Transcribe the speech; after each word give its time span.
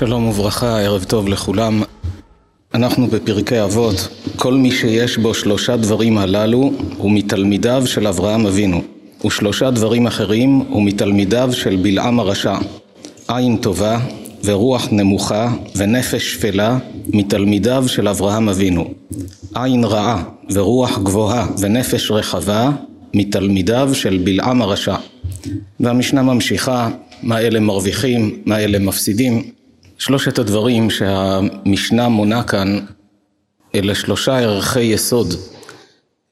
שלום 0.00 0.28
וברכה, 0.28 0.80
ערב 0.80 1.04
טוב 1.04 1.28
לכולם. 1.28 1.82
אנחנו 2.74 3.06
בפרקי 3.06 3.62
אבות, 3.62 4.08
כל 4.36 4.54
מי 4.54 4.70
שיש 4.70 5.18
בו 5.18 5.34
שלושה 5.34 5.76
דברים 5.76 6.18
הללו 6.18 6.72
הוא 6.96 7.10
מתלמידיו 7.12 7.82
של 7.86 8.06
אברהם 8.06 8.46
אבינו, 8.46 8.82
ושלושה 9.26 9.70
דברים 9.70 10.06
אחרים 10.06 10.62
הוא 10.68 10.82
מתלמידיו 10.82 11.50
של 11.52 11.76
בלעם 11.76 12.20
הרשע, 12.20 12.54
עין 13.28 13.56
טובה 13.56 14.00
ורוח 14.44 14.88
נמוכה 14.92 15.52
ונפש 15.76 16.32
שפלה 16.32 16.78
מתלמידיו 17.06 17.84
של 17.88 18.08
אברהם 18.08 18.48
אבינו, 18.48 18.90
עין 19.54 19.84
רעה 19.84 20.24
ורוח 20.52 20.98
גבוהה 20.98 21.46
ונפש 21.58 22.10
רחבה 22.10 22.70
מתלמידיו 23.14 23.90
של 23.92 24.20
בלעם 24.24 24.62
הרשע. 24.62 24.96
והמשנה 25.80 26.22
ממשיכה, 26.22 26.90
מה 27.22 27.40
אלה 27.40 27.60
מרוויחים, 27.60 28.42
מה 28.44 28.58
אלה 28.58 28.78
מפסידים. 28.78 29.59
שלושת 30.00 30.38
הדברים 30.38 30.90
שהמשנה 30.90 32.08
מונה 32.08 32.42
כאן 32.42 32.78
אלה 33.74 33.94
שלושה 33.94 34.38
ערכי 34.38 34.80
יסוד 34.80 35.34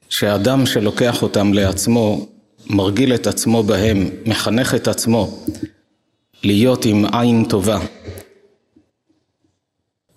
שהאדם 0.09 0.65
שלוקח 0.65 1.21
אותם 1.21 1.53
לעצמו 1.53 2.27
מרגיל 2.67 3.15
את 3.15 3.27
עצמו 3.27 3.63
בהם, 3.63 4.09
מחנך 4.25 4.75
את 4.75 4.87
עצמו 4.87 5.39
להיות 6.43 6.85
עם 6.85 7.05
עין 7.13 7.45
טובה. 7.49 7.79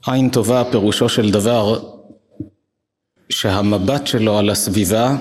עין 0.07 0.31
טובה 0.31 0.63
פירושו 0.71 1.09
של 1.09 1.31
דבר 1.31 1.81
שהמבט 3.29 4.07
שלו 4.07 4.39
על 4.39 4.51
הסביבה 4.51 5.17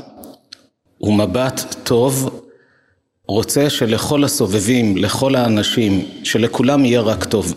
הוא 0.98 1.14
מבט 1.14 1.76
טוב, 1.84 2.42
רוצה 3.28 3.70
שלכל 3.70 4.24
הסובבים, 4.24 4.98
לכל 4.98 5.36
האנשים, 5.36 6.06
שלכולם 6.24 6.86
יהיה 6.86 7.02
רק 7.02 7.24
טוב. 7.24 7.54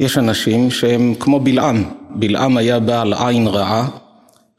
יש 0.00 0.18
אנשים 0.18 0.70
שהם 0.70 1.14
כמו 1.20 1.40
בלעם, 1.40 1.84
בלעם 2.10 2.56
היה 2.56 2.80
בעל 2.80 3.12
עין 3.12 3.46
רעה, 3.46 3.88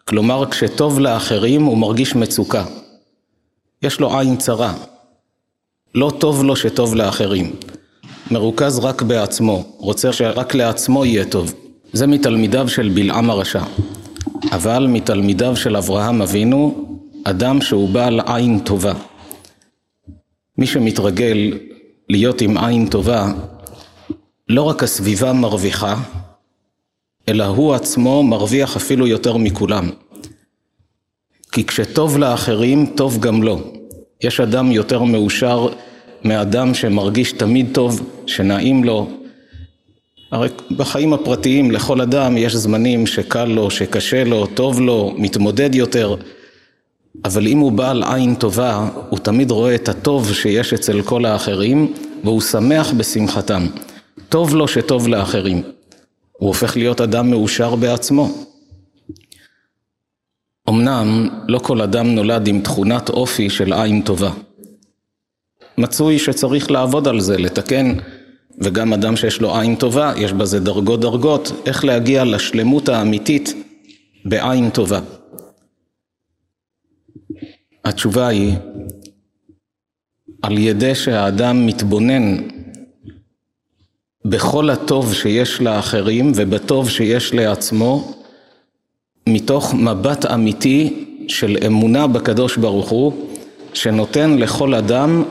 כלומר 0.06 0.50
כשטוב 0.50 1.00
לאחרים 1.00 1.64
הוא 1.64 1.78
מרגיש 1.78 2.16
מצוקה. 2.16 2.66
יש 3.82 4.00
לו 4.00 4.20
עין 4.20 4.38
צרה, 4.38 4.74
לא 5.96 6.12
טוב 6.20 6.44
לו 6.44 6.56
שטוב 6.56 6.96
לאחרים. 6.96 7.56
מרוכז 8.32 8.80
רק 8.80 9.02
בעצמו, 9.02 9.64
רוצה 9.78 10.14
שרק 10.14 10.56
לעצמו 10.56 11.06
יהיה 11.06 11.26
טוב. 11.26 11.54
זה 11.94 12.08
מתלמידיו 12.08 12.70
של 12.70 12.92
בלעם 12.94 13.30
הרשע. 13.30 13.64
אבל 14.52 14.88
מתלמידיו 14.90 15.56
של 15.56 15.78
אברהם 15.78 16.22
אבינו, 16.22 16.86
אדם 17.24 17.62
שהוא 17.62 17.90
בעל 17.90 18.20
עין 18.26 18.60
טובה. 18.60 18.94
מי 20.58 20.68
שמתרגל 20.68 21.58
להיות 22.10 22.42
עם 22.42 22.58
עין 22.58 22.88
טובה, 22.88 23.32
לא 24.50 24.62
רק 24.62 24.84
הסביבה 24.84 25.34
מרוויחה, 25.34 25.96
אלא 27.30 27.46
הוא 27.46 27.74
עצמו 27.74 28.24
מרוויח 28.24 28.76
אפילו 28.76 29.08
יותר 29.08 29.38
מכולם. 29.38 29.90
כי 31.52 31.66
כשטוב 31.66 32.18
לאחרים, 32.18 32.86
טוב 32.96 33.20
גם 33.20 33.44
לו. 33.44 33.60
יש 34.24 34.40
אדם 34.40 34.72
יותר 34.72 35.04
מאושר 35.04 35.68
מאדם 36.24 36.74
שמרגיש 36.74 37.32
תמיד 37.32 37.68
טוב, 37.72 38.12
שנעים 38.28 38.84
לו. 38.84 39.10
הרי 40.32 40.50
בחיים 40.78 41.14
הפרטיים 41.14 41.72
לכל 41.72 42.02
אדם 42.02 42.38
יש 42.38 42.56
זמנים 42.56 43.08
שקל 43.08 43.46
לו, 43.46 43.72
שקשה 43.72 44.24
לו, 44.24 44.48
טוב 44.48 44.82
לו, 44.82 45.14
מתמודד 45.18 45.76
יותר. 45.76 46.16
אבל 47.26 47.48
אם 47.48 47.60
הוא 47.60 47.72
בעל 47.72 48.04
עין 48.04 48.36
טובה, 48.36 48.90
הוא 49.10 49.20
תמיד 49.20 49.52
רואה 49.52 49.76
את 49.76 49.90
הטוב 49.90 50.34
שיש 50.34 50.74
אצל 50.74 51.02
כל 51.02 51.26
האחרים, 51.26 51.94
והוא 52.24 52.42
שמח 52.42 52.92
בשמחתם. 52.92 53.68
טוב 54.30 54.56
לו 54.56 54.68
שטוב 54.68 55.08
לאחרים. 55.08 55.62
הוא 56.32 56.48
הופך 56.48 56.78
להיות 56.78 57.02
אדם 57.02 57.30
מאושר 57.30 57.76
בעצמו. 57.76 58.46
אמנם 60.70 61.30
לא 61.48 61.60
כל 61.60 61.82
אדם 61.82 62.16
נולד 62.16 62.48
עם 62.48 62.62
תכונת 62.62 63.10
אופי 63.10 63.50
של 63.50 63.74
עין 63.74 64.02
טובה. 64.02 64.32
מצוי 65.78 66.20
שצריך 66.20 66.72
לעבוד 66.72 67.08
על 67.08 67.20
זה, 67.20 67.38
לתקן, 67.38 67.96
וגם 68.62 68.94
אדם 68.94 69.16
שיש 69.16 69.42
לו 69.42 69.60
עין 69.60 69.76
טובה, 69.76 70.14
יש 70.18 70.34
בזה 70.34 70.60
דרגות 70.60 71.02
דרגות, 71.02 71.52
איך 71.66 71.86
להגיע 71.86 72.24
לשלמות 72.24 72.90
האמיתית 72.90 73.54
בעין 74.26 74.70
טובה. 74.70 75.00
התשובה 77.86 78.28
היא, 78.28 78.54
על 80.42 80.58
ידי 80.58 80.96
שהאדם 80.96 81.66
מתבונן 81.66 82.38
בכל 84.26 84.70
הטוב 84.70 85.14
שיש 85.14 85.62
לאחרים 85.62 86.32
ובטוב 86.36 86.90
שיש 86.90 87.34
לעצמו, 87.34 88.14
מתוך 89.28 89.74
מבט 89.74 90.26
אמיתי 90.26 91.06
של 91.28 91.58
אמונה 91.66 92.08
בקדוש 92.08 92.58
ברוך 92.58 92.90
הוא, 92.90 93.14
שנותן 93.74 94.38
לכל 94.38 94.76
אדם 94.76 95.24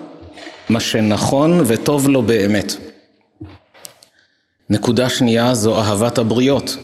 מה 0.69 0.81
שנכון 0.81 1.61
וטוב 1.67 2.09
לו 2.09 2.23
באמת. 2.23 2.77
נקודה 4.71 5.09
שנייה 5.09 5.55
זו 5.55 5.81
אהבת 5.81 6.19
הבריות. 6.19 6.77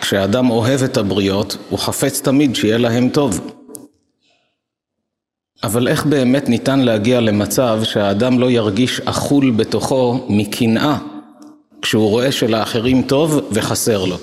כשאדם 0.00 0.50
אוהב 0.50 0.82
את 0.82 0.96
הבריות, 0.96 1.56
הוא 1.70 1.78
חפץ 1.78 2.20
תמיד 2.20 2.56
שיהיה 2.56 2.78
להם 2.78 3.08
טוב. 3.08 3.51
אבל 5.64 5.88
איך 5.88 6.06
באמת 6.06 6.48
ניתן 6.48 6.80
להגיע 6.80 7.20
למצב 7.20 7.80
שהאדם 7.84 8.38
לא 8.38 8.50
ירגיש 8.50 9.00
אכול 9.00 9.50
בתוכו 9.50 10.26
מקנאה 10.28 10.98
כשהוא 11.82 12.08
רואה 12.08 12.32
שלאחרים 12.32 13.02
טוב 13.02 13.40
וחסר 13.52 14.04
לו? 14.04 14.16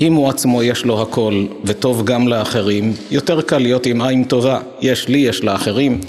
אם 0.00 0.14
הוא 0.14 0.28
עצמו 0.28 0.62
יש 0.62 0.84
לו 0.84 1.02
הכל 1.02 1.46
וטוב 1.64 2.04
גם 2.04 2.28
לאחרים, 2.28 2.92
יותר 3.10 3.42
קל 3.42 3.58
להיות 3.58 3.86
עם 3.86 4.02
עין 4.02 4.24
טובה. 4.24 4.60
יש 4.80 5.08
לי, 5.08 5.18
יש 5.18 5.44
לאחרים. 5.44 6.00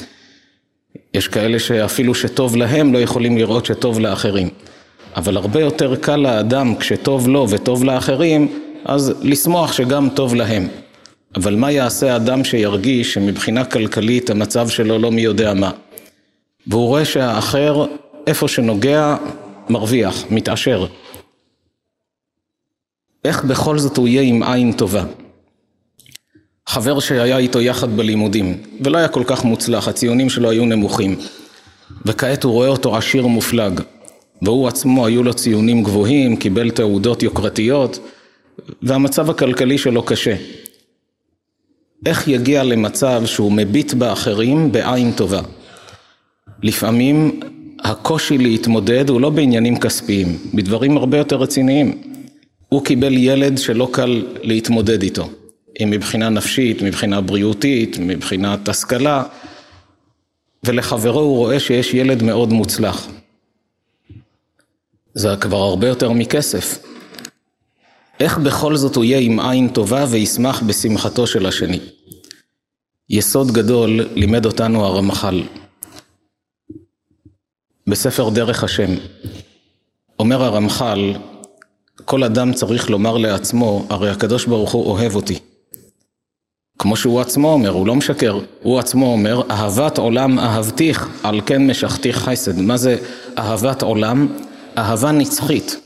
יש 1.13 1.27
כאלה 1.27 1.59
שאפילו 1.59 2.15
שטוב 2.15 2.55
להם 2.55 2.93
לא 2.93 2.97
יכולים 2.97 3.37
לראות 3.37 3.65
שטוב 3.65 3.99
לאחרים. 3.99 4.49
אבל 5.15 5.37
הרבה 5.37 5.59
יותר 5.61 5.95
קל 5.95 6.15
לאדם 6.15 6.75
כשטוב 6.75 7.27
לו 7.27 7.49
וטוב 7.49 7.83
לאחרים, 7.83 8.59
אז 8.85 9.13
לשמוח 9.21 9.73
שגם 9.73 10.09
טוב 10.09 10.35
להם. 10.35 10.67
אבל 11.35 11.55
מה 11.55 11.71
יעשה 11.71 12.15
אדם 12.15 12.43
שירגיש 12.43 13.13
שמבחינה 13.13 13.65
כלכלית 13.65 14.29
המצב 14.29 14.69
שלו 14.69 14.99
לא 14.99 15.11
מי 15.11 15.21
יודע 15.21 15.53
מה? 15.53 15.71
והוא 16.67 16.87
רואה 16.87 17.05
שהאחר, 17.05 17.85
איפה 18.27 18.47
שנוגע, 18.47 19.15
מרוויח, 19.69 20.23
מתעשר. 20.29 20.85
איך 23.25 23.43
בכל 23.43 23.77
זאת 23.77 23.97
הוא 23.97 24.07
יהיה 24.07 24.21
עם 24.21 24.43
עין 24.43 24.73
טובה? 24.73 25.03
חבר 26.67 26.99
שהיה 26.99 27.37
איתו 27.37 27.61
יחד 27.61 27.97
בלימודים, 27.97 28.63
ולא 28.81 28.97
היה 28.97 29.07
כל 29.07 29.23
כך 29.25 29.43
מוצלח, 29.43 29.87
הציונים 29.87 30.29
שלו 30.29 30.49
היו 30.49 30.65
נמוכים. 30.65 31.15
וכעת 32.05 32.43
הוא 32.43 32.53
רואה 32.53 32.67
אותו 32.67 32.97
עשיר 32.97 33.27
מופלג, 33.27 33.81
והוא 34.41 34.67
עצמו 34.67 35.05
היו 35.05 35.23
לו 35.23 35.33
ציונים 35.33 35.83
גבוהים, 35.83 36.35
קיבל 36.35 36.69
תעודות 36.69 37.23
יוקרתיות, 37.23 37.99
והמצב 38.81 39.29
הכלכלי 39.29 39.77
שלו 39.77 40.03
קשה. 40.03 40.35
איך 42.05 42.27
יגיע 42.27 42.63
למצב 42.63 43.21
שהוא 43.25 43.51
מביט 43.51 43.93
באחרים 43.93 44.71
בעין 44.71 45.11
טובה? 45.11 45.41
לפעמים 46.63 47.39
הקושי 47.83 48.37
להתמודד 48.37 49.09
הוא 49.09 49.21
לא 49.21 49.29
בעניינים 49.29 49.79
כספיים, 49.79 50.37
בדברים 50.53 50.97
הרבה 50.97 51.17
יותר 51.17 51.35
רציניים. 51.35 52.01
הוא 52.69 52.85
קיבל 52.85 53.13
ילד 53.13 53.57
שלא 53.57 53.89
קל 53.91 54.25
להתמודד 54.41 55.03
איתו, 55.03 55.29
אם 55.83 55.89
מבחינה 55.89 56.29
נפשית, 56.29 56.81
מבחינה 56.81 57.21
בריאותית, 57.21 57.97
מבחינת 57.99 58.69
השכלה, 58.69 59.23
ולחברו 60.63 61.19
הוא 61.19 61.37
רואה 61.37 61.59
שיש 61.59 61.93
ילד 61.93 62.23
מאוד 62.23 62.53
מוצלח. 62.53 63.07
זה 65.13 65.29
כבר 65.41 65.57
הרבה 65.57 65.87
יותר 65.87 66.11
מכסף. 66.11 66.79
איך 68.19 68.37
בכל 68.37 68.75
זאת 68.75 68.95
הוא 68.95 69.03
יהיה 69.03 69.19
עם 69.19 69.39
עין 69.39 69.69
טובה 69.69 70.05
וישמח 70.09 70.61
בשמחתו 70.61 71.27
של 71.27 71.45
השני? 71.45 71.79
יסוד 73.09 73.51
גדול 73.51 74.07
לימד 74.15 74.45
אותנו 74.45 74.85
הרמח"ל. 74.85 75.43
בספר 77.87 78.29
דרך 78.29 78.63
השם. 78.63 78.91
אומר 80.19 80.43
הרמח"ל, 80.43 81.13
כל 82.05 82.23
אדם 82.23 82.53
צריך 82.53 82.89
לומר 82.89 83.17
לעצמו, 83.17 83.85
הרי 83.89 84.09
הקדוש 84.09 84.45
ברוך 84.45 84.71
הוא 84.71 84.85
אוהב 84.85 85.15
אותי. 85.15 85.39
כמו 86.79 86.95
שהוא 86.97 87.21
עצמו 87.21 87.53
אומר, 87.53 87.69
הוא 87.69 87.87
לא 87.87 87.95
משקר, 87.95 88.39
הוא 88.61 88.79
עצמו 88.79 89.11
אומר, 89.11 89.41
אהבת 89.51 89.97
עולם 89.97 90.39
אהבתיך, 90.39 91.09
על 91.23 91.41
כן 91.45 91.67
משכתיך 91.67 92.17
חסד. 92.17 92.61
מה 92.61 92.77
זה 92.77 92.97
אהבת 93.37 93.81
עולם? 93.81 94.27
אהבה 94.77 95.11
נצחית. 95.11 95.77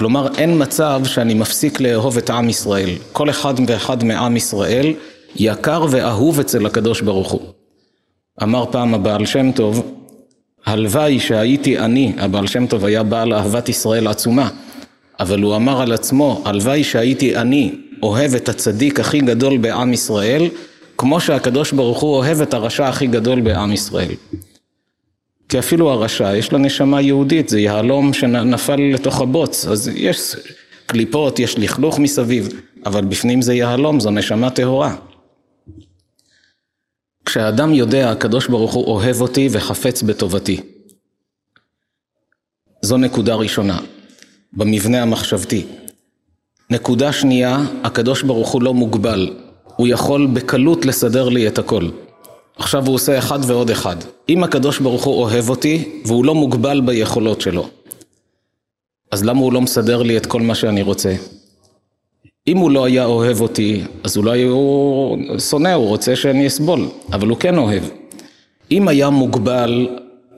כלומר, 0.00 0.28
אין 0.38 0.62
מצב 0.62 1.02
שאני 1.04 1.34
מפסיק 1.34 1.80
לאהוב 1.80 2.16
את 2.18 2.30
עם 2.30 2.48
ישראל. 2.48 2.90
כל 3.12 3.30
אחד 3.30 3.54
ואחד 3.66 4.04
מעם 4.04 4.36
ישראל 4.36 4.92
יקר 5.36 5.86
ואהוב 5.90 6.40
אצל 6.40 6.66
הקדוש 6.66 7.00
ברוך 7.00 7.30
הוא. 7.30 7.40
אמר 8.42 8.64
פעם 8.70 8.94
הבעל 8.94 9.26
שם 9.26 9.52
טוב, 9.52 9.92
הלוואי 10.66 11.20
שהייתי 11.20 11.78
אני, 11.78 12.12
הבעל 12.18 12.46
שם 12.46 12.66
טוב 12.66 12.84
היה 12.84 13.02
בעל 13.02 13.32
אהבת 13.32 13.68
ישראל 13.68 14.06
עצומה, 14.06 14.48
אבל 15.20 15.42
הוא 15.42 15.56
אמר 15.56 15.82
על 15.82 15.92
עצמו, 15.92 16.42
הלוואי 16.44 16.84
שהייתי 16.84 17.36
אני 17.36 17.74
אוהב 18.02 18.34
את 18.34 18.48
הצדיק 18.48 19.00
הכי 19.00 19.20
גדול 19.20 19.58
בעם 19.58 19.92
ישראל, 19.92 20.48
כמו 20.98 21.20
שהקדוש 21.20 21.72
ברוך 21.72 22.00
הוא 22.00 22.16
אוהב 22.16 22.42
את 22.42 22.54
הרשע 22.54 22.88
הכי 22.88 23.06
גדול 23.06 23.40
בעם 23.40 23.72
ישראל. 23.72 24.14
כי 25.50 25.58
אפילו 25.58 25.90
הרשע 25.90 26.36
יש 26.36 26.52
לה 26.52 26.58
נשמה 26.58 27.00
יהודית, 27.00 27.48
זה 27.48 27.60
יהלום 27.60 28.12
שנפל 28.12 28.80
לתוך 28.94 29.20
הבוץ, 29.20 29.66
אז 29.66 29.90
יש 29.94 30.36
קליפות, 30.86 31.38
יש 31.38 31.58
לכלוך 31.58 31.98
מסביב, 31.98 32.48
אבל 32.86 33.04
בפנים 33.04 33.42
זה 33.42 33.54
יהלום, 33.54 34.00
זו 34.00 34.10
נשמה 34.10 34.50
טהורה. 34.50 34.96
כשאדם 37.24 37.74
יודע, 37.74 38.10
הקדוש 38.10 38.46
ברוך 38.46 38.72
הוא 38.72 38.84
אוהב 38.86 39.20
אותי 39.20 39.48
וחפץ 39.52 40.02
בטובתי. 40.02 40.60
זו 42.82 42.96
נקודה 42.96 43.34
ראשונה, 43.34 43.78
במבנה 44.52 45.02
המחשבתי. 45.02 45.66
נקודה 46.70 47.12
שנייה, 47.12 47.58
הקדוש 47.84 48.22
ברוך 48.22 48.48
הוא 48.48 48.62
לא 48.62 48.74
מוגבל, 48.74 49.36
הוא 49.76 49.88
יכול 49.88 50.26
בקלות 50.26 50.86
לסדר 50.86 51.28
לי 51.28 51.48
את 51.48 51.58
הכל. 51.58 51.88
עכשיו 52.60 52.86
הוא 52.86 52.94
עושה 52.94 53.18
אחד 53.18 53.38
ועוד 53.46 53.70
אחד. 53.70 53.96
אם 54.28 54.44
הקדוש 54.44 54.78
ברוך 54.78 55.04
הוא 55.04 55.22
אוהב 55.22 55.50
אותי, 55.50 56.00
והוא 56.04 56.24
לא 56.24 56.34
מוגבל 56.34 56.80
ביכולות 56.80 57.40
שלו, 57.40 57.68
אז 59.10 59.24
למה 59.24 59.40
הוא 59.40 59.52
לא 59.52 59.60
מסדר 59.60 60.02
לי 60.02 60.16
את 60.16 60.26
כל 60.26 60.42
מה 60.42 60.54
שאני 60.54 60.82
רוצה? 60.82 61.14
אם 62.46 62.56
הוא 62.56 62.70
לא 62.70 62.84
היה 62.84 63.04
אוהב 63.04 63.40
אותי, 63.40 63.82
אז 64.04 64.16
אולי 64.16 64.42
הוא 64.42 65.18
שונא, 65.38 65.74
הוא 65.74 65.88
רוצה 65.88 66.16
שאני 66.16 66.46
אסבול, 66.46 66.88
אבל 67.12 67.28
הוא 67.28 67.38
כן 67.38 67.58
אוהב. 67.58 67.82
אם 68.70 68.88
היה 68.88 69.10
מוגבל, 69.10 69.88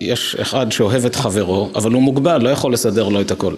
יש 0.00 0.36
אחד 0.40 0.72
שאוהב 0.72 1.06
את 1.06 1.16
חברו, 1.16 1.68
אבל 1.74 1.92
הוא 1.92 2.02
מוגבל, 2.02 2.42
לא 2.42 2.48
יכול 2.48 2.72
לסדר 2.72 3.08
לו 3.08 3.20
את 3.20 3.30
הכל. 3.30 3.54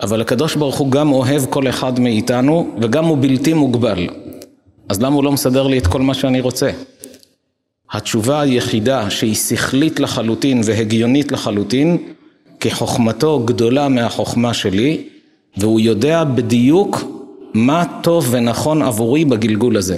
אבל 0.00 0.20
הקדוש 0.20 0.56
ברוך 0.56 0.76
הוא 0.76 0.90
גם 0.90 1.12
אוהב 1.12 1.44
כל 1.50 1.68
אחד 1.68 2.00
מאיתנו, 2.00 2.74
וגם 2.80 3.04
הוא 3.04 3.18
בלתי 3.20 3.52
מוגבל. 3.52 4.08
אז 4.88 5.02
למה 5.02 5.16
הוא 5.16 5.24
לא 5.24 5.32
מסדר 5.32 5.66
לי 5.66 5.78
את 5.78 5.86
כל 5.86 6.00
מה 6.00 6.14
שאני 6.14 6.40
רוצה? 6.40 6.70
התשובה 7.92 8.40
היחידה 8.40 9.10
שהיא 9.10 9.34
שכלית 9.34 10.00
לחלוטין 10.00 10.60
והגיונית 10.64 11.32
לחלוטין, 11.32 11.98
כי 12.60 12.70
חוכמתו 12.70 13.40
גדולה 13.44 13.88
מהחוכמה 13.88 14.54
שלי, 14.54 15.04
והוא 15.56 15.80
יודע 15.80 16.24
בדיוק 16.24 17.04
מה 17.54 17.84
טוב 18.02 18.28
ונכון 18.30 18.82
עבורי 18.82 19.24
בגלגול 19.24 19.76
הזה. 19.76 19.96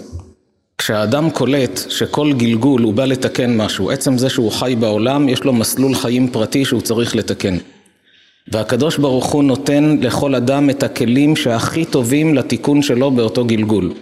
כשהאדם 0.79 1.31
קולט 1.31 1.81
שכל 1.89 2.33
גלגול 2.33 2.83
הוא 2.83 2.95
בא 2.95 3.05
לתקן 3.05 3.57
משהו, 3.57 3.91
עצם 3.91 4.19
זה 4.19 4.29
שהוא 4.29 4.53
חי 4.53 4.77
בעולם, 4.81 5.29
יש 5.29 5.45
לו 5.45 5.53
מסלול 5.53 5.95
חיים 5.95 6.29
פרטי 6.29 6.65
שהוא 6.65 6.81
צריך 6.81 7.17
לתקן. 7.17 7.57
והקדוש 8.49 8.99
ברוך 8.99 9.27
הוא 9.27 9.45
נותן 9.45 9.97
לכל 10.01 10.35
אדם 10.35 10.71
את 10.71 10.83
הכלים 10.83 11.37
שהכי 11.37 11.85
טובים 11.85 12.35
לתיקון 12.35 12.83
שלו 12.83 13.11
באותו 13.11 13.45
גלגול. 13.45 13.93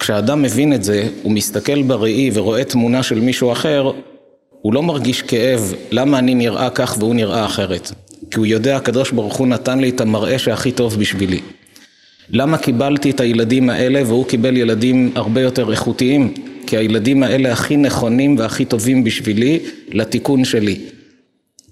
כשאדם 0.00 0.42
מבין 0.42 0.72
את 0.72 0.84
זה, 0.84 1.08
הוא 1.22 1.32
מסתכל 1.32 1.82
בראי 1.82 2.30
ורואה 2.34 2.64
תמונה 2.64 3.02
של 3.02 3.20
מישהו 3.20 3.52
אחר, 3.52 3.90
הוא 4.62 4.74
לא 4.74 4.82
מרגיש 4.82 5.22
כאב, 5.22 5.74
למה 5.90 6.18
אני 6.18 6.34
נראה 6.34 6.70
כך 6.70 6.96
והוא 6.98 7.14
נראה 7.14 7.44
אחרת. 7.44 7.92
כי 8.30 8.38
הוא 8.38 8.46
יודע, 8.46 8.76
הקדוש 8.76 9.10
ברוך 9.10 9.36
הוא 9.36 9.46
נתן 9.46 9.78
לי 9.78 9.88
את 9.88 10.00
המראה 10.00 10.38
שהכי 10.38 10.72
טוב 10.72 10.98
בשבילי. 10.98 11.40
למה 12.30 12.58
קיבלתי 12.58 13.10
את 13.10 13.20
הילדים 13.20 13.70
האלה 13.70 14.02
והוא 14.06 14.26
קיבל 14.26 14.56
ילדים 14.56 15.12
הרבה 15.14 15.40
יותר 15.40 15.70
איכותיים? 15.70 16.34
כי 16.66 16.76
הילדים 16.76 17.22
האלה 17.22 17.52
הכי 17.52 17.76
נכונים 17.76 18.38
והכי 18.38 18.64
טובים 18.64 19.04
בשבילי 19.04 19.58
לתיקון 19.92 20.44
שלי. 20.44 20.80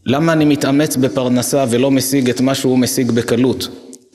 למה 0.07 0.33
אני 0.33 0.45
מתאמץ 0.45 0.97
בפרנסה 0.97 1.65
ולא 1.71 1.91
משיג 1.91 2.31
את 2.31 2.41
מה 2.41 2.55
שהוא 2.55 2.79
משיג 2.79 3.11
בקלות? 3.11 3.69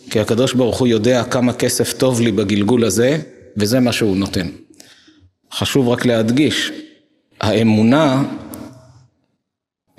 כי 0.09 0.19
הקדוש 0.19 0.53
ברוך 0.53 0.79
הוא 0.79 0.87
יודע 0.87 1.23
כמה 1.23 1.53
כסף 1.53 1.93
טוב 1.93 2.21
לי 2.21 2.31
בגלגול 2.31 2.85
הזה, 2.85 3.19
וזה 3.57 3.79
מה 3.79 3.91
שהוא 3.91 4.17
נותן. 4.17 4.47
חשוב 5.53 5.89
רק 5.89 6.05
להדגיש, 6.05 6.71
האמונה 7.41 8.23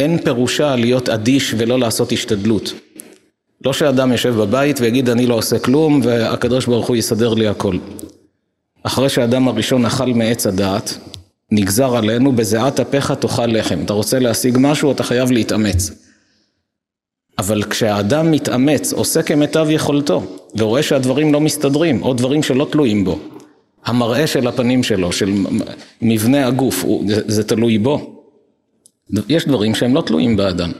אין 0.00 0.18
פירושה 0.24 0.76
להיות 0.76 1.08
אדיש 1.08 1.54
ולא 1.58 1.78
לעשות 1.78 2.12
השתדלות. 2.12 2.72
לא 3.64 3.72
שאדם 3.72 4.12
יושב 4.12 4.34
בבית 4.34 4.80
ויגיד 4.80 5.08
אני 5.08 5.26
לא 5.26 5.34
עושה 5.34 5.58
כלום 5.58 6.00
והקדוש 6.04 6.66
ברוך 6.66 6.86
הוא 6.86 6.96
יסדר 6.96 7.34
לי 7.34 7.48
הכל. 7.48 7.78
אחרי 8.82 9.08
שהאדם 9.08 9.48
הראשון 9.48 9.84
אכל 9.84 10.06
מעץ 10.06 10.46
הדעת, 10.46 10.98
נגזר 11.50 11.96
עלינו 11.96 12.32
בזיעת 12.32 12.80
אפיך 12.80 13.10
תאכל 13.10 13.46
לחם. 13.46 13.82
אתה 13.84 13.92
רוצה 13.92 14.18
להשיג 14.18 14.56
משהו, 14.60 14.92
אתה 14.92 15.02
חייב 15.02 15.30
להתאמץ. 15.30 15.90
אבל 17.38 17.62
כשהאדם 17.62 18.30
מתאמץ, 18.30 18.92
עושה 18.92 19.22
כמיטב 19.22 19.66
יכולתו, 19.70 20.22
ורואה 20.56 20.82
שהדברים 20.82 21.32
לא 21.32 21.40
מסתדרים, 21.40 22.02
או 22.02 22.14
דברים 22.14 22.42
שלא 22.42 22.66
תלויים 22.70 23.04
בו, 23.04 23.18
המראה 23.84 24.26
של 24.26 24.48
הפנים 24.48 24.82
שלו, 24.82 25.12
של 25.12 25.30
מבנה 26.02 26.46
הגוף, 26.46 26.84
זה, 27.06 27.20
זה 27.26 27.44
תלוי 27.44 27.78
בו. 27.78 28.24
יש 29.28 29.46
דברים 29.46 29.74
שהם 29.74 29.94
לא 29.94 30.00
תלויים 30.00 30.36
באדם. 30.36 30.72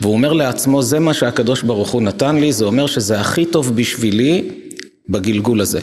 והוא 0.00 0.14
אומר 0.14 0.32
לעצמו, 0.32 0.82
זה 0.82 0.98
מה 0.98 1.14
שהקדוש 1.14 1.62
ברוך 1.62 1.90
הוא 1.90 2.02
נתן 2.02 2.36
לי, 2.36 2.52
זה 2.52 2.64
אומר 2.64 2.86
שזה 2.86 3.20
הכי 3.20 3.46
טוב 3.46 3.76
בשבילי 3.76 4.48
בגלגול 5.08 5.60
הזה. 5.60 5.80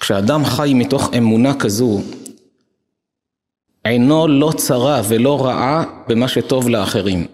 כשאדם 0.00 0.44
חי 0.44 0.72
מתוך 0.74 1.10
אמונה 1.16 1.54
כזו, 1.54 2.02
עינו 3.84 4.28
לא 4.28 4.52
צרה 4.56 5.02
ולא 5.08 5.46
רעה 5.46 5.84
במה 6.08 6.28
שטוב 6.28 6.68
לאחרים. 6.68 7.26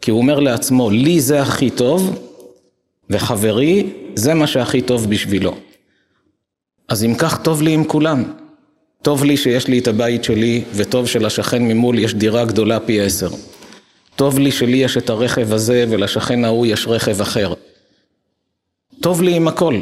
כי 0.00 0.10
הוא 0.10 0.18
אומר 0.18 0.40
לעצמו, 0.40 0.90
לי 0.90 1.20
זה 1.20 1.42
הכי 1.42 1.70
טוב, 1.70 2.18
וחברי, 3.10 3.86
זה 4.14 4.34
מה 4.34 4.46
שהכי 4.46 4.82
טוב 4.82 5.10
בשבילו. 5.10 5.54
אז 6.88 7.04
אם 7.04 7.14
כך, 7.18 7.42
טוב 7.42 7.62
לי 7.62 7.72
עם 7.72 7.84
כולם. 7.84 8.24
טוב 9.02 9.24
לי 9.24 9.36
שיש 9.36 9.66
לי 9.66 9.78
את 9.78 9.88
הבית 9.88 10.24
שלי, 10.24 10.64
וטוב 10.74 11.06
שלשכן 11.06 11.62
ממול 11.62 11.98
יש 11.98 12.14
דירה 12.14 12.44
גדולה 12.44 12.80
פי 12.80 13.00
עשר. 13.00 13.28
טוב 14.16 14.38
לי 14.38 14.52
שלי 14.52 14.76
יש 14.76 14.96
את 14.96 15.10
הרכב 15.10 15.52
הזה, 15.52 15.84
ולשכן 15.88 16.44
ההוא 16.44 16.66
יש 16.66 16.86
רכב 16.86 17.20
אחר. 17.20 17.52
טוב 19.00 19.22
לי 19.22 19.36
עם 19.36 19.48
הכל. 19.48 19.80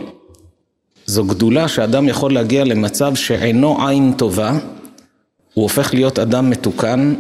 זו 1.07 1.25
גדולה 1.25 1.69
שאדם 1.69 2.09
יכול 2.09 2.35
להגיע 2.35 2.65
למצב 2.65 3.15
שאינו 3.15 3.89
עין 3.89 4.13
טובה, 4.13 4.59
הוא 5.55 5.63
הופך 5.63 5.95
להיות 5.95 6.19
אדם 6.19 6.51
מתוקן, 6.51 7.15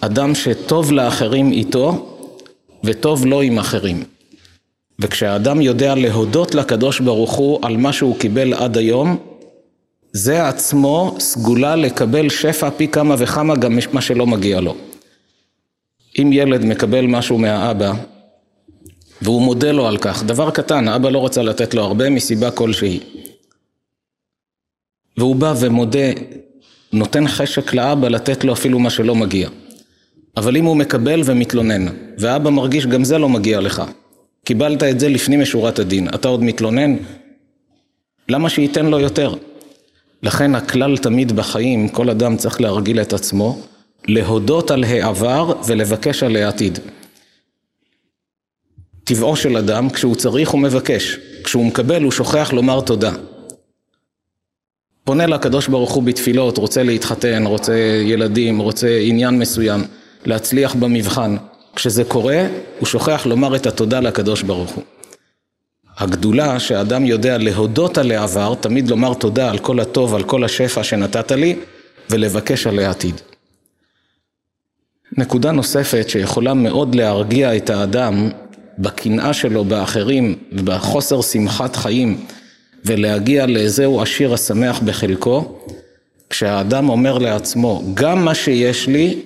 אדם 0.00 0.34
שטוב 0.34 0.92
לאחרים 0.92 1.52
איתו, 1.52 2.16
וטוב 2.84 3.26
לו 3.26 3.40
עם 3.40 3.58
אחרים. 3.58 4.04
וכשהאדם 4.98 5.60
יודע 5.60 5.94
להודות 5.94 6.54
לקדוש 6.54 7.00
ברוך 7.00 7.32
הוא 7.32 7.58
על 7.62 7.76
מה 7.76 7.92
שהוא 7.92 8.18
קיבל 8.18 8.54
עד 8.54 8.76
היום, 8.76 9.16
זה 10.12 10.48
עצמו 10.48 11.16
סגולה 11.18 11.76
לקבל 11.76 12.28
שפע 12.28 12.70
פי 12.70 12.88
כמה 12.88 13.14
וכמה 13.18 13.56
גם 13.56 13.78
מה 13.92 14.00
שלא 14.00 14.26
מגיע 14.26 14.60
לו. 14.60 14.76
אם 16.18 16.30
ילד 16.32 16.64
מקבל 16.64 17.06
משהו 17.06 17.38
מהאבא, 17.38 17.92
והוא 19.22 19.42
מודה 19.42 19.72
לו 19.72 19.86
על 19.86 19.98
כך, 19.98 20.24
דבר 20.24 20.50
קטן, 20.50 20.88
האבא 20.88 21.10
לא 21.10 21.24
רצה 21.24 21.42
לתת 21.42 21.74
לו 21.74 21.82
הרבה 21.82 22.10
מסיבה 22.10 22.50
כלשהי. 22.50 23.00
והוא 25.18 25.36
בא 25.36 25.54
ומודה, 25.60 26.08
נותן 26.92 27.28
חשק 27.28 27.74
לאבא 27.74 28.08
לתת 28.08 28.44
לו 28.44 28.52
אפילו 28.52 28.78
מה 28.78 28.90
שלא 28.90 29.14
מגיע. 29.14 29.48
אבל 30.36 30.56
אם 30.56 30.64
הוא 30.64 30.76
מקבל 30.76 31.20
ומתלונן, 31.24 31.86
ואבא 32.18 32.50
מרגיש 32.50 32.86
גם 32.86 33.04
זה 33.04 33.18
לא 33.18 33.28
מגיע 33.28 33.60
לך, 33.60 33.82
קיבלת 34.44 34.82
את 34.82 35.00
זה 35.00 35.08
לפנים 35.08 35.40
משורת 35.40 35.78
הדין, 35.78 36.08
אתה 36.08 36.28
עוד 36.28 36.42
מתלונן? 36.42 36.96
למה 38.28 38.50
שייתן 38.50 38.86
לו 38.86 39.00
יותר? 39.00 39.34
לכן 40.22 40.54
הכלל 40.54 40.96
תמיד 40.96 41.32
בחיים, 41.32 41.88
כל 41.88 42.10
אדם 42.10 42.36
צריך 42.36 42.60
להרגיל 42.60 43.00
את 43.00 43.12
עצמו, 43.12 43.58
להודות 44.08 44.70
על 44.70 44.84
העבר 44.84 45.52
ולבקש 45.66 46.22
על 46.22 46.36
העתיד. 46.36 46.78
טבעו 49.04 49.36
של 49.36 49.56
אדם, 49.56 49.90
כשהוא 49.90 50.16
צריך 50.16 50.50
הוא 50.50 50.60
מבקש, 50.60 51.18
כשהוא 51.44 51.66
מקבל 51.66 52.02
הוא 52.02 52.12
שוכח 52.12 52.52
לומר 52.52 52.80
תודה. 52.80 53.12
פונה 55.04 55.26
לקדוש 55.26 55.68
ברוך 55.68 55.92
הוא 55.92 56.02
בתפילות, 56.02 56.58
רוצה 56.58 56.82
להתחתן, 56.82 57.46
רוצה 57.46 57.74
ילדים, 58.04 58.58
רוצה 58.58 58.98
עניין 59.02 59.38
מסוים, 59.38 59.80
להצליח 60.26 60.74
במבחן. 60.74 61.36
כשזה 61.76 62.04
קורה, 62.04 62.46
הוא 62.78 62.86
שוכח 62.86 63.26
לומר 63.26 63.56
את 63.56 63.66
התודה 63.66 64.00
לקדוש 64.00 64.42
ברוך 64.42 64.70
הוא. 64.70 64.84
הגדולה 65.98 66.60
שאדם 66.60 67.06
יודע 67.06 67.38
להודות 67.38 67.98
על 67.98 68.10
העבר, 68.10 68.54
תמיד 68.54 68.88
לומר 68.88 69.14
תודה 69.14 69.50
על 69.50 69.58
כל 69.58 69.80
הטוב, 69.80 70.14
על 70.14 70.22
כל 70.22 70.44
השפע 70.44 70.84
שנתת 70.84 71.32
לי, 71.32 71.56
ולבקש 72.10 72.66
על 72.66 72.78
העתיד. 72.78 73.20
נקודה 75.18 75.52
נוספת 75.52 76.08
שיכולה 76.08 76.54
מאוד 76.54 76.94
להרגיע 76.94 77.56
את 77.56 77.70
האדם 77.70 78.30
בקנאה 78.78 79.32
שלו 79.32 79.64
באחרים 79.64 80.34
ובחוסר 80.52 81.22
שמחת 81.22 81.76
חיים 81.76 82.24
ולהגיע 82.84 83.46
לזהו 83.46 84.02
עשיר 84.02 84.34
השמח 84.34 84.80
בחלקו, 84.80 85.58
כשהאדם 86.30 86.88
אומר 86.88 87.18
לעצמו, 87.18 87.82
גם 87.94 88.24
מה 88.24 88.34
שיש 88.34 88.86
לי 88.86 89.20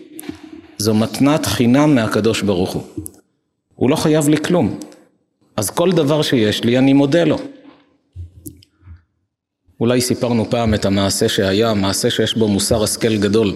זו 0.79 0.95
מתנת 0.95 1.47
חינם 1.47 1.95
מהקדוש 1.95 2.43
ברוך 2.43 2.73
הוא. 2.73 2.83
הוא 3.75 3.91
לא 3.91 3.97
חייב 3.97 4.29
לי 4.29 4.37
כלום. 4.37 4.79
אז 5.57 5.71
כל 5.71 5.93
דבר 5.93 6.23
שיש 6.23 6.65
לי, 6.65 6.79
אני 6.79 6.93
מודה 6.93 7.25
לו. 7.25 7.39
אולי 9.81 10.01
סיפרנו 10.01 10.51
פעם 10.51 10.75
את 10.75 10.85
המעשה 10.85 11.29
שהיה, 11.29 11.75
מעשה 11.75 12.11
שיש 12.11 12.37
בו 12.37 12.49
מוסר 12.49 12.83
השכל 12.83 13.17
גדול. 13.17 13.55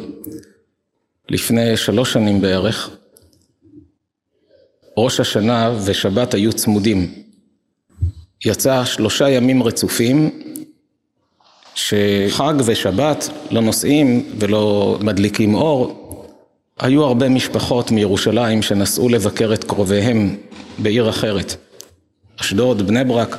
לפני 1.28 1.76
שלוש 1.76 2.12
שנים 2.12 2.40
בערך, 2.40 2.90
ראש 4.96 5.20
השנה 5.20 5.74
ושבת 5.84 6.34
היו 6.34 6.52
צמודים. 6.52 7.14
יצא 8.46 8.84
שלושה 8.84 9.28
ימים 9.28 9.62
רצופים 9.62 10.42
שחג 11.74 12.54
ושבת 12.66 13.28
לא 13.50 13.60
נוסעים 13.60 14.32
ולא 14.38 14.98
מדליקים 15.00 15.54
אור. 15.54 16.01
היו 16.80 17.04
הרבה 17.04 17.28
משפחות 17.28 17.90
מירושלים 17.90 18.62
שנסעו 18.62 19.08
לבקר 19.08 19.54
את 19.54 19.64
קרוביהם 19.64 20.36
בעיר 20.78 21.10
אחרת, 21.10 21.56
אשדוד, 22.40 22.86
בני 22.86 23.04
ברק. 23.04 23.36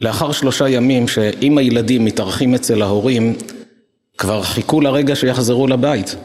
לאחר 0.00 0.32
שלושה 0.32 0.68
ימים 0.68 1.08
שאם 1.08 1.58
הילדים 1.58 2.04
מתארחים 2.04 2.54
אצל 2.54 2.82
ההורים, 2.82 3.36
כבר 4.18 4.42
חיכו 4.42 4.80
לרגע 4.80 5.16
שיחזרו 5.16 5.66
לבית. 5.66 6.16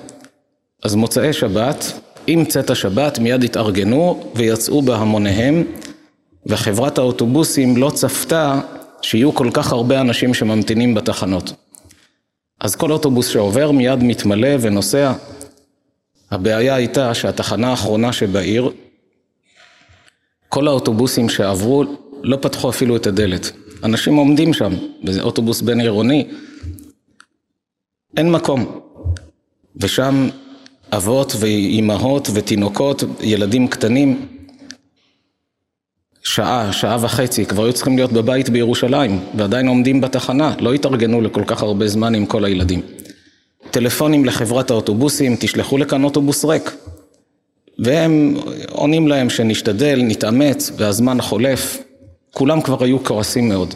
אז 0.83 0.95
מוצאי 0.95 1.33
שבת, 1.33 1.99
עם 2.27 2.45
צאת 2.45 2.69
השבת 2.69 3.19
מיד 3.19 3.43
התארגנו 3.43 4.31
ויצאו 4.35 4.81
בהמוניהם, 4.81 5.63
וחברת 6.45 6.97
האוטובוסים 6.97 7.77
לא 7.77 7.89
צפתה 7.89 8.61
שיהיו 9.01 9.35
כל 9.35 9.49
כך 9.53 9.71
הרבה 9.71 10.01
אנשים 10.01 10.33
שממתינים 10.33 10.93
בתחנות. 10.93 11.53
אז 12.62 12.75
כל 12.75 12.91
אוטובוס 12.91 13.27
שעובר 13.27 13.72
מיד 13.72 14.03
מתמלא 14.03 14.50
ונוסע. 14.62 15.13
הבעיה 16.32 16.75
הייתה 16.75 17.13
שהתחנה 17.13 17.70
האחרונה 17.70 18.13
שבעיר, 18.13 18.72
כל 20.50 20.68
האוטובוסים 20.68 21.30
שעברו 21.30 21.84
לא 22.24 22.38
פתחו 22.41 22.70
אפילו 22.70 22.96
את 22.96 23.08
הדלת. 23.08 23.51
אנשים 23.84 24.15
עומדים 24.15 24.53
שם, 24.53 24.74
וזה 25.03 25.22
אוטובוס 25.22 25.62
בין 25.62 25.80
עירוני, 25.80 26.27
אין 28.18 28.32
מקום. 28.32 28.80
ושם 29.75 30.30
אבות 30.91 31.34
ואימהות 31.39 32.27
ותינוקות, 32.34 33.03
ילדים 33.22 33.68
קטנים, 33.68 34.27
שעה, 36.23 36.73
שעה 36.73 36.97
וחצי, 37.01 37.45
כבר 37.45 37.63
היו 37.63 37.73
צריכים 37.73 37.95
להיות 37.95 38.11
בבית 38.11 38.49
בירושלים, 38.49 39.19
ועדיין 39.35 39.67
עומדים 39.67 40.01
בתחנה, 40.01 40.53
לא 40.59 40.73
התארגנו 40.73 41.21
לכל 41.21 41.43
כך 41.47 41.61
הרבה 41.61 41.87
זמן 41.87 42.15
עם 42.15 42.25
כל 42.25 42.45
הילדים. 42.45 42.81
טלפונים 43.71 44.25
לחברת 44.25 44.71
האוטובוסים, 44.71 45.35
תשלחו 45.39 45.77
לכאן 45.77 46.03
אוטובוס 46.03 46.45
ריק. 46.45 46.75
והם 47.79 48.37
עונים 48.69 49.07
להם 49.07 49.29
שנשתדל, 49.29 50.01
נתאמץ, 50.03 50.71
והזמן 50.77 51.21
חולף. 51.21 51.83
כולם 52.31 52.61
כבר 52.61 52.83
היו 52.83 53.03
כועסים 53.03 53.49
מאוד. 53.49 53.73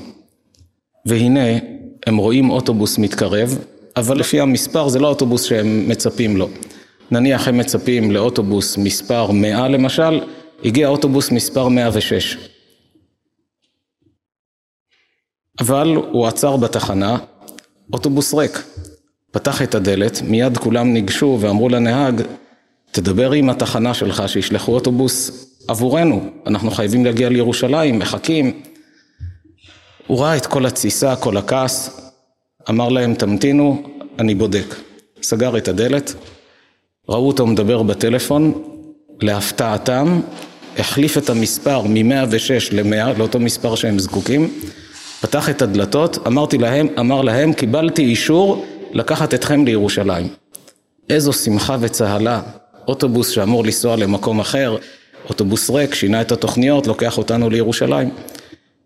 והנה, 1.06 1.58
הם 2.08 2.18
רואים 2.18 2.50
אוטובוס 2.50 2.98
מתקרב, 2.98 3.60
אבל 3.98 4.20
לפי 4.20 4.40
המספר 4.42 4.88
זה 4.88 5.00
לא 5.00 5.08
אוטובוס 5.08 5.44
שהם 5.44 5.90
מצפים 5.90 6.38
לו. 6.38 6.50
נניח 7.12 7.48
הם 7.48 7.58
מצפים 7.58 8.12
לאוטובוס 8.12 8.78
מספר 8.78 9.32
100 9.32 9.68
למשל, 9.68 10.22
הגיע 10.64 10.88
אוטובוס 10.88 11.32
מספר 11.32 11.68
106. 11.68 12.38
אבל 15.60 15.96
הוא 15.96 16.28
עצר 16.28 16.58
בתחנה, 16.58 17.18
אוטובוס 17.94 18.34
ריק. 18.34 18.64
פתח 19.32 19.62
את 19.62 19.76
הדלת, 19.76 20.22
מיד 20.22 20.58
כולם 20.58 20.94
ניגשו 20.94 21.38
ואמרו 21.42 21.70
לנהג, 21.70 22.22
תדבר 22.92 23.32
עם 23.32 23.50
התחנה 23.50 23.94
שלך 23.94 24.24
שישלחו 24.30 24.74
אוטובוס 24.74 25.46
עבורנו, 25.68 26.30
אנחנו 26.48 26.72
חייבים 26.72 27.06
להגיע 27.06 27.30
לירושלים, 27.30 28.00
מחכים. 28.00 28.62
הוא 30.08 30.20
ראה 30.20 30.38
את 30.38 30.46
כל 30.46 30.66
התסיסה, 30.66 31.16
כל 31.16 31.38
הכעס, 31.38 32.02
אמר 32.70 32.90
להם 32.90 33.14
תמתינו, 33.14 33.84
אני 34.20 34.36
בודק. 34.36 34.76
סגר 35.22 35.58
את 35.58 35.68
הדלת, 35.68 36.14
ראו 37.10 37.28
אותו 37.28 37.48
מדבר 37.48 37.84
בטלפון, 37.84 38.75
להפתעתם, 39.22 40.20
החליף 40.78 41.18
את 41.18 41.30
המספר 41.30 41.82
מ-106 41.82 42.72
ל-100, 42.72 43.18
לאותו 43.18 43.40
מספר 43.40 43.76
שהם 43.76 44.00
זקוקים, 44.00 44.50
פתח 45.22 45.50
את 45.50 45.62
הדלתות, 45.62 46.28
אמרתי 46.28 46.58
להם, 46.58 46.88
אמר 47.00 47.22
להם, 47.22 47.54
קיבלתי 47.54 48.02
אישור 48.02 48.66
לקחת 48.92 49.34
אתכם 49.34 49.66
לירושלים. 49.66 50.28
איזו 51.10 51.34
שמחה 51.34 51.78
וצהלה, 51.80 52.42
אוטובוס 52.88 53.30
שאמור 53.30 53.64
לנסוע 53.64 53.96
למקום 53.96 54.40
אחר, 54.40 54.78
אוטובוס 55.30 55.70
ריק, 55.70 55.96
שינה 55.96 56.22
את 56.22 56.32
התוכניות, 56.32 56.88
לוקח 56.88 57.18
אותנו 57.18 57.50
לירושלים. 57.50 58.10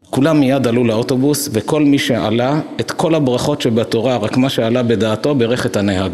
כולם 0.10 0.40
מיד 0.40 0.68
עלו 0.68 0.84
לאוטובוס, 0.84 1.50
וכל 1.52 1.84
מי 1.84 2.00
שעלה, 2.00 2.60
את 2.80 2.92
כל 2.92 3.16
הברכות 3.16 3.62
שבתורה, 3.62 4.18
רק 4.18 4.38
מה 4.38 4.50
שעלה 4.50 4.84
בדעתו, 4.84 5.36
ברך 5.36 5.66
את 5.66 5.78
הנהג. 5.78 6.12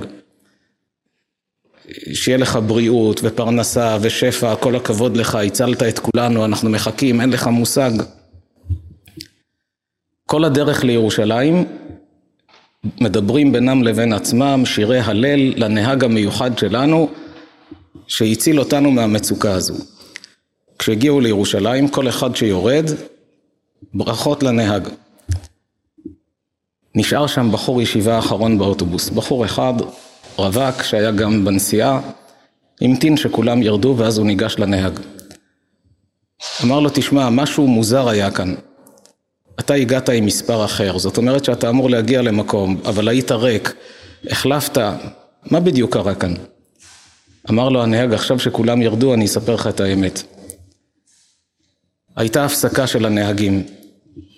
שיהיה 2.13 2.37
לך 2.37 2.59
בריאות 2.67 3.19
ופרנסה 3.23 3.97
ושפע, 4.01 4.55
כל 4.55 4.75
הכבוד 4.75 5.17
לך, 5.17 5.35
הצלת 5.35 5.83
את 5.83 5.99
כולנו, 5.99 6.45
אנחנו 6.45 6.69
מחכים, 6.69 7.21
אין 7.21 7.29
לך 7.29 7.47
מושג. 7.47 7.91
כל 10.25 10.43
הדרך 10.43 10.83
לירושלים 10.83 11.65
מדברים 13.01 13.51
בינם 13.51 13.83
לבין 13.83 14.13
עצמם 14.13 14.63
שירי 14.65 14.99
הלל 14.99 15.53
לנהג 15.63 16.03
המיוחד 16.03 16.57
שלנו 16.57 17.09
שהציל 18.07 18.59
אותנו 18.59 18.91
מהמצוקה 18.91 19.53
הזו. 19.53 19.75
כשהגיעו 20.79 21.19
לירושלים 21.19 21.87
כל 21.87 22.09
אחד 22.09 22.35
שיורד 22.35 22.85
ברכות 23.93 24.43
לנהג. 24.43 24.87
נשאר 26.95 27.27
שם 27.27 27.49
בחור 27.51 27.81
ישיבה 27.81 28.19
אחרון 28.19 28.57
באוטובוס, 28.57 29.09
בחור 29.09 29.45
אחד 29.45 29.73
רווק 30.37 30.83
שהיה 30.83 31.11
גם 31.11 31.45
בנסיעה, 31.45 31.99
המתין 32.81 33.17
שכולם 33.17 33.63
ירדו 33.63 33.95
ואז 33.97 34.17
הוא 34.17 34.27
ניגש 34.27 34.55
לנהג. 34.59 34.99
אמר 36.63 36.79
לו, 36.79 36.89
תשמע, 36.93 37.29
משהו 37.29 37.67
מוזר 37.67 38.09
היה 38.09 38.31
כאן. 38.31 38.55
אתה 39.59 39.73
הגעת 39.73 40.09
עם 40.09 40.25
מספר 40.25 40.65
אחר, 40.65 40.97
זאת 40.97 41.17
אומרת 41.17 41.45
שאתה 41.45 41.69
אמור 41.69 41.89
להגיע 41.89 42.21
למקום, 42.21 42.81
אבל 42.85 43.07
היית 43.07 43.31
ריק, 43.31 43.73
החלפת, 44.29 44.77
מה 45.51 45.59
בדיוק 45.59 45.93
קרה 45.93 46.15
כאן? 46.15 46.33
אמר 47.49 47.69
לו 47.69 47.83
הנהג, 47.83 48.13
עכשיו 48.13 48.39
שכולם 48.39 48.81
ירדו 48.81 49.13
אני 49.13 49.25
אספר 49.25 49.55
לך 49.55 49.67
את 49.67 49.79
האמת. 49.79 50.23
הייתה 52.15 52.45
הפסקה 52.45 52.87
של 52.87 53.05
הנהגים, 53.05 53.63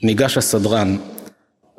ניגש 0.03 0.37
הסדרן, 0.37 0.97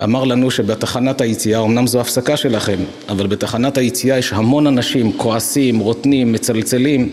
אמר 0.04 0.24
לנו 0.24 0.50
שבתחנת 0.50 1.20
היציאה, 1.20 1.60
אמנם 1.60 1.86
זו 1.86 2.00
הפסקה 2.00 2.36
שלכם, 2.36 2.78
אבל 3.08 3.26
בתחנת 3.26 3.78
היציאה 3.78 4.18
יש 4.18 4.32
המון 4.32 4.66
אנשים 4.66 5.12
כועסים, 5.12 5.78
רוטנים, 5.78 6.32
מצלצלים, 6.32 7.10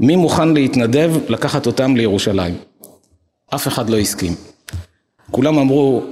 מי 0.00 0.16
מוכן 0.16 0.54
להתנדב 0.54 1.12
לקחת 1.28 1.66
אותם 1.66 1.96
לירושלים? 1.96 2.54
אף 3.54 3.68
אחד 3.68 3.90
לא 3.90 3.98
הסכים. 3.98 4.32
כולם 5.30 5.58
אמרו, 5.58 6.02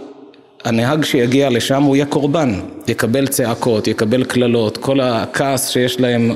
הנהג 0.64 1.04
שיגיע 1.04 1.50
לשם 1.50 1.82
הוא 1.82 1.97
יהיה 1.97 2.06
קורבן, 2.06 2.61
יקבל 2.88 3.26
צעקות, 3.26 3.87
יקבל 3.87 4.25
קללות, 4.25 4.76
כל 4.76 5.00
הכעס 5.00 5.68
שיש 5.68 6.00
להם 6.00 6.35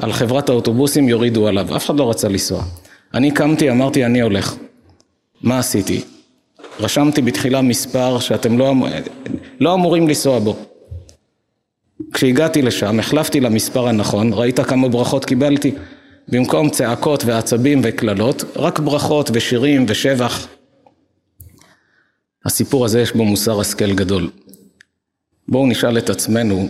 על 0.00 0.12
חברת 0.12 0.48
האוטובוסים 0.48 1.08
יורידו 1.08 1.48
עליו, 1.48 1.76
אף 1.76 1.86
אחד 1.86 1.96
לא 1.96 2.10
רצה 2.10 2.28
לנסוע. 2.28 2.62
אני 3.14 3.30
קמתי, 3.30 3.70
אמרתי, 3.70 4.04
אני 4.04 4.20
הולך. 4.20 4.54
מה 5.42 5.58
עשיתי? 5.58 6.13
רשמתי 6.80 7.22
בתחילה 7.22 7.62
מספר 7.62 8.18
שאתם 8.18 8.58
לא, 8.58 8.70
אמ... 8.70 8.82
לא 9.60 9.74
אמורים 9.74 10.08
לנסוע 10.08 10.38
בו. 10.38 10.56
כשהגעתי 12.12 12.62
לשם, 12.62 13.00
החלפתי 13.00 13.40
למספר 13.40 13.88
הנכון, 13.88 14.30
ראית 14.32 14.60
כמה 14.60 14.88
ברכות 14.88 15.24
קיבלתי? 15.24 15.72
במקום 16.28 16.70
צעקות 16.70 17.24
ועצבים 17.24 17.80
וקללות, 17.82 18.44
רק 18.56 18.78
ברכות 18.78 19.30
ושירים 19.32 19.86
ושבח. 19.88 20.48
הסיפור 22.44 22.84
הזה 22.84 23.00
יש 23.00 23.12
בו 23.12 23.24
מוסר 23.24 23.60
השכל 23.60 23.92
גדול. 23.92 24.30
בואו 25.48 25.66
נשאל 25.66 25.98
את 25.98 26.10
עצמנו, 26.10 26.68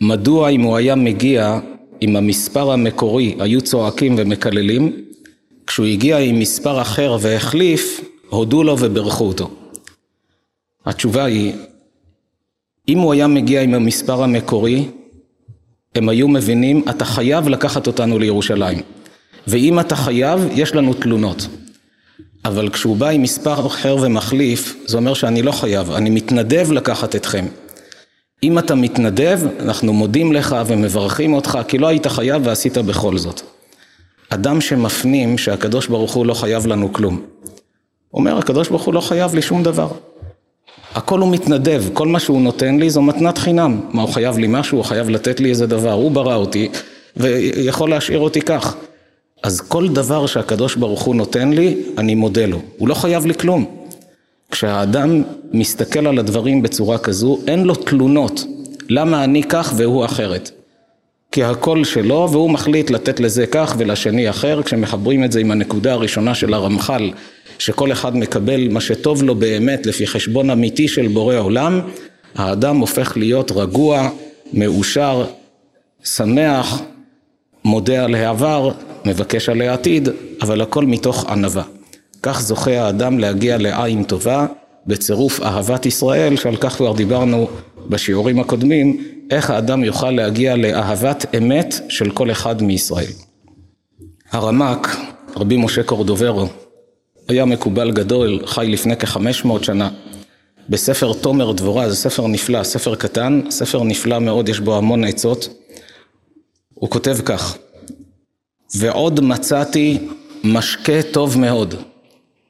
מדוע 0.00 0.48
אם 0.48 0.60
הוא 0.60 0.76
היה 0.76 0.94
מגיע 0.94 1.58
עם 2.00 2.16
המספר 2.16 2.72
המקורי 2.72 3.36
היו 3.38 3.60
צועקים 3.60 4.14
ומקללים, 4.18 5.04
כשהוא 5.66 5.86
הגיע 5.86 6.18
עם 6.18 6.38
מספר 6.38 6.82
אחר 6.82 7.16
והחליף, 7.20 8.00
הודו 8.32 8.62
לו 8.62 8.76
וברכו 8.78 9.24
אותו. 9.24 9.50
התשובה 10.86 11.24
היא, 11.24 11.52
אם 12.88 12.98
הוא 12.98 13.12
היה 13.12 13.26
מגיע 13.26 13.62
עם 13.62 13.74
המספר 13.74 14.22
המקורי, 14.22 14.88
הם 15.94 16.08
היו 16.08 16.28
מבינים, 16.28 16.84
אתה 16.90 17.04
חייב 17.04 17.48
לקחת 17.48 17.86
אותנו 17.86 18.18
לירושלים. 18.18 18.78
ואם 19.46 19.80
אתה 19.80 19.96
חייב, 19.96 20.40
יש 20.52 20.74
לנו 20.74 20.94
תלונות. 20.94 21.48
אבל 22.44 22.68
כשהוא 22.68 22.96
בא 22.96 23.08
עם 23.08 23.22
מספר 23.22 23.66
אחר 23.66 23.96
ומחליף, 24.02 24.76
זה 24.86 24.96
אומר 24.96 25.14
שאני 25.14 25.42
לא 25.42 25.52
חייב, 25.52 25.90
אני 25.90 26.10
מתנדב 26.10 26.72
לקחת 26.72 27.16
אתכם. 27.16 27.46
אם 28.42 28.58
אתה 28.58 28.74
מתנדב, 28.74 29.40
אנחנו 29.60 29.92
מודים 29.92 30.32
לך 30.32 30.56
ומברכים 30.66 31.34
אותך, 31.34 31.58
כי 31.68 31.78
לא 31.78 31.86
היית 31.86 32.06
חייב 32.06 32.42
ועשית 32.46 32.78
בכל 32.78 33.18
זאת. 33.18 33.40
אדם 34.28 34.60
שמפנים 34.60 35.38
שהקדוש 35.38 35.86
ברוך 35.86 36.12
הוא 36.12 36.26
לא 36.26 36.34
חייב 36.34 36.66
לנו 36.66 36.92
כלום. 36.92 37.22
אומר, 38.14 38.38
הקדוש 38.38 38.68
ברוך 38.68 38.82
הוא 38.82 38.94
לא 38.94 39.00
חייב 39.00 39.34
לי 39.34 39.42
שום 39.42 39.62
דבר. 39.62 39.88
הכל 40.94 41.20
הוא 41.20 41.30
מתנדב, 41.30 41.84
כל 41.92 42.08
מה 42.08 42.20
שהוא 42.20 42.40
נותן 42.40 42.76
לי 42.76 42.90
זו 42.90 43.02
מתנת 43.02 43.38
חינם. 43.38 43.80
מה, 43.92 44.02
הוא 44.02 44.10
חייב 44.10 44.38
לי 44.38 44.46
משהו? 44.50 44.78
הוא 44.78 44.84
חייב 44.84 45.08
לתת 45.10 45.40
לי 45.40 45.50
איזה 45.50 45.66
דבר. 45.66 45.92
הוא 45.92 46.10
ברא 46.10 46.34
אותי 46.34 46.68
ויכול 47.16 47.90
להשאיר 47.90 48.18
אותי 48.18 48.40
כך. 48.40 48.76
אז 49.42 49.60
כל 49.60 49.88
דבר 49.88 50.26
שהקדוש 50.26 50.76
ברוך 50.76 51.02
הוא 51.02 51.14
נותן 51.14 51.50
לי, 51.50 51.76
אני 51.98 52.14
מודה 52.14 52.46
לו. 52.46 52.60
הוא 52.78 52.88
לא 52.88 52.94
חייב 52.94 53.26
לי 53.26 53.34
כלום. 53.34 53.64
כשהאדם 54.50 55.22
מסתכל 55.52 56.06
על 56.06 56.18
הדברים 56.18 56.62
בצורה 56.62 56.98
כזו, 56.98 57.38
אין 57.46 57.64
לו 57.64 57.74
תלונות. 57.74 58.44
למה 58.88 59.24
אני 59.24 59.42
כך 59.42 59.72
והוא 59.76 60.04
אחרת? 60.04 60.50
כי 61.32 61.44
הכל 61.44 61.84
שלו 61.84 62.28
והוא 62.30 62.50
מחליט 62.50 62.90
לתת 62.90 63.20
לזה 63.20 63.46
כך 63.46 63.74
ולשני 63.78 64.30
אחר, 64.30 64.62
כשמחברים 64.62 65.24
את 65.24 65.32
זה 65.32 65.40
עם 65.40 65.50
הנקודה 65.50 65.92
הראשונה 65.92 66.34
של 66.34 66.54
הרמח"ל, 66.54 67.10
שכל 67.58 67.92
אחד 67.92 68.16
מקבל 68.16 68.68
מה 68.68 68.80
שטוב 68.80 69.22
לו 69.22 69.34
באמת 69.34 69.86
לפי 69.86 70.06
חשבון 70.06 70.50
אמיתי 70.50 70.88
של 70.88 71.08
בורא 71.08 71.36
עולם, 71.36 71.80
האדם 72.34 72.76
הופך 72.76 73.16
להיות 73.16 73.52
רגוע, 73.52 74.08
מאושר, 74.52 75.24
שמח, 76.04 76.82
מודה 77.64 78.04
על 78.04 78.14
העבר, 78.14 78.70
מבקש 79.04 79.48
על 79.48 79.60
העתיד, 79.60 80.08
אבל 80.42 80.60
הכל 80.60 80.84
מתוך 80.84 81.30
ענווה. 81.30 81.62
כך 82.22 82.40
זוכה 82.40 82.80
האדם 82.80 83.18
להגיע 83.18 83.58
לעין 83.58 84.04
טובה 84.04 84.46
בצירוף 84.86 85.40
אהבת 85.42 85.86
ישראל, 85.86 86.36
שעל 86.36 86.56
כך 86.56 86.76
כבר 86.76 86.92
דיברנו 86.92 87.48
בשיעורים 87.88 88.40
הקודמים, 88.40 89.04
איך 89.30 89.50
האדם 89.50 89.84
יוכל 89.84 90.10
להגיע 90.10 90.56
לאהבת 90.56 91.34
אמת 91.36 91.74
של 91.88 92.10
כל 92.10 92.30
אחד 92.30 92.62
מישראל. 92.62 93.12
הרמ"ק, 94.30 94.88
רבי 95.36 95.56
משה 95.56 95.82
קורדוברו, 95.82 96.46
היה 97.28 97.44
מקובל 97.44 97.92
גדול, 97.92 98.40
חי 98.46 98.66
לפני 98.68 98.96
כחמש 98.96 99.44
מאות 99.44 99.64
שנה. 99.64 99.90
בספר 100.68 101.12
תומר 101.12 101.52
דבורה, 101.52 101.90
זה 101.90 101.96
ספר 101.96 102.26
נפלא, 102.26 102.62
ספר 102.62 102.94
קטן, 102.94 103.40
ספר 103.50 103.82
נפלא 103.82 104.18
מאוד, 104.18 104.48
יש 104.48 104.60
בו 104.60 104.76
המון 104.76 105.04
עצות. 105.04 105.48
הוא 106.74 106.90
כותב 106.90 107.16
כך: 107.24 107.56
ועוד 108.78 109.20
מצאתי 109.20 109.98
משקה 110.44 111.02
טוב 111.12 111.38
מאוד. 111.38 111.74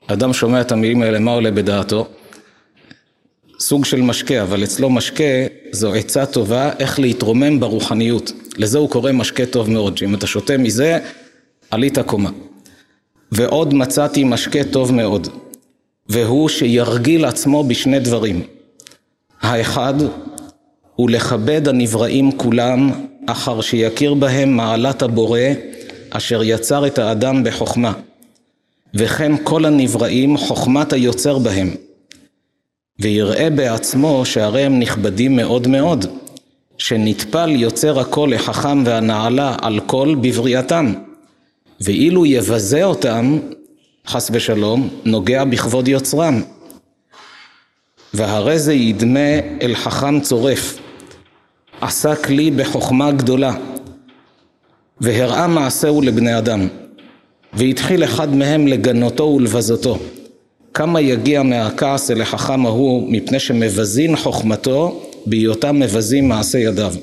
אדם 0.07 0.33
שומע 0.33 0.61
את 0.61 0.73
המילים 0.73 1.03
האלה, 1.03 1.19
מה 1.19 1.31
עולה 1.31 1.51
בדעתו? 1.51 2.07
סוג 3.63 3.85
של 3.85 4.01
משקה, 4.01 4.43
אבל 4.43 4.65
אצלו 4.65 4.91
משקה 4.91 5.25
זו 5.73 5.95
עצה 5.95 6.27
טובה 6.27 6.71
איך 6.79 7.01
להתרומם 7.01 7.61
ברוחניות. 7.61 8.33
לזה 8.57 8.79
הוא 8.79 8.89
קורא 8.89 9.13
משקה 9.13 9.47
טוב 9.47 9.71
מאוד, 9.71 9.99
שאם 9.99 10.15
אתה 10.15 10.27
שותה 10.27 10.59
מזה, 10.59 10.99
עלית 11.71 11.99
קומה. 11.99 12.31
ועוד 13.33 13.75
מצאתי 13.75 14.25
משקה 14.25 14.65
טוב 14.65 14.93
מאוד, 14.93 15.29
והוא 16.09 16.49
שירגיל 16.49 17.25
עצמו 17.25 17.65
בשני 17.65 18.01
דברים. 18.01 18.43
האחד 19.41 19.95
הוא 20.95 21.11
לכבד 21.11 21.69
הנבראים 21.69 22.33
כולם, 22.39 22.91
אחר 23.27 23.61
שיכיר 23.61 24.15
בהם 24.15 24.57
מעלת 24.57 25.03
הבורא, 25.03 25.41
אשר 26.11 26.43
יצר 26.43 26.87
את 26.87 26.99
האדם 26.99 27.45
בחוכמה. 27.45 27.93
וכן 28.95 29.33
כל 29.45 29.65
הנבראים 29.65 30.37
חוכמת 30.37 30.93
היוצר 30.93 31.39
בהם. 31.39 31.71
ויראה 33.03 33.51
בעצמו 33.51 34.25
שהרי 34.25 34.63
הם 34.63 34.79
נכבדים 34.79 35.37
מאוד 35.37 35.67
מאוד, 35.67 36.07
שנטפל 36.79 37.51
יוצר 37.51 38.01
הכל 38.01 38.31
לחכם 38.35 38.83
והנעלה 38.87 39.57
על 39.63 39.81
כל 39.87 40.15
בבריאתם. 40.21 40.93
ואילו 41.81 42.27
יבזה 42.27 42.85
אותם, 42.85 43.39
חס 44.07 44.31
ושלום, 44.33 44.89
נוגע 45.05 45.45
בכבוד 45.45 45.89
יוצרם. 45.89 46.43
והרי 48.15 48.59
זה 48.59 48.75
ידמה 48.75 49.39
אל 49.63 49.75
חכם 49.75 50.21
צורף, 50.21 50.79
עשה 51.81 52.17
כלי 52.17 52.51
בחוכמה 52.51 53.13
גדולה, 53.13 53.55
והראה 55.01 55.47
מעשהו 55.47 56.03
לבני 56.03 56.39
אדם, 56.39 56.69
והתחיל 57.53 58.05
אחד 58.05 58.35
מהם 58.35 58.67
לגנותו 58.67 59.25
ולבזותו. 59.25 59.99
כמה 60.75 61.01
יגיע 61.01 61.43
מהכעס 61.43 62.11
אל 62.11 62.23
החכם 62.23 62.67
ההוא 62.67 63.13
מפני 63.13 63.41
שמבזין 63.41 64.17
חוכמתו 64.17 65.03
בהיותם 65.27 65.81
מבזים 65.81 66.29
מעשה 66.29 66.59
ידיו. 66.59 66.95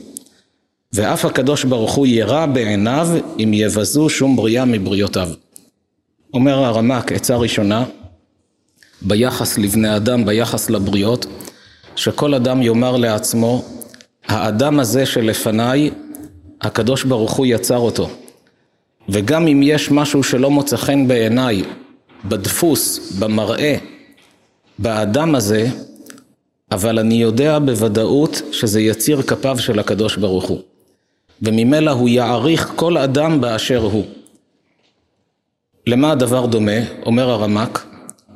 ואף 0.93 1.25
הקדוש 1.25 1.63
ברוך 1.63 1.93
הוא 1.93 2.07
ירע 2.07 2.45
בעיניו 2.45 3.07
אם 3.43 3.53
יבזו 3.53 4.09
שום 4.09 4.35
בריאה 4.35 4.65
מבריאותיו. 4.65 5.29
אומר 6.33 6.65
הרמ"ק, 6.65 7.11
עצה 7.11 7.35
ראשונה, 7.35 7.85
ביחס 9.01 9.57
לבני 9.57 9.95
אדם, 9.95 10.25
ביחס 10.25 10.69
לבריות, 10.69 11.25
שכל 11.95 12.33
אדם 12.33 12.61
יאמר 12.61 12.97
לעצמו, 12.97 13.65
האדם 14.27 14.79
הזה 14.79 15.05
שלפניי, 15.05 15.91
הקדוש 16.61 17.03
ברוך 17.03 17.31
הוא 17.31 17.45
יצר 17.45 17.77
אותו. 17.77 18.09
וגם 19.09 19.47
אם 19.47 19.61
יש 19.63 19.91
משהו 19.91 20.23
שלא 20.23 20.51
מוצא 20.51 20.77
חן 20.77 21.07
בעיניי, 21.07 21.63
בדפוס, 22.25 23.11
במראה, 23.19 23.75
באדם 24.79 25.35
הזה, 25.35 25.67
אבל 26.71 26.99
אני 26.99 27.15
יודע 27.15 27.59
בוודאות 27.59 28.41
שזה 28.51 28.81
יציר 28.81 29.21
כפיו 29.21 29.59
של 29.59 29.79
הקדוש 29.79 30.17
ברוך 30.17 30.45
הוא. 30.45 30.61
וממילא 31.41 31.91
הוא 31.91 32.09
יעריך 32.09 32.71
כל 32.75 32.97
אדם 32.97 33.41
באשר 33.41 33.79
הוא. 33.91 34.05
למה 35.87 36.11
הדבר 36.11 36.45
דומה? 36.45 36.79
אומר 37.05 37.29
הרמק, 37.29 37.85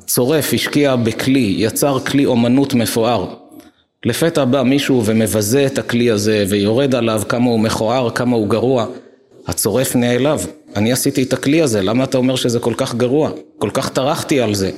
צורף 0.06 0.54
השקיע 0.54 0.96
בכלי, 0.96 1.56
יצר 1.58 2.00
כלי 2.00 2.26
אומנות 2.26 2.74
מפואר. 2.74 3.34
לפתע 4.06 4.46
בא 4.46 4.64
מישהו 4.64 5.06
ומבזה 5.06 5.66
את 5.66 5.78
הכלי 5.78 6.12
הזה 6.12 6.46
ויורד 6.50 6.96
עליו 6.96 7.22
כמה 7.30 7.46
הוא 7.46 7.60
מכוער, 7.60 8.10
כמה 8.10 8.36
הוא 8.36 8.48
גרוע. 8.48 8.86
הצורף 9.48 9.96
נעלב, 9.96 10.48
אני 10.76 10.92
עשיתי 10.92 11.24
את 11.24 11.34
הכלי 11.34 11.62
הזה, 11.62 11.82
למה 11.82 12.04
אתה 12.04 12.18
אומר 12.18 12.36
שזה 12.36 12.60
כל 12.60 12.74
כך 12.78 12.96
גרוע? 12.96 13.32
כל 13.58 13.70
כך 13.74 13.90
טרחתי 13.90 14.42
על 14.42 14.54
זה. 14.54 14.72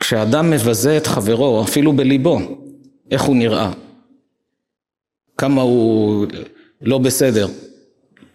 כשאדם 0.00 0.50
מבזה 0.50 0.96
את 0.96 1.06
חברו, 1.06 1.62
אפילו 1.62 1.92
בליבו, 1.92 2.38
איך 3.10 3.22
הוא 3.22 3.36
נראה? 3.36 3.70
כמה 5.38 5.62
הוא 5.62 6.26
לא 6.82 6.98
בסדר. 6.98 7.48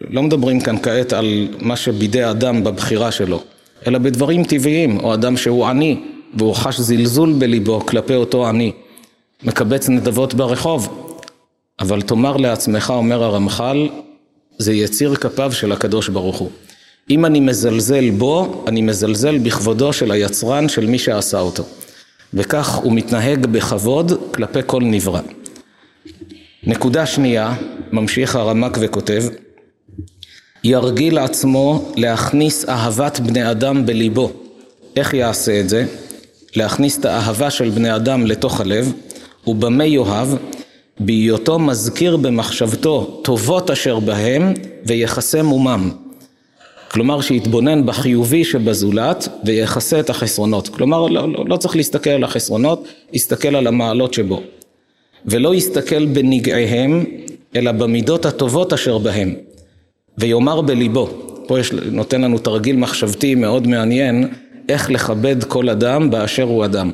לא 0.00 0.22
מדברים 0.22 0.60
כאן 0.60 0.76
כעת 0.82 1.12
על 1.12 1.48
מה 1.60 1.76
שבידי 1.76 2.30
אדם 2.30 2.64
בבחירה 2.64 3.12
שלו, 3.12 3.42
אלא 3.86 3.98
בדברים 3.98 4.44
טבעיים, 4.44 5.00
או 5.00 5.14
אדם 5.14 5.36
שהוא 5.36 5.66
עני, 5.66 6.00
והוא 6.34 6.54
חש 6.54 6.80
זלזול 6.80 7.32
בליבו 7.32 7.80
כלפי 7.86 8.14
אותו 8.14 8.48
עני, 8.48 8.72
מקבץ 9.42 9.88
נדבות 9.88 10.34
ברחוב. 10.34 11.10
אבל 11.80 12.02
תאמר 12.02 12.36
לעצמך, 12.36 12.92
אומר 12.96 13.24
הרמח"ל, 13.24 13.88
זה 14.58 14.72
יציר 14.72 15.14
כפיו 15.14 15.52
של 15.52 15.72
הקדוש 15.72 16.08
ברוך 16.08 16.38
הוא. 16.38 16.50
אם 17.10 17.24
אני 17.24 17.40
מזלזל 17.40 18.10
בו, 18.10 18.64
אני 18.66 18.82
מזלזל 18.82 19.38
בכבודו 19.38 19.92
של 19.92 20.10
היצרן, 20.10 20.68
של 20.68 20.86
מי 20.86 20.98
שעשה 20.98 21.40
אותו. 21.40 21.64
וכך 22.34 22.74
הוא 22.74 22.92
מתנהג 22.92 23.46
בכבוד 23.46 24.12
כלפי 24.34 24.58
כל 24.66 24.82
נברא. 24.82 25.20
נקודה 26.62 27.06
שנייה, 27.06 27.54
ממשיך 27.92 28.36
הרמק 28.36 28.78
וכותב, 28.80 29.24
ירגיל 30.64 31.18
עצמו 31.18 31.92
להכניס 31.96 32.68
אהבת 32.68 33.20
בני 33.20 33.50
אדם 33.50 33.86
בליבו. 33.86 34.32
איך 34.96 35.14
יעשה 35.14 35.60
את 35.60 35.68
זה? 35.68 35.86
להכניס 36.56 36.98
את 36.98 37.04
האהבה 37.04 37.50
של 37.50 37.70
בני 37.70 37.96
אדם 37.96 38.26
לתוך 38.26 38.60
הלב, 38.60 38.92
ובמה 39.46 39.86
יאהב? 39.86 40.28
בהיותו 41.00 41.58
מזכיר 41.58 42.16
במחשבתו 42.16 43.20
טובות 43.22 43.70
אשר 43.70 44.00
בהם 44.00 44.54
ויחסה 44.86 45.42
מומם. 45.42 45.90
כלומר 46.90 47.20
שיתבונן 47.20 47.86
בחיובי 47.86 48.44
שבזולת 48.44 49.28
ויחסה 49.44 50.00
את 50.00 50.10
החסרונות. 50.10 50.68
כלומר 50.68 51.06
לא, 51.06 51.32
לא, 51.32 51.44
לא 51.46 51.56
צריך 51.56 51.76
להסתכל 51.76 52.10
על 52.10 52.24
החסרונות, 52.24 52.88
יסתכל 53.12 53.56
על 53.56 53.66
המעלות 53.66 54.14
שבו. 54.14 54.42
ולא 55.26 55.54
יסתכל 55.54 56.06
בנגעיהם, 56.06 57.04
אלא 57.56 57.72
במידות 57.72 58.26
הטובות 58.26 58.72
אשר 58.72 58.98
בהם, 58.98 59.34
ויאמר 60.18 60.60
בליבו, 60.60 61.08
פה 61.46 61.60
יש, 61.60 61.72
נותן 61.72 62.20
לנו 62.20 62.38
תרגיל 62.38 62.76
מחשבתי 62.76 63.34
מאוד 63.34 63.66
מעניין, 63.66 64.28
איך 64.68 64.90
לכבד 64.90 65.44
כל 65.44 65.68
אדם 65.68 66.10
באשר 66.10 66.42
הוא 66.42 66.64
אדם. 66.64 66.90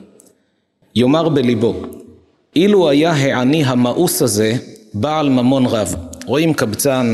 יאמר 0.95 1.29
בליבו, 1.29 1.75
אילו 2.57 2.89
היה 2.89 3.13
העני 3.13 3.65
המאוס 3.65 4.23
הזה 4.23 4.57
בעל 4.95 5.29
ממון 5.29 5.67
רב, 5.67 5.95
רואים 6.27 6.55
קבצן 6.55 7.07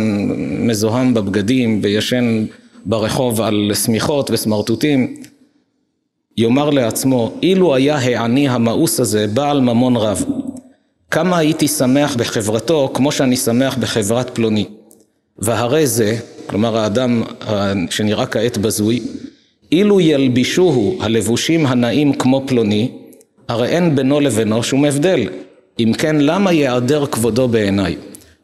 מזוהם 0.59 1.15
בבגדים 1.15 1.81
וישן 1.83 2.47
ברחוב 2.87 3.41
על 3.41 3.71
שמיכות 3.85 4.31
וסמרטוטים, 4.31 5.17
יאמר 6.37 6.71
לעצמו, 6.71 7.33
אילו 7.43 7.75
היה 7.75 7.97
העני 7.97 8.49
המאוס 8.49 9.01
הזה 9.01 9.27
בעל 9.27 9.61
ממון 9.61 9.97
רב, 9.97 10.25
כמה 11.11 11.39
הייתי 11.39 11.69
שמח 11.69 12.17
בחברתו 12.17 12.91
כמו 12.95 13.13
שאני 13.13 13.37
שמח 13.37 13.77
בחברת 13.79 14.31
פלוני. 14.35 14.65
והרי 15.39 15.87
זה, 15.87 16.17
כלומר 16.47 16.77
האדם 16.79 17.23
שנראה 17.91 18.27
כעת 18.27 18.59
בזוי, 18.59 19.01
אילו 19.73 20.01
ילבישוהו 20.01 20.99
הלבושים 21.01 21.67
הנאים 21.67 22.13
כמו 22.13 22.43
פלוני, 22.47 22.91
הרי 23.49 23.69
אין 23.69 23.97
בינו 23.97 24.21
לבינו 24.21 24.63
שום 24.63 24.85
הבדל. 24.85 25.29
אם 25.79 25.93
כן, 25.99 26.17
למה 26.17 26.53
ייעדר 26.53 27.07
כבודו 27.07 27.49
בעיניי? 27.49 27.97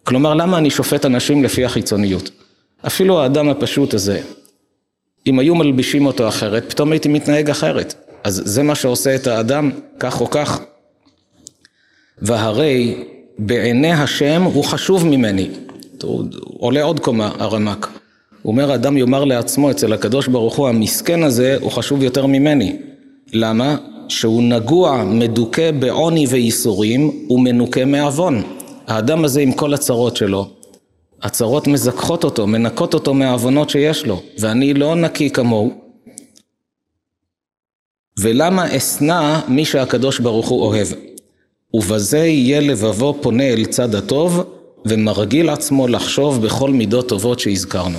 כלומר, 0.04 0.34
למה 0.34 0.58
אני 0.58 0.70
שופט 0.70 1.06
אנשים 1.06 1.44
לפי 1.44 1.64
החיצוניות? 1.64 2.30
אפילו 2.86 3.22
האדם 3.22 3.48
הפשוט 3.48 3.94
הזה, 3.94 4.20
אם 5.26 5.38
היו 5.38 5.54
מלבישים 5.54 6.06
אותו 6.06 6.28
אחרת, 6.28 6.70
פתאום 6.70 6.92
הייתי 6.92 7.08
מתנהג 7.08 7.50
אחרת. 7.50 7.94
אז 8.24 8.42
זה 8.44 8.62
מה 8.62 8.74
שעושה 8.74 9.14
את 9.14 9.26
האדם, 9.26 9.70
כך 9.98 10.20
או 10.20 10.30
כך. 10.30 10.60
והרי 12.18 13.04
בעיני 13.38 13.92
השם 13.92 14.42
הוא 14.42 14.64
חשוב 14.64 15.06
ממני. 15.06 15.48
הוא 16.02 16.24
עולה 16.58 16.82
עוד 16.82 17.00
קומה, 17.00 17.30
הרמק. 17.38 17.88
הוא 18.42 18.52
אומר, 18.52 18.72
האדם 18.72 18.96
יאמר 18.96 19.24
לעצמו 19.24 19.70
אצל 19.70 19.92
הקדוש 19.92 20.26
ברוך 20.26 20.56
הוא, 20.56 20.68
המסכן 20.68 21.22
הזה 21.22 21.56
הוא 21.60 21.70
חשוב 21.70 22.02
יותר 22.02 22.26
ממני. 22.26 22.76
למה? 23.32 23.76
שהוא 24.12 24.42
נגוע, 24.42 25.04
מדוכא 25.04 25.70
בעוני 25.70 26.26
וייסורים, 26.28 27.26
ומנוקה 27.30 27.84
מעוון. 27.84 28.42
האדם 28.86 29.24
הזה 29.24 29.40
עם 29.40 29.52
כל 29.52 29.74
הצרות 29.74 30.16
שלו, 30.16 30.50
הצרות 31.22 31.66
מזכחות 31.66 32.24
אותו, 32.24 32.46
מנקות 32.46 32.94
אותו 32.94 33.14
מהעוונות 33.14 33.70
שיש 33.70 34.06
לו, 34.06 34.22
ואני 34.38 34.74
לא 34.74 34.94
נקי 34.94 35.30
כמוהו. 35.30 35.70
ולמה 38.18 38.76
אשנא 38.76 39.40
מי 39.48 39.64
שהקדוש 39.64 40.18
ברוך 40.18 40.48
הוא 40.48 40.62
אוהב? 40.62 40.86
ובזה 41.74 42.18
יהיה 42.18 42.60
לבבו 42.60 43.18
פונה 43.20 43.44
אל 43.44 43.64
צד 43.64 43.94
הטוב, 43.94 44.44
ומרגיל 44.84 45.50
עצמו 45.50 45.88
לחשוב 45.88 46.46
בכל 46.46 46.70
מידות 46.70 47.08
טובות 47.08 47.40
שהזכרנו. 47.40 47.98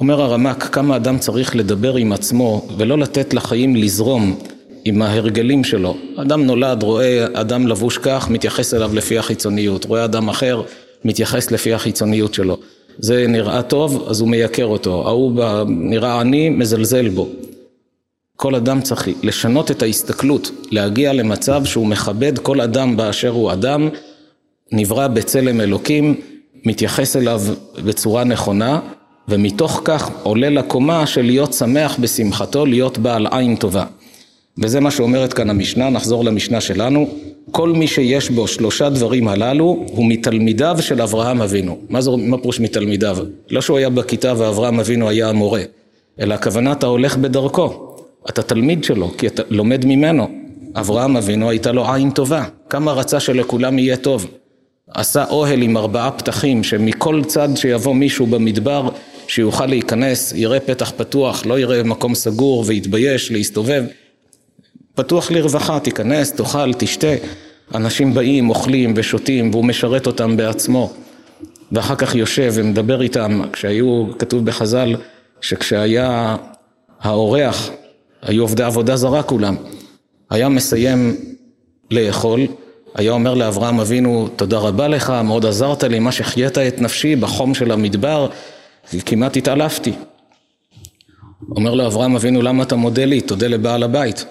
אומר 0.00 0.22
הרמק, 0.22 0.62
כמה 0.62 0.96
אדם 0.96 1.18
צריך 1.18 1.56
לדבר 1.56 1.96
עם 1.96 2.12
עצמו 2.12 2.66
ולא 2.76 2.98
לתת 2.98 3.34
לחיים 3.34 3.76
לזרום 3.76 4.38
עם 4.84 5.02
ההרגלים 5.02 5.64
שלו. 5.64 5.96
אדם 6.16 6.44
נולד, 6.44 6.82
רואה 6.82 7.26
אדם 7.32 7.66
לבוש 7.66 7.98
כך, 7.98 8.30
מתייחס 8.30 8.74
אליו 8.74 8.94
לפי 8.94 9.18
החיצוניות, 9.18 9.84
רואה 9.84 10.04
אדם 10.04 10.28
אחר, 10.28 10.62
מתייחס 11.04 11.50
לפי 11.50 11.74
החיצוניות 11.74 12.34
שלו. 12.34 12.56
זה 12.98 13.24
נראה 13.28 13.62
טוב, 13.62 14.06
אז 14.08 14.20
הוא 14.20 14.28
מייקר 14.28 14.64
אותו, 14.64 15.08
ההוא 15.08 15.44
נראה 15.68 16.20
עני, 16.20 16.48
מזלזל 16.48 17.08
בו. 17.08 17.28
כל 18.36 18.54
אדם 18.54 18.80
צריך 18.80 19.08
לשנות 19.22 19.70
את 19.70 19.82
ההסתכלות, 19.82 20.50
להגיע 20.70 21.12
למצב 21.12 21.64
שהוא 21.64 21.86
מכבד 21.86 22.38
כל 22.38 22.60
אדם 22.60 22.96
באשר 22.96 23.28
הוא 23.28 23.52
אדם, 23.52 23.88
נברא 24.72 25.08
בצלם 25.08 25.60
אלוקים, 25.60 26.20
מתייחס 26.64 27.16
אליו 27.16 27.42
בצורה 27.84 28.24
נכונה, 28.24 28.80
ומתוך 29.28 29.80
כך 29.84 30.10
עולה 30.22 30.50
לקומה 30.50 31.06
של 31.06 31.22
להיות 31.22 31.52
שמח 31.52 31.96
בשמחתו, 32.00 32.66
להיות 32.66 32.98
בעל 32.98 33.26
עין 33.30 33.56
טובה. 33.56 33.84
וזה 34.58 34.80
מה 34.80 34.90
שאומרת 34.90 35.32
כאן 35.32 35.50
המשנה, 35.50 35.90
נחזור 35.90 36.24
למשנה 36.24 36.60
שלנו. 36.60 37.08
כל 37.50 37.68
מי 37.68 37.86
שיש 37.86 38.30
בו 38.30 38.46
שלושה 38.46 38.88
דברים 38.88 39.28
הללו 39.28 39.84
הוא 39.92 40.06
מתלמידיו 40.08 40.76
של 40.80 41.02
אברהם 41.02 41.42
אבינו. 41.42 41.78
מה 41.88 42.00
זה, 42.00 42.10
מה 42.16 42.38
פירוש 42.38 42.60
מתלמידיו? 42.60 43.18
לא 43.50 43.60
שהוא 43.60 43.78
היה 43.78 43.90
בכיתה 43.90 44.34
ואברהם 44.36 44.80
אבינו 44.80 45.08
היה 45.08 45.28
המורה, 45.28 45.62
אלא 46.20 46.34
הכוונה 46.34 46.72
אתה 46.72 46.86
הולך 46.86 47.16
בדרכו. 47.16 47.96
אתה 48.28 48.42
תלמיד 48.42 48.84
שלו, 48.84 49.10
כי 49.18 49.26
אתה 49.26 49.42
לומד 49.50 49.86
ממנו. 49.86 50.28
אברהם 50.74 51.16
אבינו 51.16 51.50
הייתה 51.50 51.72
לו 51.72 51.92
עין 51.92 52.10
טובה, 52.10 52.44
כמה 52.70 52.92
רצה 52.92 53.20
שלכולם 53.20 53.78
יהיה 53.78 53.96
טוב. 53.96 54.26
עשה 54.94 55.24
אוהל 55.30 55.62
עם 55.62 55.76
ארבעה 55.76 56.10
פתחים, 56.10 56.64
שמכל 56.64 57.22
צד 57.26 57.48
שיבוא 57.56 57.94
מישהו 57.94 58.26
במדבר, 58.26 58.88
שיוכל 59.26 59.66
להיכנס, 59.66 60.32
יראה 60.36 60.60
פתח 60.60 60.92
פתוח, 60.96 61.46
לא 61.46 61.58
יראה 61.58 61.82
מקום 61.82 62.14
סגור 62.14 62.64
ויתבייש 62.66 63.32
להסתובב. 63.32 63.84
פתוח 65.00 65.30
לרווחה, 65.30 65.80
תיכנס, 65.80 66.32
תאכל, 66.32 66.72
תשתה. 66.72 67.14
אנשים 67.74 68.14
באים, 68.14 68.48
אוכלים 68.48 68.92
ושותים, 68.96 69.50
והוא 69.50 69.64
משרת 69.64 70.06
אותם 70.06 70.36
בעצמו. 70.36 70.92
ואחר 71.72 71.94
כך 71.94 72.14
יושב 72.14 72.52
ומדבר 72.54 73.02
איתם, 73.02 73.42
כשהיו, 73.52 74.06
כתוב 74.18 74.44
בחז"ל, 74.44 74.96
שכשהיה 75.40 76.36
האורח, 77.00 77.70
היו 78.22 78.42
עובדי 78.42 78.62
עבודה 78.62 78.96
זרה 78.96 79.22
כולם, 79.22 79.56
היה 80.30 80.48
מסיים 80.48 81.16
לאכול, 81.90 82.40
היה 82.94 83.12
אומר 83.12 83.34
לאברהם 83.34 83.80
אבינו, 83.80 84.28
תודה 84.36 84.58
רבה 84.58 84.88
לך, 84.88 85.12
מאוד 85.24 85.46
עזרת 85.46 85.84
לי, 85.84 85.98
מה 85.98 86.12
שחיית 86.12 86.58
את 86.58 86.80
נפשי 86.80 87.16
בחום 87.16 87.54
של 87.54 87.70
המדבר, 87.70 88.28
כמעט 89.06 89.36
התעלפתי. 89.36 89.92
אומר 91.56 91.74
לו 91.74 91.86
אברהם 91.86 92.16
אבינו, 92.16 92.42
למה 92.42 92.62
אתה 92.62 92.76
מודה 92.76 93.04
לי? 93.04 93.20
תודה 93.20 93.46
לבעל 93.46 93.82
הבית. 93.82 94.24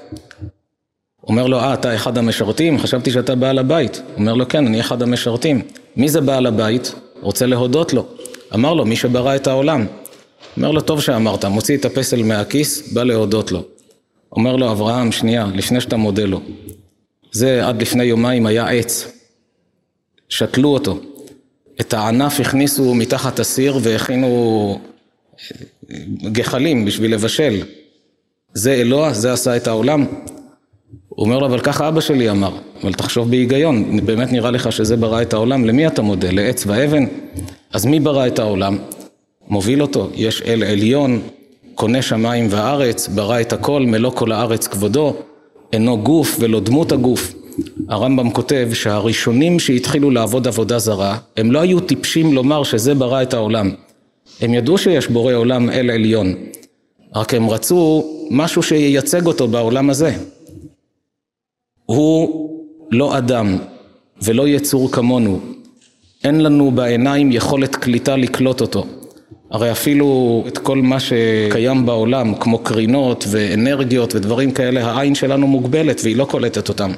אומר 1.27 1.47
לו, 1.47 1.59
אה, 1.59 1.73
אתה 1.73 1.95
אחד 1.95 2.17
המשרתים? 2.17 2.79
חשבתי 2.79 3.11
שאתה 3.11 3.35
בעל 3.35 3.59
הבית. 3.59 4.01
אומר 4.17 4.33
לו, 4.33 4.47
כן, 4.47 4.67
אני 4.67 4.79
אחד 4.79 5.01
המשרתים. 5.01 5.61
מי 5.95 6.09
זה 6.09 6.21
בעל 6.21 6.45
הבית? 6.45 6.95
רוצה 7.21 7.45
להודות 7.45 7.93
לו. 7.93 8.05
אמר 8.53 8.73
לו, 8.73 8.85
מי 8.85 8.95
שברא 8.95 9.35
את 9.35 9.47
העולם. 9.47 9.85
אומר 10.57 10.71
לו, 10.71 10.81
טוב 10.81 11.01
שאמרת, 11.01 11.45
מוציא 11.45 11.77
את 11.77 11.85
הפסל 11.85 12.23
מהכיס, 12.23 12.93
בא 12.93 13.03
להודות 13.03 13.51
לו. 13.51 13.63
אומר 14.31 14.55
לו, 14.55 14.71
אברהם, 14.71 15.11
שנייה, 15.11 15.47
לפני 15.53 15.81
שאתה 15.81 15.97
מודה 15.97 16.25
לו. 16.25 16.41
זה 17.31 17.67
עד 17.67 17.81
לפני 17.81 18.03
יומיים 18.03 18.45
היה 18.45 18.67
עץ. 18.67 19.11
שתלו 20.29 20.69
אותו. 20.69 20.99
את 21.81 21.93
הענף 21.93 22.39
הכניסו 22.39 22.93
מתחת 22.95 23.39
הסיר 23.39 23.79
והכינו 23.81 24.79
גחלים 26.31 26.85
בשביל 26.85 27.13
לבשל. 27.13 27.63
זה 28.53 28.73
אלוה, 28.73 29.13
זה 29.13 29.33
עשה 29.33 29.57
את 29.57 29.67
העולם. 29.67 30.05
הוא 31.19 31.25
אומר 31.25 31.39
לו, 31.39 31.45
אבל 31.45 31.59
ככה 31.59 31.87
אבא 31.87 32.01
שלי 32.01 32.29
אמר, 32.29 32.51
אבל 32.83 32.93
תחשוב 32.93 33.29
בהיגיון, 33.29 34.05
באמת 34.05 34.31
נראה 34.31 34.51
לך 34.51 34.71
שזה 34.71 34.97
ברא 34.97 35.21
את 35.21 35.33
העולם, 35.33 35.65
למי 35.65 35.87
אתה 35.87 36.01
מודה? 36.01 36.31
לעץ 36.31 36.63
ואבן? 36.67 37.05
אז 37.73 37.85
מי 37.85 37.99
ברא 37.99 38.27
את 38.27 38.39
העולם? 38.39 38.77
מוביל 39.47 39.81
אותו, 39.81 40.09
יש 40.15 40.41
אל 40.41 40.63
עליון, 40.63 41.21
קונה 41.75 42.01
שמיים 42.01 42.47
וארץ, 42.49 43.07
ברא 43.07 43.41
את 43.41 43.53
הכל, 43.53 43.81
מלוא 43.81 44.11
כל 44.11 44.31
הארץ 44.31 44.67
כבודו, 44.67 45.15
אינו 45.73 45.97
גוף 45.97 46.37
ולא 46.39 46.59
דמות 46.59 46.91
הגוף. 46.91 47.33
הרמב"ם 47.89 48.29
כותב 48.29 48.69
שהראשונים 48.73 49.59
שהתחילו 49.59 50.11
לעבוד 50.11 50.47
עבודה 50.47 50.79
זרה, 50.79 51.17
הם 51.37 51.51
לא 51.51 51.59
היו 51.59 51.79
טיפשים 51.79 52.33
לומר 52.33 52.63
שזה 52.63 52.95
ברא 52.95 53.21
את 53.21 53.33
העולם. 53.33 53.71
הם 54.41 54.53
ידעו 54.53 54.77
שיש 54.77 55.07
בורא 55.07 55.33
עולם 55.33 55.69
אל 55.69 55.89
עליון, 55.89 56.33
רק 57.15 57.33
הם 57.33 57.49
רצו 57.49 58.05
משהו 58.31 58.63
שייצג 58.63 59.25
אותו 59.25 59.47
בעולם 59.47 59.89
הזה. 59.89 60.13
הוא 61.89 62.49
לא 62.91 63.17
אדם 63.17 63.57
ולא 64.21 64.47
יצור 64.47 64.91
כמונו, 64.91 65.39
אין 66.23 66.43
לנו 66.43 66.71
בעיניים 66.71 67.31
יכולת 67.31 67.75
קליטה 67.75 68.15
לקלוט 68.15 68.61
אותו. 68.61 68.85
הרי 69.51 69.71
אפילו 69.71 70.43
את 70.47 70.57
כל 70.57 70.77
מה 70.77 70.99
שקיים 70.99 71.85
בעולם, 71.85 72.35
כמו 72.35 72.59
קרינות 72.59 73.25
ואנרגיות 73.29 74.15
ודברים 74.15 74.51
כאלה, 74.51 74.85
העין 74.85 75.15
שלנו 75.15 75.47
מוגבלת 75.47 76.01
והיא 76.03 76.15
לא 76.15 76.25
קולטת 76.25 76.69
אותם. 76.69 76.91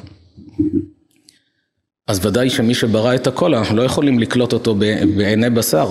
אז 2.07 2.25
ודאי 2.25 2.49
שמי 2.49 2.73
שברא 2.73 3.15
את 3.15 3.27
הכל, 3.27 3.55
אנחנו 3.55 3.77
לא 3.77 3.81
יכולים 3.81 4.19
לקלוט 4.19 4.53
אותו 4.53 4.75
בעיני 5.17 5.49
בשר. 5.49 5.89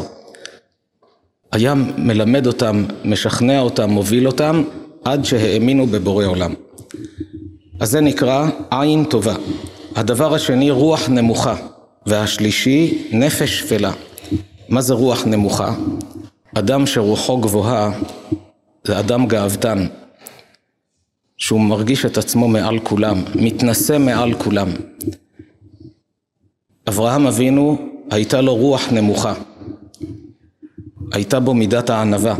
היה 1.52 1.74
מלמד 1.98 2.46
אותם, 2.46 2.84
משכנע 3.04 3.60
אותם, 3.60 3.90
מוביל 3.90 4.26
אותם, 4.26 4.62
עד 5.04 5.24
שהאמינו 5.24 5.86
בבורא 5.86 6.24
עולם. 6.24 6.54
אז 7.80 7.90
זה 7.90 8.00
נקרא 8.00 8.48
עין 8.70 9.04
טובה. 9.04 9.34
הדבר 9.96 10.34
השני, 10.34 10.70
רוח 10.70 11.08
נמוכה. 11.08 11.56
והשלישי, 12.06 13.08
נפש 13.12 13.58
שפלה. 13.58 13.92
מה 14.68 14.80
זה 14.80 14.94
רוח 14.94 15.26
נמוכה? 15.26 15.74
אדם 16.54 16.86
שרוחו 16.86 17.38
גבוהה 17.38 17.90
זה 18.86 18.98
אדם 18.98 19.26
גאוותן, 19.26 19.86
שהוא 21.36 21.60
מרגיש 21.60 22.04
את 22.04 22.18
עצמו 22.18 22.48
מעל 22.48 22.78
כולם, 22.78 23.22
מתנשא 23.34 23.98
מעל 23.98 24.34
כולם. 24.34 24.68
אברהם 26.88 27.26
אבינו 27.26 27.78
הייתה 28.10 28.40
לו 28.40 28.54
רוח 28.54 28.88
נמוכה, 28.92 29.34
הייתה 31.12 31.40
בו 31.40 31.54
מידת 31.54 31.90
הענווה. 31.90 32.34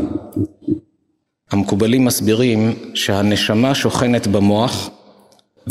המקובלים 1.51 2.05
מסבירים 2.05 2.73
שהנשמה 2.93 3.75
שוכנת 3.75 4.27
במוח 4.27 4.89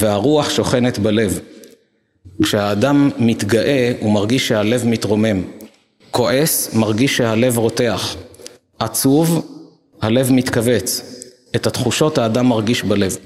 והרוח 0.00 0.50
שוכנת 0.50 0.98
בלב. 0.98 1.40
כשהאדם 2.42 3.10
מתגאה 3.18 3.92
הוא 4.00 4.12
מרגיש 4.12 4.48
שהלב 4.48 4.86
מתרומם, 4.86 5.42
כועס 6.10 6.74
מרגיש 6.74 7.16
שהלב 7.16 7.58
רותח, 7.58 8.16
עצוב 8.78 9.46
הלב 10.02 10.32
מתכווץ, 10.32 11.02
את 11.56 11.66
התחושות 11.66 12.18
האדם 12.18 12.46
מרגיש 12.46 12.82
בלב. 12.82 13.16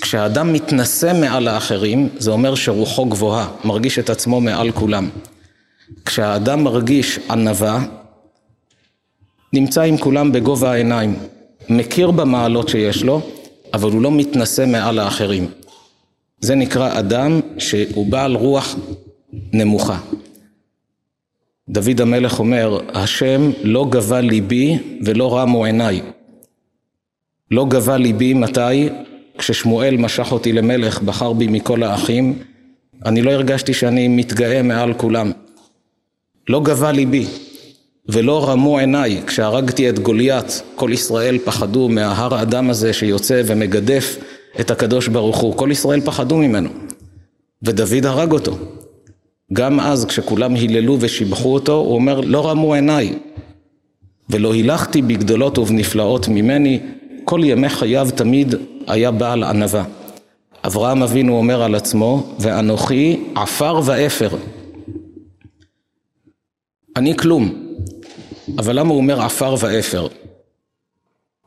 כשאדם 0.00 0.52
מתנשא 0.52 1.12
מעל 1.20 1.48
האחרים, 1.48 2.08
זה 2.18 2.30
אומר 2.30 2.54
שרוחו 2.54 3.04
גבוהה, 3.04 3.48
מרגיש 3.64 3.98
את 3.98 4.10
עצמו 4.10 4.40
מעל 4.40 4.70
כולם. 4.70 5.08
כשהאדם 6.04 6.64
מרגיש 6.64 7.18
ענווה, 7.30 7.84
נמצא 9.52 9.82
עם 9.82 9.98
כולם 9.98 10.32
בגובה 10.32 10.72
העיניים, 10.72 11.16
מכיר 11.68 12.10
במעלות 12.10 12.68
שיש 12.68 13.02
לו, 13.02 13.20
אבל 13.74 13.90
הוא 13.90 14.02
לא 14.02 14.10
מתנשא 14.10 14.64
מעל 14.66 14.98
האחרים. 14.98 15.50
זה 16.40 16.54
נקרא 16.54 16.98
אדם 16.98 17.40
שהוא 17.58 18.06
בעל 18.06 18.34
רוח 18.34 18.76
נמוכה. 19.32 19.98
דוד 21.68 22.00
המלך 22.00 22.38
אומר, 22.38 22.80
השם 22.94 23.50
לא 23.62 23.86
גבה 23.90 24.20
ליבי 24.20 24.78
ולא 25.04 25.38
רמו 25.38 25.64
עיניי. 25.64 26.00
לא 27.50 27.66
גבה 27.68 27.96
ליבי 27.96 28.34
מתי? 28.34 28.88
כששמואל 29.38 29.96
משך 29.96 30.32
אותי 30.32 30.52
למלך, 30.52 31.02
בחר 31.02 31.32
בי 31.32 31.46
מכל 31.46 31.82
האחים, 31.82 32.38
אני 33.06 33.22
לא 33.22 33.30
הרגשתי 33.30 33.74
שאני 33.74 34.08
מתגאה 34.08 34.62
מעל 34.62 34.94
כולם. 34.94 35.32
לא 36.48 36.60
גבה 36.60 36.92
ליבי 36.92 37.26
ולא 38.08 38.48
רמו 38.48 38.78
עיניי 38.78 39.22
כשהרגתי 39.26 39.90
את 39.90 39.98
גוליית, 39.98 40.62
כל 40.74 40.90
ישראל 40.92 41.38
פחדו 41.38 41.88
מההר 41.88 42.34
האדם 42.34 42.70
הזה 42.70 42.92
שיוצא 42.92 43.42
ומגדף 43.46 44.16
את 44.60 44.70
הקדוש 44.70 45.08
ברוך 45.08 45.38
הוא, 45.38 45.56
כל 45.56 45.68
ישראל 45.72 46.00
פחדו 46.00 46.36
ממנו, 46.36 46.70
ודוד 47.62 48.06
הרג 48.06 48.32
אותו. 48.32 48.58
גם 49.52 49.80
אז 49.80 50.04
כשכולם 50.04 50.54
היללו 50.54 50.96
ושיבחו 51.00 51.54
אותו, 51.54 51.74
הוא 51.74 51.94
אומר 51.94 52.20
לא 52.20 52.50
רמו 52.50 52.74
עיניי 52.74 53.18
ולא 54.30 54.54
הילכתי 54.54 55.02
בגדולות 55.02 55.58
ובנפלאות 55.58 56.28
ממני, 56.28 56.80
כל 57.24 57.40
ימי 57.44 57.68
חייו 57.68 58.08
תמיד 58.14 58.54
היה 58.86 59.10
בעל 59.10 59.42
ענווה. 59.42 59.84
אברהם 60.64 61.02
אבינו 61.02 61.36
אומר 61.36 61.62
על 61.62 61.74
עצמו, 61.74 62.36
ואנוכי 62.38 63.20
עפר 63.34 63.80
ואפר. 63.84 64.28
אני 66.96 67.16
כלום, 67.16 67.74
אבל 68.58 68.78
למה 68.78 68.88
הוא 68.90 68.96
אומר 68.96 69.22
עפר 69.22 69.54
ואפר? 69.58 70.06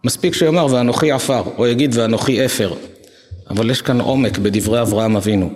מספיק 0.04 0.34
שיאמר 0.34 0.68
ואנוכי 0.72 1.12
עפר, 1.12 1.44
או 1.58 1.68
יגיד 1.68 1.98
ואנוכי 1.98 2.46
אפר. 2.46 2.74
אבל 3.50 3.70
יש 3.70 3.82
כאן 3.82 4.02
עומק 4.02 4.38
בדברי 4.38 4.82
אברהם 4.82 5.16
אבינו. 5.16 5.50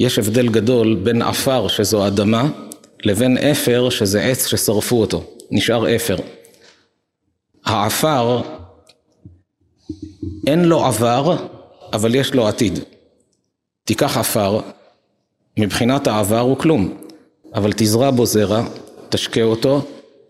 יש 0.00 0.18
הבדל 0.18 0.48
גדול 0.48 0.94
בין 0.94 1.22
עפר 1.22 1.68
שזו 1.68 2.06
אדמה 2.06 2.50
לבין 3.04 3.38
אפר 3.38 3.90
שזה 3.90 4.22
עץ 4.22 4.46
ששרפו 4.46 5.00
אותו, 5.00 5.24
נשאר 5.50 5.96
אפר. 5.96 6.16
העפר 7.64 8.42
אין 10.46 10.64
לו 10.64 10.84
עבר 10.84 11.36
אבל 11.92 12.14
יש 12.14 12.34
לו 12.34 12.48
עתיד. 12.48 12.78
תיקח 13.84 14.16
עפר, 14.16 14.60
מבחינת 15.58 16.06
העבר 16.06 16.40
הוא 16.40 16.56
כלום, 16.56 16.98
אבל 17.54 17.72
תזרע 17.76 18.10
בו 18.10 18.26
זרע, 18.26 18.64
תשקה 19.08 19.42
אותו, 19.42 19.82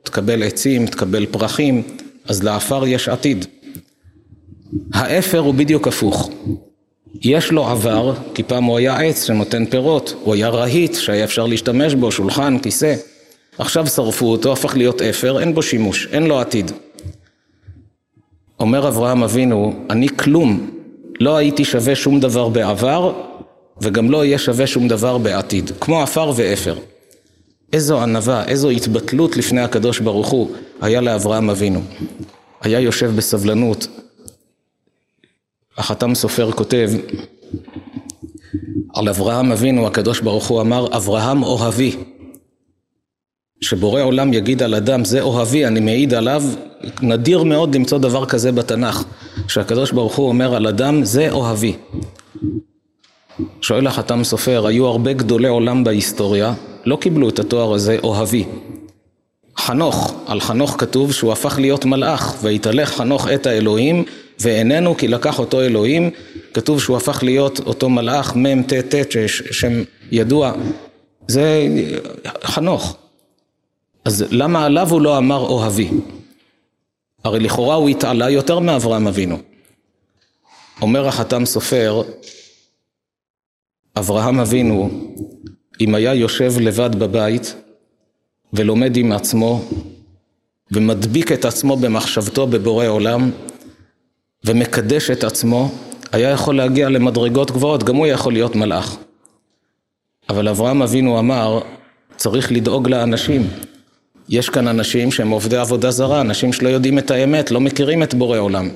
תקבל 0.03 0.43
עצים, 0.43 0.87
תקבל 0.87 1.27
פרחים, 1.27 1.83
אז 2.25 2.43
לעפר 2.43 2.87
יש 2.87 3.09
עתיד. 3.09 3.47
האפר 4.93 5.39
הוא 5.39 5.55
בדיוק 5.55 5.89
הפוך. 5.89 6.31
יש 7.23 7.53
לו 7.53 7.69
עבר, 7.69 8.15
כי 8.35 8.43
פעם 8.43 8.65
הוא 8.65 8.79
היה 8.79 9.01
עץ 9.01 9.25
שנותן 9.25 9.67
פירות, 9.67 10.15
הוא 10.23 10.35
היה 10.35 10.49
רהיט 10.49 10.95
שהיה 10.95 11.25
אפשר 11.25 11.47
להשתמש 11.47 11.95
בו, 11.95 12.13
שולחן, 12.13 12.59
כיסא. 12.59 12.95
עכשיו 13.59 13.87
שרפו 13.87 14.27
אותו, 14.27 14.53
הפך 14.53 14.77
להיות 14.77 15.03
אפר, 15.03 15.41
אין 15.41 15.55
בו 15.55 15.63
שימוש, 15.63 16.09
אין 16.13 16.27
לו 16.27 16.41
עתיד. 16.41 16.71
אומר 18.61 18.89
אברהם 18.89 19.23
אבינו, 19.23 19.75
אני 19.91 20.09
כלום, 20.09 20.71
לא 21.21 21.37
הייתי 21.37 21.65
שווה 21.65 21.95
שום 21.95 22.21
דבר 22.21 22.49
בעבר, 22.49 23.13
וגם 23.81 24.11
לא 24.11 24.19
אהיה 24.19 24.39
שווה 24.39 24.67
שום 24.67 24.89
דבר 24.89 25.19
בעתיד, 25.19 25.71
כמו 25.81 26.03
עפר 26.03 26.33
ואפר. 26.37 26.79
איזו 27.73 28.03
ענווה, 28.03 28.45
איזו 28.45 28.71
התבטלות 28.71 29.37
לפני 29.37 29.61
הקדוש 29.61 30.01
ברוך 30.01 30.29
הוא 30.29 30.51
היה 30.81 31.01
לאברהם 31.01 31.51
אבינו. 31.51 31.81
היה 32.61 32.81
יושב 32.81 33.13
בסבלנות. 33.17 33.89
החתם 35.79 36.15
סופר 36.15 36.53
כותב 36.53 36.91
על 38.95 39.09
אברהם 39.09 39.53
אבינו 39.53 39.87
הקדוש 39.87 40.21
ברוך 40.21 40.49
הוא 40.49 40.61
אמר 40.61 40.97
אברהם 40.97 41.43
אוהבי. 41.43 41.97
שבורא 43.61 44.03
עולם 44.03 44.33
יגיד 44.33 44.63
על 44.63 44.75
אדם 44.75 45.05
זה 45.05 45.21
אוהבי 45.21 45.67
אני 45.67 45.81
מעיד 45.81 46.15
עליו. 46.15 46.43
נדיר 47.03 47.43
מאוד 47.43 47.75
למצוא 47.75 47.99
דבר 47.99 48.27
כזה 48.27 48.53
בתנ"ך 48.53 49.05
שהקדוש 49.49 49.93
ברוך 49.93 50.17
הוא 50.17 50.29
אומר 50.29 50.55
על 50.55 50.67
אדם 50.67 51.05
זה 51.05 51.31
אוהבי. 51.31 51.77
שואל 53.61 53.87
החתם 53.87 54.25
סופר 54.25 54.67
היו 54.67 54.87
הרבה 54.87 55.13
גדולי 55.13 55.49
עולם 55.49 55.85
בהיסטוריה 55.85 56.55
לא 56.85 56.97
קיבלו 56.97 57.29
את 57.29 57.39
התואר 57.39 57.75
הזה 57.75 57.97
אוהבי. 58.03 58.45
חנוך, 59.59 60.15
על 60.27 60.41
חנוך 60.41 60.75
כתוב 60.79 61.13
שהוא 61.13 61.33
הפך 61.33 61.59
להיות 61.59 61.85
מלאך, 61.85 62.37
והתהלך 62.43 62.97
חנוך 62.97 63.29
את 63.29 63.47
האלוהים, 63.47 64.05
ואיננו 64.41 64.97
כי 64.97 65.09
לקח 65.09 65.39
אותו 65.39 65.61
אלוהים, 65.61 66.11
כתוב 66.55 66.81
שהוא 66.81 66.97
הפך 66.97 67.23
להיות 67.23 67.61
אותו 67.61 67.89
מלאך 67.89 68.37
מ"ט 68.37 68.73
ט' 68.73 69.07
שם 69.51 69.83
ידוע, 70.11 70.53
זה 71.29 71.67
חנוך. 72.45 72.97
אז 74.05 74.25
למה 74.31 74.65
עליו 74.65 74.89
הוא 74.91 75.01
לא 75.01 75.19
אמר 75.19 75.39
אוהבי? 75.39 75.91
הרי 77.25 77.41
לכאורה 77.41 77.75
הוא 77.75 77.89
התעלה 77.89 78.31
יותר 78.31 78.59
מאברהם 78.59 79.07
אבינו. 79.07 79.39
אומר 80.83 81.09
החתם 81.09 81.45
סופר, 81.45 82.03
אברהם 83.99 84.41
אבינו 84.41 84.91
אם 85.81 85.95
היה 85.95 86.15
יושב 86.15 86.53
לבד 86.61 86.95
בבית 86.95 87.55
ולומד 88.53 88.97
עם 88.97 89.13
עצמו 89.13 89.65
ומדביק 90.73 91.33
את 91.33 91.45
עצמו 91.45 91.77
במחשבתו 91.77 92.47
בבורא 92.47 92.87
עולם 92.87 93.31
ומקדש 94.45 95.11
את 95.11 95.25
עצמו, 95.25 95.71
היה 96.13 96.31
יכול 96.31 96.57
להגיע 96.57 96.89
למדרגות 96.89 97.51
גבוהות, 97.51 97.85
גם 97.85 97.97
הוא 97.97 98.07
יכול 98.07 98.33
להיות 98.33 98.57
מלאך. 98.57 98.97
אבל 100.29 100.49
אברהם 100.49 100.83
אבינו 100.83 101.19
אמר, 101.19 101.61
צריך 102.17 102.53
לדאוג 102.53 102.89
לאנשים. 102.89 103.49
יש 104.29 104.49
כאן 104.49 104.69
אנשים 104.69 105.13
שהם 105.13 105.31
עובדי 105.31 105.57
עבודה 105.57 105.91
זרה, 105.91 106.21
אנשים 106.21 106.53
שלא 106.53 106.69
יודעים 106.69 106.99
את 106.99 107.11
האמת, 107.11 107.51
לא 107.51 107.61
מכירים 107.61 108.03
את 108.03 108.15
בורא 108.15 108.39
עולם. 108.39 108.69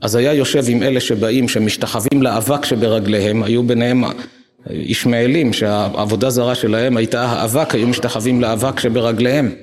אז 0.00 0.14
היה 0.14 0.34
יושב 0.34 0.64
עם 0.68 0.82
אלה 0.82 1.00
שבאים, 1.00 1.48
שמשתחווים 1.48 2.22
לאבק 2.22 2.64
שברגליהם, 2.64 3.42
היו 3.42 3.62
ביניהם 3.62 4.04
ישמעאלים 4.70 5.52
שהעבודה 5.52 6.30
זרה 6.30 6.54
שלהם 6.54 6.96
הייתה 6.96 7.24
האבק, 7.24 7.74
היו 7.74 7.88
משתחווים 7.88 8.40
לאבק 8.40 8.80
שברגליהם. 8.80 9.54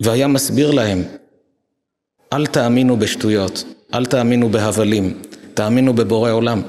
והיה 0.00 0.26
מסביר 0.26 0.70
להם, 0.70 1.02
אל 2.32 2.46
תאמינו 2.46 2.96
בשטויות, 2.96 3.64
אל 3.94 4.06
תאמינו 4.06 4.48
בהבלים, 4.48 5.14
תאמינו 5.54 5.94
בבורא 5.94 6.30
עולם. 6.30 6.62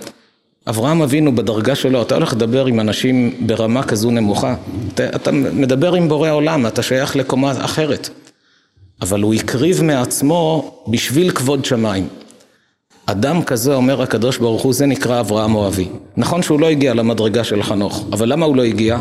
אברהם 0.70 1.02
אבינו 1.02 1.36
בדרגה 1.36 1.76
שלו, 1.76 2.02
אתה 2.02 2.16
הולך 2.16 2.34
לדבר 2.34 2.66
עם 2.66 2.80
אנשים 2.80 3.36
ברמה 3.40 3.84
כזו 3.84 4.12
נמוכה, 4.12 4.56
אתה, 4.94 5.06
אתה 5.16 5.32
מדבר 5.32 5.94
עם 5.94 6.08
בורא 6.08 6.30
עולם, 6.30 6.68
אתה 6.68 6.82
שייך 6.82 7.16
לקומה 7.16 7.66
אחרת. 7.66 8.10
אבל 9.02 9.22
הוא 9.22 9.34
הקריב 9.34 9.84
מעצמו 9.84 10.72
בשביל 10.88 11.32
כבוד 11.32 11.66
שמיים. 11.66 12.08
אדם 13.06 13.44
כזה, 13.44 13.74
אומר 13.74 14.02
הקדוש 14.02 14.38
ברוך 14.38 14.62
הוא, 14.62 14.74
זה 14.74 14.86
נקרא 14.86 15.20
אברהם 15.20 15.56
אוהבי. 15.56 15.88
נכון 16.18 16.42
שהוא 16.42 16.60
לא 16.60 16.70
הגיע 16.70 16.94
למדרגה 16.94 17.44
של 17.44 17.64
חנוך, 17.64 18.06
אבל 18.12 18.32
למה 18.32 18.46
הוא 18.46 18.56
לא 18.56 18.64
הגיע? 18.64 19.00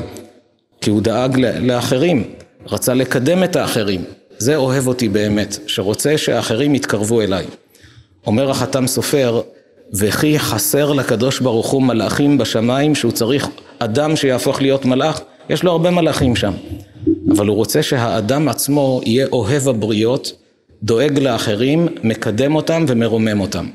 כי 0.80 0.90
הוא 0.90 1.02
דאג 1.02 1.38
לאחרים, 1.38 2.24
רצה 2.66 2.94
לקדם 2.94 3.44
את 3.44 3.56
האחרים. 3.56 4.04
זה 4.38 4.56
אוהב 4.56 4.86
אותי 4.86 5.08
באמת, 5.08 5.58
שרוצה 5.66 6.18
שהאחרים 6.18 6.74
יתקרבו 6.74 7.20
אליי. 7.20 7.46
אומר 8.26 8.50
החתם 8.50 8.86
סופר, 8.86 9.42
וכי 9.94 10.38
חסר 10.38 10.92
לקדוש 10.92 11.40
ברוך 11.40 11.70
הוא 11.70 11.82
מלאכים 11.82 12.38
בשמיים 12.38 12.94
שהוא 12.94 13.12
צריך 13.12 13.48
אדם 13.78 14.16
שיהפוך 14.16 14.62
להיות 14.62 14.84
מלאך? 14.84 15.20
יש 15.50 15.62
לו 15.62 15.70
הרבה 15.72 15.90
מלאכים 15.90 16.36
שם. 16.36 16.52
אבל 17.30 17.46
הוא 17.46 17.56
רוצה 17.56 17.82
שהאדם 17.82 18.48
עצמו 18.48 19.00
יהיה 19.04 19.26
אוהב 19.32 19.68
הבריות, 19.68 20.32
דואג 20.82 21.18
לאחרים, 21.18 21.88
מקדם 22.02 22.54
אותם 22.54 22.84
ומרומם 22.88 23.40
אותם. 23.40 23.66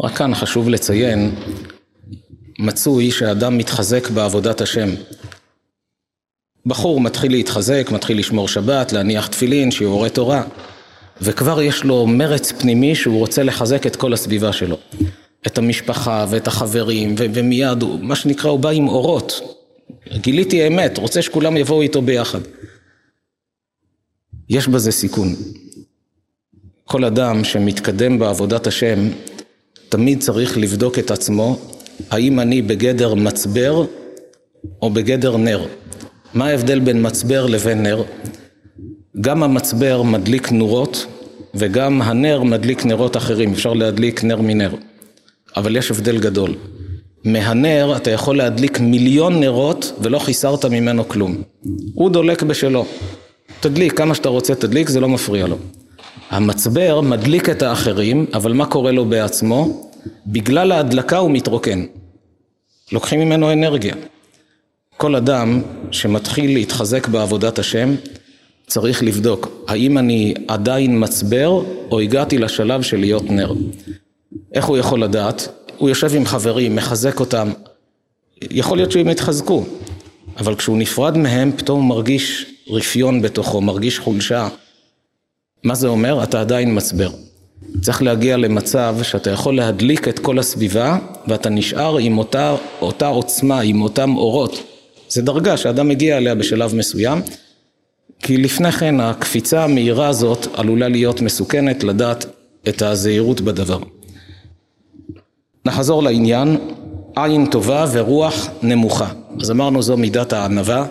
רק 0.00 0.16
כאן 0.16 0.34
חשוב 0.34 0.68
לציין, 0.68 1.34
מצוי 2.58 3.10
שאדם 3.10 3.58
מתחזק 3.58 4.10
בעבודת 4.10 4.60
השם. 4.60 4.88
בחור 6.66 7.00
מתחיל 7.00 7.32
להתחזק, 7.32 7.88
מתחיל 7.92 8.18
לשמור 8.18 8.48
שבת, 8.48 8.92
להניח 8.92 9.26
תפילין, 9.26 9.70
שיעורי 9.70 10.10
תורה, 10.10 10.42
וכבר 11.20 11.62
יש 11.62 11.84
לו 11.84 12.06
מרץ 12.06 12.52
פנימי 12.52 12.94
שהוא 12.94 13.18
רוצה 13.18 13.42
לחזק 13.42 13.86
את 13.86 13.96
כל 13.96 14.12
הסביבה 14.12 14.52
שלו. 14.52 14.76
את 15.46 15.58
המשפחה 15.58 16.26
ואת 16.30 16.46
החברים, 16.46 17.14
ו- 17.18 17.24
ומיד, 17.34 17.82
הוא, 17.82 17.98
מה 18.00 18.16
שנקרא, 18.16 18.50
הוא 18.50 18.60
בא 18.60 18.68
עם 18.68 18.88
אורות. 18.88 19.40
גיליתי 20.16 20.66
אמת, 20.66 20.98
רוצה 20.98 21.22
שכולם 21.22 21.56
יבואו 21.56 21.82
איתו 21.82 22.02
ביחד. 22.02 22.40
יש 24.48 24.68
בזה 24.68 24.92
סיכון. 24.92 25.34
כל 26.84 27.04
אדם 27.04 27.44
שמתקדם 27.44 28.18
בעבודת 28.18 28.66
השם, 28.66 29.08
תמיד 29.88 30.20
צריך 30.20 30.58
לבדוק 30.58 30.98
את 30.98 31.10
עצמו, 31.10 31.58
האם 32.10 32.40
אני 32.40 32.62
בגדר 32.62 33.14
מצבר 33.14 33.84
או 34.82 34.90
בגדר 34.90 35.36
נר. 35.36 35.66
מה 36.34 36.46
ההבדל 36.46 36.80
בין 36.80 37.06
מצבר 37.06 37.46
לבין 37.46 37.82
נר? 37.82 38.02
גם 39.20 39.42
המצבר 39.42 40.02
מדליק 40.02 40.52
נורות 40.52 41.06
וגם 41.54 42.02
הנר 42.02 42.42
מדליק 42.42 42.84
נרות 42.84 43.16
אחרים, 43.16 43.52
אפשר 43.52 43.72
להדליק 43.72 44.24
נר 44.24 44.40
מנר. 44.40 44.74
אבל 45.56 45.76
יש 45.76 45.90
הבדל 45.90 46.18
גדול. 46.18 46.54
מהנר 47.24 47.96
אתה 47.96 48.10
יכול 48.10 48.36
להדליק 48.36 48.80
מיליון 48.80 49.40
נרות 49.40 49.92
ולא 50.00 50.18
חיסרת 50.18 50.64
ממנו 50.64 51.08
כלום. 51.08 51.42
הוא 51.94 52.10
דולק 52.10 52.42
בשלו. 52.42 52.86
תדליק 53.60 53.98
כמה 53.98 54.14
שאתה 54.14 54.28
רוצה 54.28 54.54
תדליק, 54.54 54.88
זה 54.88 55.00
לא 55.00 55.08
מפריע 55.08 55.46
לו. 55.46 55.56
המצבר 56.30 57.00
מדליק 57.00 57.48
את 57.48 57.62
האחרים, 57.62 58.26
אבל 58.34 58.52
מה 58.52 58.66
קורה 58.66 58.92
לו 58.92 59.04
בעצמו? 59.04 59.90
בגלל 60.26 60.72
ההדלקה 60.72 61.18
הוא 61.18 61.30
מתרוקן. 61.30 61.84
לוקחים 62.92 63.20
ממנו 63.20 63.52
אנרגיה. 63.52 63.94
כל 65.02 65.16
אדם 65.16 65.62
שמתחיל 65.90 66.54
להתחזק 66.54 67.08
בעבודת 67.08 67.58
השם, 67.58 67.94
צריך 68.66 69.02
לבדוק 69.02 69.64
האם 69.68 69.98
אני 69.98 70.34
עדיין 70.48 71.04
מצבר 71.04 71.62
או 71.90 72.00
הגעתי 72.00 72.38
לשלב 72.38 72.82
של 72.82 73.00
להיות 73.00 73.30
נר. 73.30 73.52
איך 74.54 74.64
הוא 74.64 74.76
יכול 74.76 75.02
לדעת? 75.02 75.48
הוא 75.78 75.88
יושב 75.88 76.14
עם 76.14 76.26
חברים, 76.26 76.76
מחזק 76.76 77.20
אותם, 77.20 77.52
יכול 78.50 78.78
להיות 78.78 78.92
שהם 78.92 79.08
יתחזקו, 79.08 79.64
אבל 80.36 80.54
כשהוא 80.54 80.78
נפרד 80.78 81.18
מהם 81.18 81.52
פתאום 81.56 81.80
הוא 81.80 81.88
מרגיש 81.88 82.46
רפיון 82.68 83.22
בתוכו, 83.22 83.60
מרגיש 83.60 83.98
חולשה. 83.98 84.48
מה 85.64 85.74
זה 85.74 85.88
אומר? 85.88 86.22
אתה 86.22 86.40
עדיין 86.40 86.76
מצבר. 86.76 87.10
צריך 87.80 88.02
להגיע 88.02 88.36
למצב 88.36 88.96
שאתה 89.02 89.30
יכול 89.30 89.56
להדליק 89.56 90.08
את 90.08 90.18
כל 90.18 90.38
הסביבה 90.38 90.98
ואתה 91.28 91.50
נשאר 91.50 91.98
עם 91.98 92.18
אותה, 92.18 92.56
אותה 92.80 93.06
עוצמה, 93.06 93.60
עם 93.60 93.82
אותם 93.82 94.16
אורות. 94.16 94.71
זה 95.12 95.22
דרגה 95.22 95.56
שאדם 95.56 95.88
מגיע 95.88 96.16
אליה 96.16 96.34
בשלב 96.34 96.74
מסוים, 96.74 97.22
כי 98.18 98.36
לפני 98.36 98.72
כן 98.72 99.00
הקפיצה 99.00 99.64
המהירה 99.64 100.08
הזאת 100.08 100.46
עלולה 100.54 100.88
להיות 100.88 101.20
מסוכנת 101.20 101.84
לדעת 101.84 102.26
את 102.68 102.82
הזהירות 102.82 103.40
בדבר. 103.40 103.78
נחזור 105.66 106.02
לעניין, 106.02 106.56
עין 107.16 107.46
טובה 107.46 107.86
ורוח 107.92 108.48
נמוכה. 108.62 109.08
אז 109.40 109.50
אמרנו 109.50 109.82
זו 109.82 109.96
מידת 109.96 110.32
הענווה, 110.32 110.86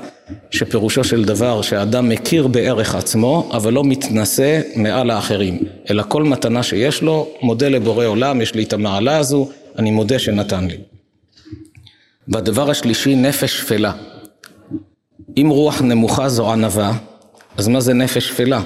שפירושו 0.51 1.03
של 1.03 1.25
דבר 1.25 1.62
שהאדם 1.62 2.10
מכיר 2.10 2.47
בערך 2.47 2.95
עצמו, 2.95 3.49
אבל 3.53 3.73
לא 3.73 3.84
מתנשא 3.84 4.62
מעל 4.75 5.10
האחרים, 5.10 5.60
אלא 5.89 6.03
כל 6.07 6.23
מתנה 6.23 6.63
שיש 6.63 7.01
לו, 7.01 7.29
מודה 7.41 7.69
לבורא 7.69 8.05
עולם, 8.05 8.41
יש 8.41 8.55
לי 8.55 8.63
את 8.63 8.73
המעלה 8.73 9.17
הזו, 9.17 9.49
אני 9.77 9.91
מודה 9.91 10.19
שנתן 10.19 10.67
לי. 10.67 10.77
והדבר 12.27 12.69
השלישי, 12.69 13.15
נפש 13.15 13.57
שפלה. 13.57 14.11
אם 15.38 15.49
רוח 15.49 15.81
נמוכה 15.81 16.29
זו 16.29 16.51
ענווה, 16.51 16.93
אז 17.57 17.67
מה 17.67 17.79
זה 17.79 17.93
נפש 17.93 18.27
שפלה? 18.27 18.62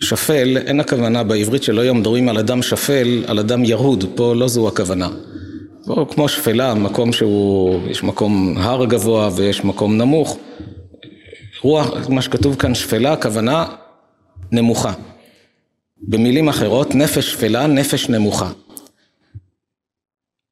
שפל, 0.00 0.56
אין 0.56 0.80
הכוונה 0.80 1.24
בעברית 1.24 1.62
שלא 1.62 1.80
היום 1.80 1.98
מדברים 2.00 2.28
על 2.28 2.38
אדם 2.38 2.62
שפל, 2.62 3.24
על 3.26 3.38
אדם 3.38 3.64
ירוד, 3.64 4.04
פה 4.14 4.34
לא 4.34 4.48
זו 4.48 4.68
הכוונה. 4.68 5.08
פה 5.86 6.06
כמו 6.10 6.28
שפלה, 6.28 6.74
מקום 6.74 7.12
שהוא, 7.12 7.80
יש 7.88 8.02
מקום 8.02 8.58
הר 8.58 8.84
גבוה 8.84 9.30
ויש 9.36 9.64
מקום 9.64 9.96
נמוך. 9.96 10.38
רוח, 11.62 12.08
מה 12.08 12.22
שכתוב 12.22 12.56
כאן 12.56 12.74
שפלה, 12.74 13.12
הכוונה 13.12 13.66
נמוכה. 14.52 14.92
במילים 16.02 16.48
אחרות, 16.48 16.94
נפש 16.94 17.32
שפלה, 17.32 17.66
נפש 17.66 18.08
נמוכה. 18.08 18.50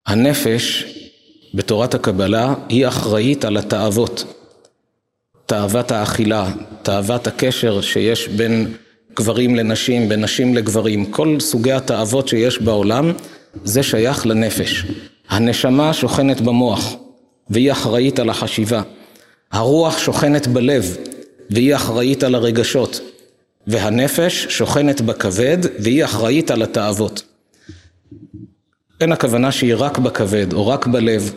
הנפש 0.06 0.84
בתורת 1.54 1.94
הקבלה 1.94 2.54
היא 2.68 2.86
אחראית 2.86 3.44
על 3.44 3.56
התאוות. 3.56 4.24
תאוות 5.46 5.90
האכילה, 5.90 6.52
תאוות 6.82 7.26
הקשר 7.26 7.80
שיש 7.80 8.28
בין 8.28 8.74
גברים 9.16 9.56
לנשים, 9.56 10.08
בין 10.08 10.24
נשים 10.24 10.54
לגברים, 10.54 11.04
כל 11.04 11.36
סוגי 11.40 11.72
התאוות 11.72 12.28
שיש 12.28 12.58
בעולם, 12.58 13.12
זה 13.64 13.82
שייך 13.82 14.26
לנפש. 14.26 14.84
הנשמה 15.28 15.92
שוכנת 15.92 16.40
במוח, 16.40 16.94
והיא 17.50 17.72
אחראית 17.72 18.18
על 18.18 18.30
החשיבה. 18.30 18.82
הרוח 19.52 19.98
שוכנת 19.98 20.46
בלב, 20.46 20.96
והיא 21.50 21.74
אחראית 21.74 22.22
על 22.22 22.34
הרגשות. 22.34 23.00
והנפש 23.66 24.46
שוכנת 24.50 25.00
בכבד, 25.00 25.58
והיא 25.78 26.04
אחראית 26.04 26.50
על 26.50 26.62
התאוות. 26.62 27.22
אין 29.00 29.12
הכוונה 29.12 29.52
שהיא 29.52 29.74
רק 29.78 29.98
בכבד 29.98 30.52
או 30.52 30.66
רק 30.66 30.86
בלב. 30.86 31.34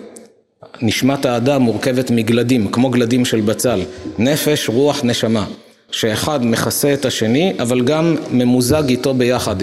נשמת 0.81 1.25
האדם 1.25 1.61
מורכבת 1.61 2.11
מגלדים, 2.11 2.71
כמו 2.71 2.89
גלדים 2.89 3.25
של 3.25 3.41
בצל. 3.41 3.81
נפש, 4.17 4.69
רוח, 4.69 5.03
נשמה. 5.03 5.45
שאחד 5.91 6.45
מכסה 6.45 6.93
את 6.93 7.05
השני, 7.05 7.53
אבל 7.61 7.81
גם 7.81 8.15
ממוזג 8.31 8.83
איתו 8.89 9.13
ביחד, 9.13 9.55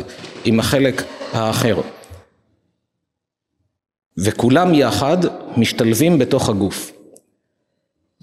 עם 0.45 0.61
החלק 0.61 1.03
האחר. 1.33 1.81
וכולם 4.19 4.75
יחד 4.75 5.19
משתלבים 5.57 6.19
בתוך 6.19 6.49
הגוף. 6.49 6.93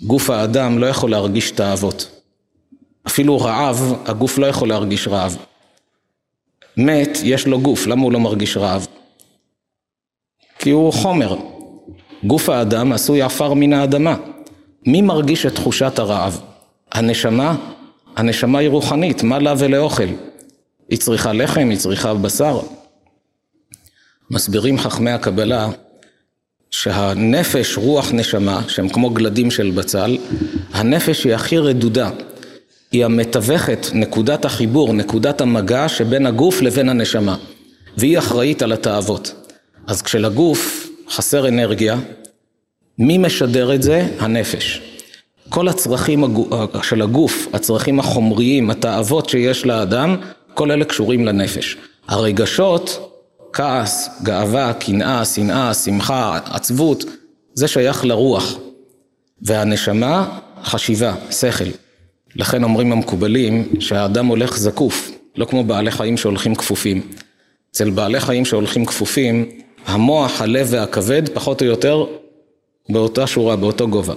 גוף 0.02 0.30
האדם 0.30 0.80
לא 0.80 0.86
יכול 0.86 1.12
להרגיש 1.12 1.52
תאוות. 1.52 2.22
אפילו 3.08 3.38
רעב, 3.38 3.94
הגוף 4.06 4.38
לא 4.38 4.46
יכול 4.46 4.70
להרגיש 4.70 5.08
רעב. 5.08 5.38
מת, 6.78 7.18
יש 7.24 7.48
לו 7.48 7.62
גוף, 7.62 7.88
למה 7.88 8.02
הוא 8.04 8.12
לא 8.12 8.20
מרגיש 8.20 8.58
רעב? 8.58 8.88
כי 10.64 10.70
הוא 10.70 10.94
חומר. 10.94 11.36
גוף 12.24 12.50
האדם 12.50 12.92
עשוי 12.92 13.22
עפר 13.22 13.54
מן 13.54 13.74
האדמה. 13.74 14.16
מי 14.88 15.02
מרגיש 15.02 15.46
את 15.46 15.56
תחושת 15.56 16.00
הרעב? 16.00 16.42
הנשמה 16.92 17.56
הנשמה 18.16 18.60
היא 18.60 18.70
רוחנית, 18.70 19.24
מה 19.24 19.40
לה 19.40 19.54
ולאוכל? 19.58 20.08
היא 20.90 21.00
צריכה 21.00 21.34
לחם, 21.34 21.68
היא 21.70 21.78
צריכה 21.78 22.14
בשר. 22.14 22.60
מסבירים 24.32 24.80
חכמי 24.80 25.12
הקבלה 25.12 25.70
שהנפש, 26.72 27.78
רוח 27.78 28.12
נשמה, 28.14 28.62
שהם 28.68 28.90
כמו 28.90 29.10
גלדים 29.10 29.52
של 29.52 29.72
בצל, 29.72 30.18
הנפש 30.74 31.24
היא 31.24 31.34
הכי 31.34 31.58
רדודה. 31.58 32.10
היא 32.92 33.06
המתווכת, 33.06 33.88
נקודת 33.94 34.46
החיבור, 34.46 34.94
נקודת 34.94 35.42
המגע 35.42 35.90
שבין 35.90 36.26
הגוף 36.26 36.62
לבין 36.62 36.90
הנשמה. 36.90 37.36
והיא 37.98 38.18
אחראית 38.18 38.62
על 38.62 38.72
התאוות. 38.72 39.43
אז 39.88 40.02
כשלגוף 40.02 40.90
חסר 41.10 41.48
אנרגיה, 41.48 42.00
מי 43.00 43.18
משדר 43.18 43.76
את 43.76 43.84
זה? 43.84 44.08
הנפש. 44.20 44.82
כל 45.50 45.68
הצרכים 45.68 46.24
של 46.84 47.02
הגוף, 47.02 47.48
הצרכים 47.54 48.00
החומריים, 48.00 48.70
התאוות 48.70 49.30
שיש 49.30 49.66
לאדם, 49.66 50.18
כל 50.54 50.72
אלה 50.72 50.86
קשורים 50.86 51.26
לנפש. 51.26 51.78
הרגשות, 52.08 53.10
כעס, 53.54 54.10
גאווה, 54.24 54.74
קנאה, 54.74 55.26
שנאה, 55.26 55.74
שמחה, 55.74 56.40
עצבות, 56.46 57.06
זה 57.54 57.68
שייך 57.68 58.06
לרוח. 58.06 58.56
והנשמה, 59.42 60.40
חשיבה, 60.64 61.16
שכל. 61.32 61.70
לכן 62.36 62.64
אומרים 62.64 62.92
המקובלים 62.92 63.70
שהאדם 63.80 64.26
הולך 64.26 64.58
זקוף, 64.58 65.12
לא 65.36 65.46
כמו 65.46 65.64
בעלי 65.64 65.92
חיים 65.92 66.18
שהולכים 66.18 66.56
כפופים. 66.56 67.02
אצל 67.72 67.90
בעלי 67.90 68.20
חיים 68.20 68.46
שהולכים 68.46 68.86
כפופים, 68.86 69.63
המוח, 69.86 70.42
הלב 70.42 70.68
והכבד 70.70 71.30
פחות 71.34 71.62
או 71.62 71.68
יותר 71.68 72.06
באותה 72.90 73.28
שורה, 73.28 73.56
באותו 73.56 73.88
גובה. 73.88 74.14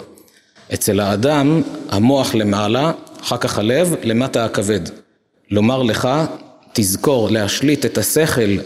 אצל 0.74 1.00
האדם 1.00 1.62
המוח 1.88 2.34
למעלה, 2.34 2.92
אחר 3.20 3.36
כך 3.36 3.58
הלב, 3.58 3.94
למטה 4.02 4.44
הכבד. 4.44 4.80
לומר 5.50 5.82
לך, 5.82 6.08
תזכור 6.72 7.30
להשליט 7.30 7.84
את 7.84 7.98
השכל 7.98 8.56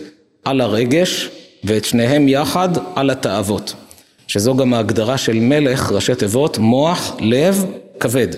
על 0.44 0.60
הרגש 0.60 1.28
ואת 1.64 1.84
שניהם 1.84 2.28
יחד 2.28 2.68
על 2.94 3.10
התאוות. 3.10 3.74
שזו 4.26 4.56
גם 4.56 4.74
ההגדרה 4.74 5.18
של 5.18 5.40
מלך, 5.40 5.92
ראשי 5.92 6.14
תיבות, 6.14 6.58
מוח, 6.58 7.16
לב, 7.20 7.64
כבד. 8.00 8.28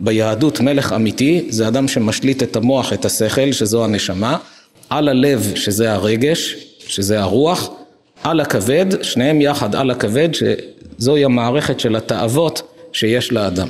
ביהדות 0.00 0.60
מלך 0.60 0.92
אמיתי 0.92 1.46
זה 1.48 1.68
אדם 1.68 1.88
שמשליט 1.88 2.42
את 2.42 2.56
המוח, 2.56 2.92
את 2.92 3.04
השכל, 3.04 3.52
שזו 3.52 3.84
הנשמה, 3.84 4.36
על 4.90 5.08
הלב, 5.08 5.52
שזה 5.54 5.92
הרגש, 5.92 6.56
שזה 6.86 7.20
הרוח, 7.20 7.70
על 8.22 8.40
הכבד, 8.40 8.86
שניהם 9.02 9.40
יחד 9.40 9.74
על 9.74 9.90
הכבד, 9.90 10.28
שזוהי 10.32 11.24
המערכת 11.24 11.80
של 11.80 11.96
התאוות 11.96 12.62
שיש 12.92 13.32
לאדם. 13.32 13.68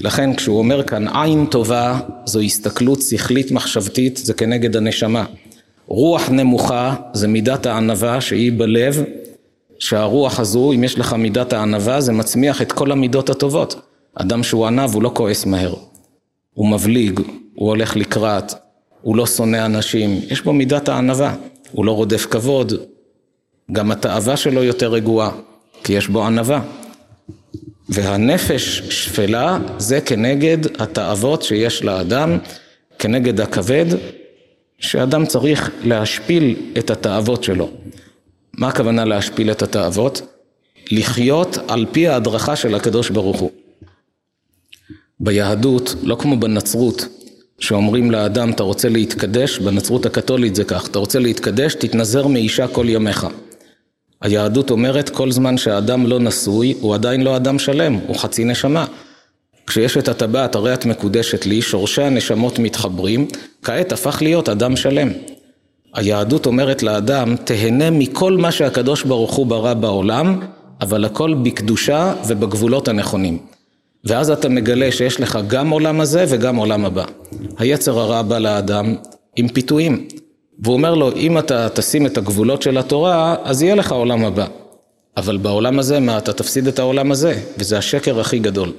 לכן 0.00 0.34
כשהוא 0.34 0.58
אומר 0.58 0.82
כאן 0.82 1.08
עין 1.08 1.46
טובה 1.46 1.98
זו 2.24 2.40
הסתכלות 2.40 3.02
שכלית 3.02 3.50
מחשבתית 3.50 4.16
זה 4.16 4.34
כנגד 4.34 4.76
הנשמה. 4.76 5.24
רוח 5.86 6.28
נמוכה 6.28 6.94
זה 7.12 7.28
מידת 7.28 7.66
הענווה 7.66 8.20
שהיא 8.20 8.52
בלב 8.56 9.04
שהרוח 9.78 10.40
הזו 10.40 10.72
אם 10.72 10.84
יש 10.84 10.98
לך 10.98 11.12
מידת 11.12 11.52
הענווה 11.52 12.00
זה 12.00 12.12
מצמיח 12.12 12.62
את 12.62 12.72
כל 12.72 12.92
המידות 12.92 13.30
הטובות. 13.30 13.80
אדם 14.14 14.42
שהוא 14.42 14.66
ענב 14.66 14.94
הוא 14.94 15.02
לא 15.02 15.10
כועס 15.14 15.46
מהר. 15.46 15.74
הוא 16.54 16.68
מבליג, 16.68 17.20
הוא 17.54 17.68
הולך 17.68 17.96
לקראת, 17.96 18.52
הוא 19.02 19.16
לא 19.16 19.26
שונא 19.26 19.66
אנשים, 19.66 20.20
יש 20.28 20.42
בו 20.42 20.52
מידת 20.52 20.88
הענווה, 20.88 21.34
הוא 21.72 21.84
לא 21.84 21.92
רודף 21.92 22.26
כבוד, 22.26 22.72
גם 23.72 23.90
התאווה 23.90 24.36
שלו 24.36 24.62
יותר 24.62 24.92
רגועה, 24.92 25.30
כי 25.84 25.92
יש 25.92 26.08
בו 26.08 26.26
ענווה. 26.26 26.60
והנפש 27.88 28.82
שפלה 28.90 29.58
זה 29.78 30.00
כנגד 30.00 30.58
התאוות 30.78 31.42
שיש 31.42 31.84
לאדם, 31.84 32.38
כנגד 32.98 33.40
הכבד, 33.40 33.86
שאדם 34.78 35.26
צריך 35.26 35.70
להשפיל 35.84 36.56
את 36.78 36.90
התאוות 36.90 37.44
שלו. 37.44 37.70
מה 38.52 38.68
הכוונה 38.68 39.04
להשפיל 39.04 39.50
את 39.50 39.62
התאוות? 39.62 40.22
לחיות 40.90 41.58
על 41.68 41.86
פי 41.92 42.08
ההדרכה 42.08 42.56
של 42.56 42.74
הקדוש 42.74 43.10
ברוך 43.10 43.40
הוא. 43.40 43.50
ביהדות, 45.20 45.94
לא 46.02 46.16
כמו 46.16 46.36
בנצרות, 46.36 47.06
שאומרים 47.58 48.10
לאדם, 48.10 48.50
אתה 48.50 48.62
רוצה 48.62 48.88
להתקדש, 48.88 49.58
בנצרות 49.58 50.06
הקתולית 50.06 50.54
זה 50.54 50.64
כך, 50.64 50.88
אתה 50.88 50.98
רוצה 50.98 51.18
להתקדש, 51.18 51.74
תתנזר 51.74 52.26
מאישה 52.26 52.68
כל 52.68 52.86
ימיך. 52.88 53.26
היהדות 54.24 54.70
אומרת, 54.70 55.08
כל 55.08 55.30
זמן 55.30 55.56
שהאדם 55.56 56.06
לא 56.06 56.18
נשוי, 56.18 56.74
הוא 56.80 56.94
עדיין 56.94 57.20
לא 57.20 57.36
אדם 57.36 57.58
שלם, 57.58 57.98
הוא 58.06 58.16
חצי 58.16 58.44
נשמה. 58.44 58.84
כשיש 59.66 59.96
את 59.96 60.08
הטבעת, 60.08 60.54
הרי 60.54 60.74
את 60.74 60.86
מקודשת 60.86 61.46
לי, 61.46 61.62
שורשי 61.62 62.02
הנשמות 62.02 62.58
מתחברים, 62.58 63.26
כעת 63.62 63.92
הפך 63.92 64.22
להיות 64.22 64.48
אדם 64.48 64.76
שלם. 64.76 65.08
היהדות 65.94 66.46
אומרת 66.46 66.82
לאדם, 66.82 67.36
תהנה 67.44 67.90
מכל 67.90 68.36
מה 68.36 68.52
שהקדוש 68.52 69.02
ברוך 69.02 69.34
הוא 69.34 69.46
ברא 69.46 69.74
בעולם, 69.74 70.40
אבל 70.80 71.04
הכל 71.04 71.34
בקדושה 71.34 72.14
ובגבולות 72.26 72.88
הנכונים. 72.88 73.38
ואז 74.04 74.30
אתה 74.30 74.48
מגלה 74.48 74.92
שיש 74.92 75.20
לך 75.20 75.38
גם 75.46 75.70
עולם 75.70 76.00
הזה 76.00 76.24
וגם 76.28 76.56
עולם 76.56 76.84
הבא. 76.84 77.04
היצר 77.58 77.98
הרע 77.98 78.22
בא 78.22 78.38
לאדם 78.38 78.94
עם 79.36 79.48
פיתויים, 79.48 80.06
והוא 80.58 80.74
אומר 80.74 80.94
לו, 80.94 81.12
אם 81.16 81.38
אתה 81.38 81.68
תשים 81.68 82.06
את 82.06 82.18
הגבולות 82.18 82.62
של 82.62 82.78
התורה, 82.78 83.36
אז 83.42 83.62
יהיה 83.62 83.74
לך 83.74 83.92
עולם 83.92 84.24
הבא. 84.24 84.46
אבל 85.16 85.36
בעולם 85.36 85.78
הזה, 85.78 86.00
מה, 86.00 86.18
אתה 86.18 86.32
תפסיד 86.32 86.66
את 86.66 86.78
העולם 86.78 87.12
הזה, 87.12 87.40
וזה 87.58 87.78
השקר 87.78 88.20
הכי 88.20 88.38
גדול. 88.38 88.72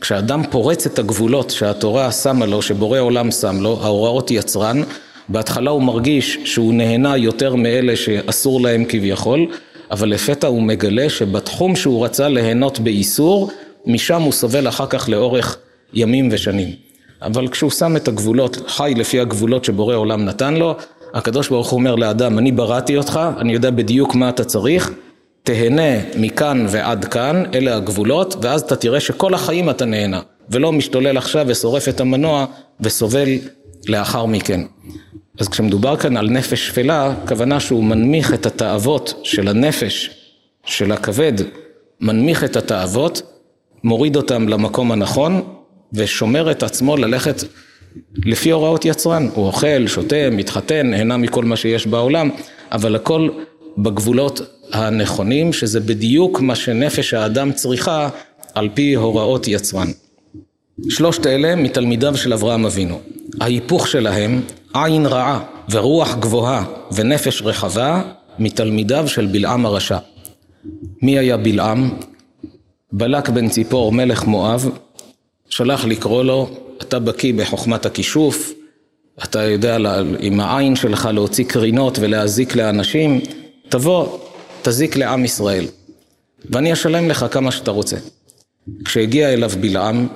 כשאדם 0.00 0.42
פורץ 0.50 0.86
את 0.86 0.98
הגבולות 0.98 1.50
שהתורה 1.50 2.12
שמה 2.12 2.46
לו, 2.46 2.62
שבורא 2.62 2.98
עולם 2.98 3.30
שם 3.30 3.60
לו, 3.60 3.78
ההוראות 3.82 4.30
יצרן, 4.30 4.82
בהתחלה 5.28 5.70
הוא 5.70 5.82
מרגיש 5.82 6.38
שהוא 6.44 6.74
נהנה 6.74 7.16
יותר 7.16 7.54
מאלה 7.54 7.96
שאסור 7.96 8.60
להם 8.60 8.84
כביכול, 8.88 9.46
אבל 9.90 10.08
לפתע 10.08 10.46
הוא 10.46 10.62
מגלה 10.62 11.10
שבתחום 11.10 11.76
שהוא 11.76 12.04
רצה 12.04 12.28
ליהנות 12.28 12.78
באיסור, 12.78 13.50
משם 13.86 14.22
הוא 14.22 14.32
סובל 14.32 14.68
אחר 14.68 14.86
כך 14.86 15.08
לאורך 15.08 15.58
ימים 15.94 16.28
ושנים. 16.32 16.68
אבל 17.22 17.48
כשהוא 17.48 17.70
שם 17.70 17.96
את 17.96 18.08
הגבולות, 18.08 18.58
חי 18.66 18.94
לפי 18.96 19.20
הגבולות 19.20 19.64
שבורא 19.64 19.94
עולם 19.94 20.24
נתן 20.24 20.54
לו, 20.54 20.74
הקדוש 21.16 21.48
ברוך 21.48 21.70
הוא 21.70 21.78
אומר 21.78 21.94
לאדם, 21.94 22.38
אני 22.38 22.52
בראתי 22.52 22.96
אותך, 22.96 23.20
אני 23.38 23.52
יודע 23.52 23.70
בדיוק 23.70 24.14
מה 24.14 24.28
אתה 24.28 24.44
צריך, 24.44 24.90
תהנה 25.42 26.00
מכאן 26.16 26.66
ועד 26.68 27.04
כאן, 27.04 27.42
אלה 27.54 27.76
הגבולות, 27.76 28.36
ואז 28.42 28.60
אתה 28.60 28.76
תראה 28.76 29.00
שכל 29.00 29.34
החיים 29.34 29.70
אתה 29.70 29.84
נהנה, 29.84 30.20
ולא 30.50 30.72
משתולל 30.72 31.16
עכשיו 31.16 31.44
ושורף 31.48 31.88
את 31.88 32.00
המנוע 32.00 32.46
וסובל 32.80 33.28
לאחר 33.88 34.26
מכן. 34.26 34.60
אז 35.40 35.48
כשמדובר 35.48 35.96
כאן 35.96 36.16
על 36.16 36.30
נפש 36.30 36.66
שפלה, 36.66 37.14
הכוונה 37.24 37.60
שהוא 37.60 37.84
מנמיך 37.84 38.34
את 38.34 38.46
התאוות 38.46 39.14
של 39.22 39.48
הנפש, 39.48 40.10
של 40.64 40.92
הכבד, 40.92 41.32
מנמיך 42.00 42.44
את 42.44 42.56
התאוות, 42.56 43.22
מוריד 43.84 44.16
אותם 44.16 44.48
למקום 44.48 44.92
הנכון, 44.92 45.42
ושומר 45.92 46.50
את 46.50 46.62
עצמו 46.62 46.96
ללכת 46.96 47.44
לפי 48.24 48.50
הוראות 48.50 48.84
יצרן. 48.84 49.28
הוא 49.34 49.46
אוכל, 49.46 49.86
שותה, 49.86 50.30
מתחתן, 50.32 50.86
נהנה 50.86 51.16
מכל 51.16 51.44
מה 51.44 51.56
שיש 51.56 51.86
בעולם, 51.86 52.30
אבל 52.72 52.96
הכל 52.96 53.28
בגבולות 53.78 54.40
הנכונים, 54.72 55.52
שזה 55.52 55.80
בדיוק 55.80 56.40
מה 56.40 56.54
שנפש 56.54 57.14
האדם 57.14 57.52
צריכה 57.52 58.08
על 58.54 58.68
פי 58.74 58.94
הוראות 58.94 59.48
יצרן. 59.48 59.88
שלושת 60.88 61.26
אלה 61.26 61.56
מתלמידיו 61.56 62.16
של 62.16 62.32
אברהם 62.32 62.66
אבינו. 62.66 63.00
ההיפוך 63.40 63.88
שלהם, 63.88 64.40
עין 64.74 65.06
רעה 65.06 65.40
ורוח 65.70 66.14
גבוהה 66.14 66.64
ונפש 66.94 67.42
רחבה, 67.42 68.02
מתלמידיו 68.38 69.08
של 69.08 69.26
בלעם 69.26 69.66
הרשע. 69.66 69.98
מי 71.02 71.18
היה 71.18 71.36
בלעם? 71.36 71.90
בלק 72.92 73.28
בן 73.28 73.48
ציפור 73.48 73.92
מלך 73.92 74.24
מואב, 74.24 74.70
שלח 75.48 75.84
לקרוא 75.84 76.24
לו, 76.24 76.50
אתה 76.82 76.98
בקיא 76.98 77.34
בחוכמת 77.34 77.86
הכישוף, 77.86 78.52
אתה 79.24 79.42
יודע 79.44 79.78
עם 80.20 80.40
העין 80.40 80.76
שלך 80.76 81.08
להוציא 81.12 81.44
קרינות 81.44 81.98
ולהזיק 81.98 82.56
לאנשים, 82.56 83.20
תבוא, 83.68 84.18
תזיק 84.62 84.96
לעם 84.96 85.24
ישראל, 85.24 85.66
ואני 86.50 86.72
אשלם 86.72 87.08
לך 87.08 87.26
כמה 87.30 87.50
שאתה 87.50 87.70
רוצה. 87.70 87.96
כשהגיע 88.84 89.32
אליו 89.32 89.50
בלעם, 89.60 90.06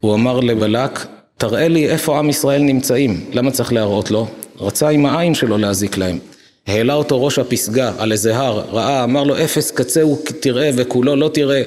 הוא 0.00 0.14
אמר 0.14 0.40
לבלק, 0.40 1.06
תראה 1.36 1.68
לי 1.68 1.88
איפה 1.88 2.18
עם 2.18 2.30
ישראל 2.30 2.62
נמצאים, 2.62 3.30
למה 3.32 3.50
צריך 3.50 3.72
להראות 3.72 4.10
לו? 4.10 4.26
רצה 4.60 4.88
עם 4.88 5.06
העין 5.06 5.34
שלו 5.34 5.58
להזיק 5.58 5.96
להם. 5.96 6.18
העלה 6.66 6.94
אותו 6.94 7.24
ראש 7.24 7.38
הפסגה 7.38 7.92
על 7.98 8.12
איזה 8.12 8.36
הר, 8.36 8.64
ראה, 8.70 9.04
אמר 9.04 9.24
לו 9.24 9.44
אפס 9.44 9.70
קצהו 9.70 10.18
תראה 10.40 10.70
וכולו 10.76 11.16
לא 11.16 11.30
תראה, 11.34 11.62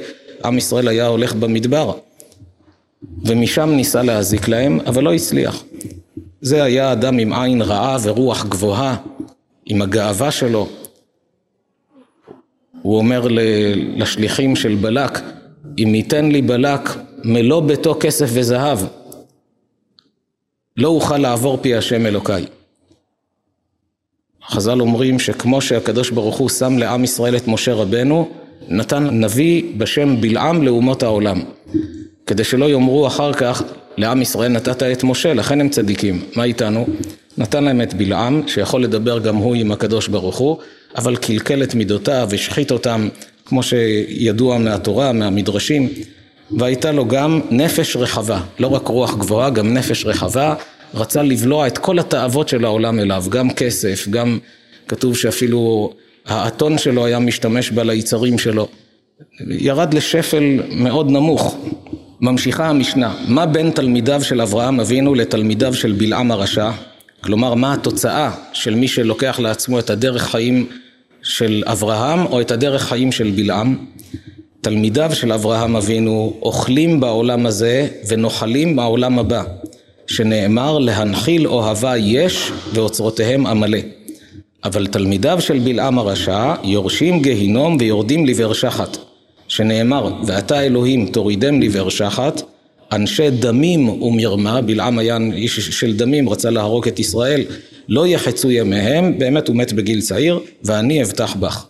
עם 0.45 0.57
ישראל 0.57 0.88
היה 0.88 1.07
הולך 1.07 1.34
במדבר. 1.34 1.93
ומשם 3.26 3.70
ניסה 3.70 4.04
להזיק 4.04 4.47
להם, 4.47 4.80
אבל 4.80 5.04
לא 5.04 5.14
הצליח. 5.14 5.64
זה 6.41 6.64
היה 6.64 6.91
אדם 6.91 7.18
עם 7.18 7.34
עין 7.34 7.62
רעה 7.62 7.97
ורוח 8.04 8.45
גבוהה, 8.45 8.97
עם 9.66 9.82
הגאווה 9.82 10.32
שלו. 10.32 10.68
הוא 12.82 12.97
אומר 12.97 13.28
לשליחים 13.95 14.56
של 14.56 14.76
בלק, 14.76 15.20
אם 15.84 15.95
ייתן 15.95 16.26
לי 16.26 16.41
בלק 16.41 16.89
מלוא 17.24 17.62
ביתו 17.62 17.97
כסף 17.99 18.30
וזהב, 18.34 18.80
לא 20.78 20.89
אוכל 20.89 21.18
לעבור 21.18 21.58
פי 21.62 21.76
השם 21.76 22.06
אלוקיי. 22.06 22.45
חז"ל 24.47 24.82
אומרים 24.82 25.20
שכמו 25.20 25.62
שהקדוש 25.62 26.10
ברוך 26.10 26.38
הוא 26.38 26.49
שם 26.49 26.78
לעם 26.78 27.04
ישראל 27.04 27.36
את 27.38 27.47
משה 27.47 27.74
רבנו, 27.74 28.30
נתן 28.68 29.10
נביא 29.10 29.64
בשם 29.78 30.22
בלעם 30.22 30.64
לאומות 30.64 31.04
העולם. 31.04 31.41
כדי 32.32 32.43
שלא 32.43 32.69
יאמרו 32.69 33.07
אחר 33.07 33.34
כך, 33.34 33.63
לעם 33.97 34.21
ישראל 34.21 34.51
נתת 34.51 34.84
את 34.84 35.03
משה, 35.03 35.34
לכן 35.34 35.61
הם 35.61 35.69
צדיקים. 35.69 36.21
מה 36.36 36.43
איתנו? 36.43 36.88
נתן 37.38 37.63
להם 37.63 37.82
את 37.82 37.93
בלעם, 37.93 38.41
שיכול 38.47 38.84
לדבר 38.84 39.19
גם 39.19 39.36
הוא 39.36 39.55
עם 39.55 39.71
הקדוש 39.71 40.07
ברוך 40.07 40.38
הוא, 40.38 40.57
אבל 40.95 41.15
קלקל 41.15 41.63
את 41.63 41.75
מידותיו, 41.75 42.29
השחית 42.34 42.71
אותם, 42.71 43.09
כמו 43.45 43.63
שידוע 43.63 44.57
מהתורה, 44.57 45.11
מהמדרשים, 45.11 45.89
והייתה 46.51 46.91
לו 46.91 47.07
גם 47.07 47.41
נפש 47.49 47.95
רחבה, 47.95 48.41
לא 48.59 48.67
רק 48.67 48.88
רוח 48.88 49.17
גבוהה, 49.17 49.49
גם 49.49 49.73
נפש 49.73 50.05
רחבה, 50.05 50.55
רצה 50.93 51.23
לבלוע 51.23 51.67
את 51.67 51.77
כל 51.77 51.99
התאוות 51.99 52.49
של 52.49 52.65
העולם 52.65 52.99
אליו, 52.99 53.23
גם 53.29 53.49
כסף, 53.49 54.07
גם 54.09 54.39
כתוב 54.88 55.17
שאפילו 55.17 55.93
האתון 56.25 56.77
שלו 56.77 57.05
היה 57.05 57.19
משתמש 57.19 57.71
בה 57.71 57.84
ליצרים 57.84 58.39
שלו. 58.39 58.67
ירד 59.47 59.93
לשפל 59.93 60.59
מאוד 60.71 61.11
נמוך. 61.11 61.57
ממשיכה 62.22 62.69
המשנה, 62.69 63.15
מה 63.28 63.45
בין 63.45 63.72
תלמידיו 63.72 64.24
של 64.24 64.41
אברהם 64.41 64.80
אבינו 64.80 65.15
לתלמידיו 65.15 65.74
של 65.74 65.91
בלעם 65.91 66.32
הרשע? 66.32 66.72
כלומר, 67.22 67.53
מה 67.53 67.74
התוצאה 67.74 68.32
של 68.53 68.76
מי 68.76 68.88
שלוקח 68.88 69.39
לעצמו 69.39 69.80
את 69.80 69.89
הדרך 69.89 70.24
חיים 70.24 70.67
של 71.24 71.63
אברהם 71.65 72.26
או 72.26 72.41
את 72.41 72.51
הדרך 72.51 72.84
חיים 72.84 73.11
של 73.11 73.32
בלעם? 73.36 73.86
תלמידיו 74.61 75.09
של 75.13 75.32
אברהם 75.34 75.76
אבינו 75.76 76.38
אוכלים 76.41 76.99
בעולם 76.99 77.45
הזה 77.45 77.88
ונוחלים 78.07 78.76
בעולם 78.76 79.19
הבא, 79.19 79.43
שנאמר 80.07 80.78
להנחיל 80.78 81.47
אוהבה 81.47 81.97
יש 81.97 82.51
ואוצרותיהם 82.74 83.47
עמלה. 83.47 83.80
אבל 84.63 84.88
תלמידיו 84.88 85.41
של 85.41 85.59
בלעם 85.59 85.99
הרשע 85.99 86.53
יורשים 86.63 87.22
גיהינום 87.22 87.78
ויורדים 87.80 88.26
לבאר 88.26 88.53
שחת. 88.53 89.11
שנאמר, 89.52 90.14
ואתה 90.26 90.62
אלוהים 90.62 91.06
תורידם 91.06 91.62
לבאר 91.62 91.89
שחת, 91.89 92.41
אנשי 92.91 93.30
דמים 93.30 93.89
ומרמה, 93.89 94.62
בלעם 94.62 94.99
היה 94.99 95.18
איש 95.34 95.60
של 95.60 95.97
דמים, 95.97 96.30
רצה 96.30 96.49
להרוג 96.49 96.88
את 96.88 96.99
ישראל, 96.99 97.43
לא 97.89 98.08
יחצו 98.08 98.52
ימיהם, 98.52 99.20
באמת 99.20 99.47
הוא 99.47 99.56
מת 99.56 99.74
בגיל 99.74 100.02
צעיר, 100.02 100.39
ואני 100.64 101.04
אבטח 101.04 101.36
בך. 101.36 101.66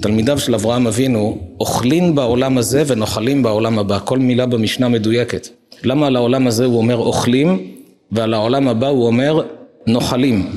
תלמידיו 0.00 0.38
של 0.38 0.54
אברהם 0.54 0.86
אבינו 0.86 1.38
אוכלים 1.60 2.14
בעולם 2.14 2.58
הזה 2.58 2.82
ונוחלים 2.86 3.42
בעולם 3.42 3.78
הבא, 3.78 3.98
כל 4.04 4.18
מילה 4.18 4.46
במשנה 4.46 4.88
מדויקת. 4.88 5.48
למה 5.84 6.06
על 6.06 6.16
העולם 6.16 6.46
הזה 6.46 6.64
הוא 6.64 6.78
אומר 6.78 6.96
אוכלים, 6.96 7.74
ועל 8.12 8.34
העולם 8.34 8.68
הבא 8.68 8.88
הוא 8.88 9.06
אומר 9.06 9.42
נוחלים. 9.86 10.50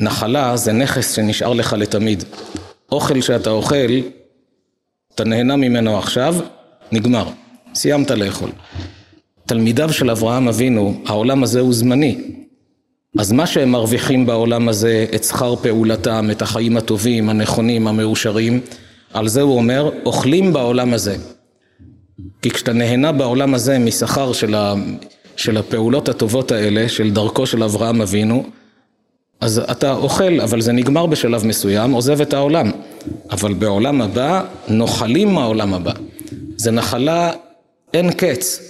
נחלה 0.00 0.56
זה 0.56 0.72
נכס 0.72 1.16
שנשאר 1.16 1.52
לך 1.52 1.72
לתמיד. 1.78 2.24
אוכל 2.92 3.20
שאתה 3.20 3.50
אוכל 3.50 4.00
אתה 5.18 5.28
נהנה 5.28 5.56
ממנו 5.56 5.98
עכשיו, 5.98 6.34
נגמר, 6.92 7.28
סיימת 7.74 8.10
לאכול. 8.10 8.50
תלמידיו 9.46 9.92
של 9.92 10.10
אברהם 10.10 10.48
אבינו, 10.48 10.94
העולם 11.06 11.42
הזה 11.42 11.60
הוא 11.60 11.72
זמני. 11.72 12.18
אז 13.18 13.32
מה 13.32 13.46
שהם 13.46 13.70
מרוויחים 13.70 14.26
בעולם 14.26 14.68
הזה, 14.68 15.06
את 15.14 15.24
שכר 15.24 15.56
פעולתם, 15.56 16.28
את 16.30 16.42
החיים 16.42 16.76
הטובים, 16.76 17.28
הנכונים, 17.28 17.88
המאושרים, 17.88 18.60
על 19.14 19.28
זה 19.28 19.42
הוא 19.42 19.56
אומר, 19.56 19.90
אוכלים 20.06 20.52
בעולם 20.52 20.94
הזה. 20.94 21.16
כי 22.42 22.50
כשאתה 22.50 22.72
נהנה 22.72 23.12
בעולם 23.12 23.54
הזה 23.54 23.78
משכר 23.78 24.32
של, 24.32 24.54
ה, 24.54 24.74
של 25.36 25.56
הפעולות 25.56 26.08
הטובות 26.08 26.52
האלה, 26.52 26.88
של 26.88 27.10
דרכו 27.10 27.46
של 27.46 27.62
אברהם 27.62 28.02
אבינו, 28.02 28.44
אז 29.40 29.58
אתה 29.70 29.92
אוכל, 29.92 30.40
אבל 30.40 30.60
זה 30.60 30.72
נגמר 30.72 31.06
בשלב 31.06 31.46
מסוים, 31.46 31.92
עוזב 31.92 32.20
את 32.20 32.34
העולם. 32.34 32.70
אבל 33.30 33.54
בעולם 33.54 34.02
הבא, 34.02 34.44
נוחלים 34.68 35.34
מהעולם 35.34 35.74
הבא. 35.74 35.92
זה 36.56 36.70
נחלה 36.70 37.32
אין 37.94 38.12
קץ. 38.12 38.60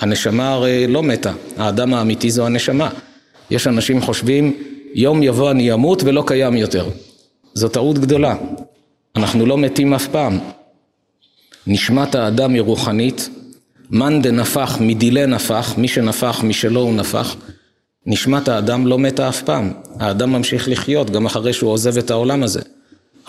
הנשמה 0.00 0.52
הרי 0.52 0.86
לא 0.86 1.02
מתה, 1.02 1.32
האדם 1.56 1.94
האמיתי 1.94 2.30
זו 2.30 2.46
הנשמה. 2.46 2.90
יש 3.50 3.66
אנשים 3.66 4.00
חושבים, 4.00 4.56
יום 4.94 5.22
יבוא 5.22 5.50
אני 5.50 5.72
אמות 5.72 6.02
ולא 6.02 6.24
קיים 6.26 6.56
יותר. 6.56 6.88
זו 7.54 7.68
טעות 7.68 7.98
גדולה. 7.98 8.36
אנחנו 9.16 9.46
לא 9.46 9.58
מתים 9.58 9.94
אף 9.94 10.08
פעם. 10.08 10.38
נשמת 11.66 12.14
האדם 12.14 12.54
היא 12.54 12.62
רוחנית, 12.62 13.28
מאן 13.90 14.22
דנפח 14.22 14.78
מדילה 14.80 15.26
נפח, 15.26 15.74
מי 15.78 15.88
שנפח 15.88 16.40
משלו 16.44 16.80
הוא 16.80 16.94
נפח. 16.94 17.36
נשמת 18.06 18.48
האדם 18.48 18.86
לא 18.86 18.98
מתה 18.98 19.28
אף 19.28 19.42
פעם, 19.42 19.72
האדם 20.00 20.32
ממשיך 20.32 20.68
לחיות 20.68 21.10
גם 21.10 21.26
אחרי 21.26 21.52
שהוא 21.52 21.70
עוזב 21.70 21.98
את 21.98 22.10
העולם 22.10 22.42
הזה. 22.42 22.60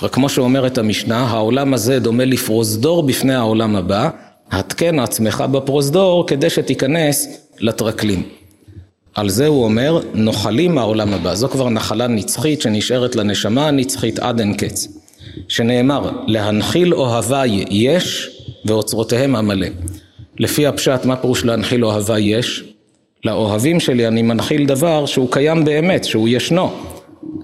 רק 0.02 0.14
כמו 0.14 0.30
שאומרת 0.30 0.78
המשנה, 0.78 1.18
העולם 1.18 1.74
הזה 1.74 2.00
דומה 2.00 2.26
לפרוזדור 2.26 3.04
בפני 3.04 3.36
העולם 3.36 3.76
הבא, 3.76 4.10
התקן 4.52 5.00
עצמך 5.00 5.44
בפרוזדור 5.52 6.28
כדי 6.28 6.50
שתיכנס 6.50 7.28
לטרקלין. 7.60 8.24
על 9.16 9.30
זה 9.30 9.48
הוא 9.48 9.64
אומר, 9.64 10.02
נוחלים 10.14 10.76
מהעולם 10.76 11.14
הבא. 11.14 11.36
זו 11.36 11.50
כבר 11.50 11.70
נחלה 11.70 12.08
נצחית 12.08 12.62
שנשארת 12.62 13.16
לנשמה 13.16 13.68
הנצחית 13.68 14.20
עד 14.20 14.40
אין 14.40 14.54
קץ. 14.54 14.88
שנאמר, 15.48 16.12
להנחיל 16.28 16.94
אוהביי 16.94 17.66
יש 17.70 18.30
ואוצרותיהם 18.66 19.36
עמלא. 19.36 19.68
לפי 20.40 20.68
הפשט, 20.68 21.06
מה 21.06 21.16
פירוש 21.16 21.46
להנחיל 21.46 21.86
אוהביי 21.86 22.24
יש? 22.24 22.64
לאוהבים 23.26 23.80
שלי 23.80 24.08
אני 24.08 24.22
מנחיל 24.22 24.66
דבר 24.66 25.06
שהוא 25.06 25.32
קיים 25.32 25.66
באמת, 25.66 26.04
שהוא 26.04 26.28
ישנו. 26.30 26.72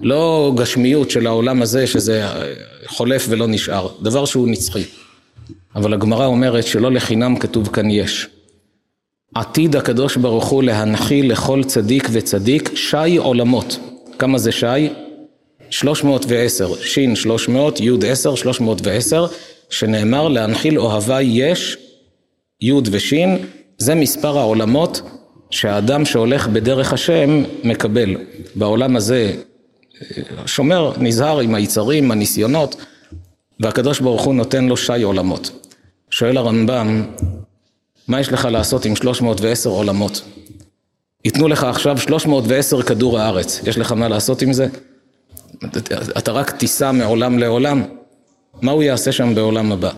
לא 0.02 0.52
גשמיות 0.56 1.10
של 1.10 1.26
העולם 1.26 1.62
הזה 1.62 1.86
שזה 1.86 2.26
חולף 2.86 3.26
ולא 3.28 3.46
נשאר, 3.48 3.88
דבר 4.02 4.24
שהוא 4.24 4.48
נצחי. 4.48 4.84
אבל 5.74 5.94
הגמרא 5.94 6.26
אומרת 6.26 6.66
שלא 6.66 6.92
לחינם 6.92 7.38
כתוב 7.38 7.68
כאן 7.68 7.90
יש. 7.90 8.28
עתיד 9.34 9.76
הקדוש 9.76 10.16
ברוך 10.16 10.44
הוא 10.44 10.62
להנחיל 10.62 11.32
לכל 11.32 11.64
צדיק 11.64 12.08
וצדיק 12.12 12.70
שי 12.74 13.16
עולמות. 13.16 13.78
כמה 14.18 14.38
זה 14.38 14.52
שי? 14.52 14.88
310, 15.70 16.74
שין 16.82 17.16
300, 17.16 17.80
יוד 17.80 18.04
10, 18.04 18.34
310, 18.34 19.26
שנאמר 19.70 20.28
להנחיל 20.28 20.78
אוהבי 20.78 21.22
יש, 21.22 21.76
יוד 22.60 22.88
ושין, 22.92 23.38
זה 23.78 23.94
מספר 23.94 24.38
העולמות 24.38 25.02
שהאדם 25.50 26.04
שהולך 26.04 26.48
בדרך 26.48 26.92
השם 26.92 27.42
מקבל. 27.64 28.16
בעולם 28.54 28.96
הזה 28.96 29.32
שומר, 30.46 30.92
נזהר 30.98 31.40
עם 31.40 31.54
היצרים, 31.54 32.10
הניסיונות, 32.10 32.76
והקדוש 33.60 34.00
ברוך 34.00 34.22
הוא 34.22 34.34
נותן 34.34 34.64
לו 34.64 34.76
שי 34.76 35.02
עולמות. 35.02 35.50
שואל 36.10 36.36
הרמב"ם, 36.36 37.06
מה 38.08 38.20
יש 38.20 38.32
לך 38.32 38.44
לעשות 38.44 38.84
עם 38.84 38.96
310 38.96 39.70
עולמות? 39.70 40.22
ייתנו 41.24 41.48
לך 41.48 41.64
עכשיו 41.64 41.98
310 41.98 42.82
כדור 42.82 43.18
הארץ, 43.18 43.60
יש 43.64 43.78
לך 43.78 43.92
מה 43.92 44.08
לעשות 44.08 44.42
עם 44.42 44.52
זה? 44.52 44.66
אתה 46.18 46.32
רק 46.32 46.50
תיסע 46.50 46.92
מעולם 46.92 47.38
לעולם, 47.38 47.82
מה 48.62 48.72
הוא 48.72 48.82
יעשה 48.82 49.12
שם 49.12 49.34
בעולם 49.34 49.72
הבא? 49.72 49.90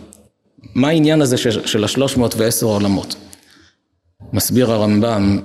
מה 0.75 0.87
העניין 0.87 1.21
הזה 1.21 1.37
של 1.37 1.83
ה-310 1.83 2.65
עולמות? 2.65 3.15
מסביר 4.33 4.71
הרמב"ם 4.71 5.39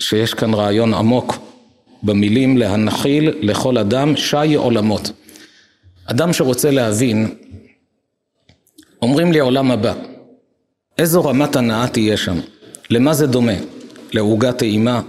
שיש 0.00 0.34
כאן 0.34 0.54
רעיון 0.54 0.94
עמוק 0.94 1.51
במילים 2.02 2.58
להנחיל 2.58 3.30
לכל 3.40 3.78
אדם 3.78 4.16
שי 4.16 4.54
עולמות. 4.54 5.10
אדם 6.06 6.32
שרוצה 6.32 6.70
להבין, 6.70 7.34
אומרים 9.02 9.32
לי 9.32 9.40
עולם 9.40 9.70
הבא, 9.70 9.94
איזו 10.98 11.24
רמת 11.24 11.56
הנאה 11.56 11.88
תהיה 11.88 12.16
שם? 12.16 12.40
למה 12.90 13.14
זה 13.14 13.26
דומה? 13.26 13.52
לעוגה 14.12 14.52
טעימה? 14.52 15.02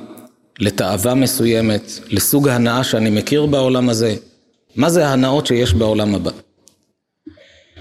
לתאווה 0.60 1.14
מסוימת? 1.14 1.92
לסוג 2.10 2.50
ההנאה 2.50 2.84
שאני 2.84 3.10
מכיר 3.10 3.46
בעולם 3.46 3.90
הזה? 3.90 4.16
מה 4.76 4.90
זה 4.90 5.08
ההנאות 5.08 5.46
שיש 5.46 5.74
בעולם 5.74 6.16
הבא? 6.16 6.32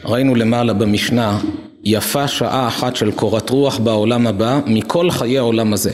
ראינו 0.05 0.35
למעלה 0.35 0.73
במשנה, 0.73 1.41
יפה 1.85 2.29
שעה 2.29 2.69
אחת 2.69 2.97
של 2.97 3.11
קורת 3.11 3.51
רוח 3.51 3.79
בעולם 3.79 4.27
הבא 4.27 4.61
מכל 4.67 5.11
חיי 5.11 5.39
העולם 5.39 5.73
הזה. 5.73 5.93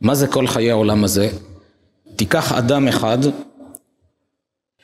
מה 0.00 0.14
זה 0.14 0.26
כל 0.26 0.46
חיי 0.46 0.70
העולם 0.70 1.04
הזה? 1.04 1.28
תיקח 2.16 2.52
אדם 2.52 2.88
אחד 2.88 3.18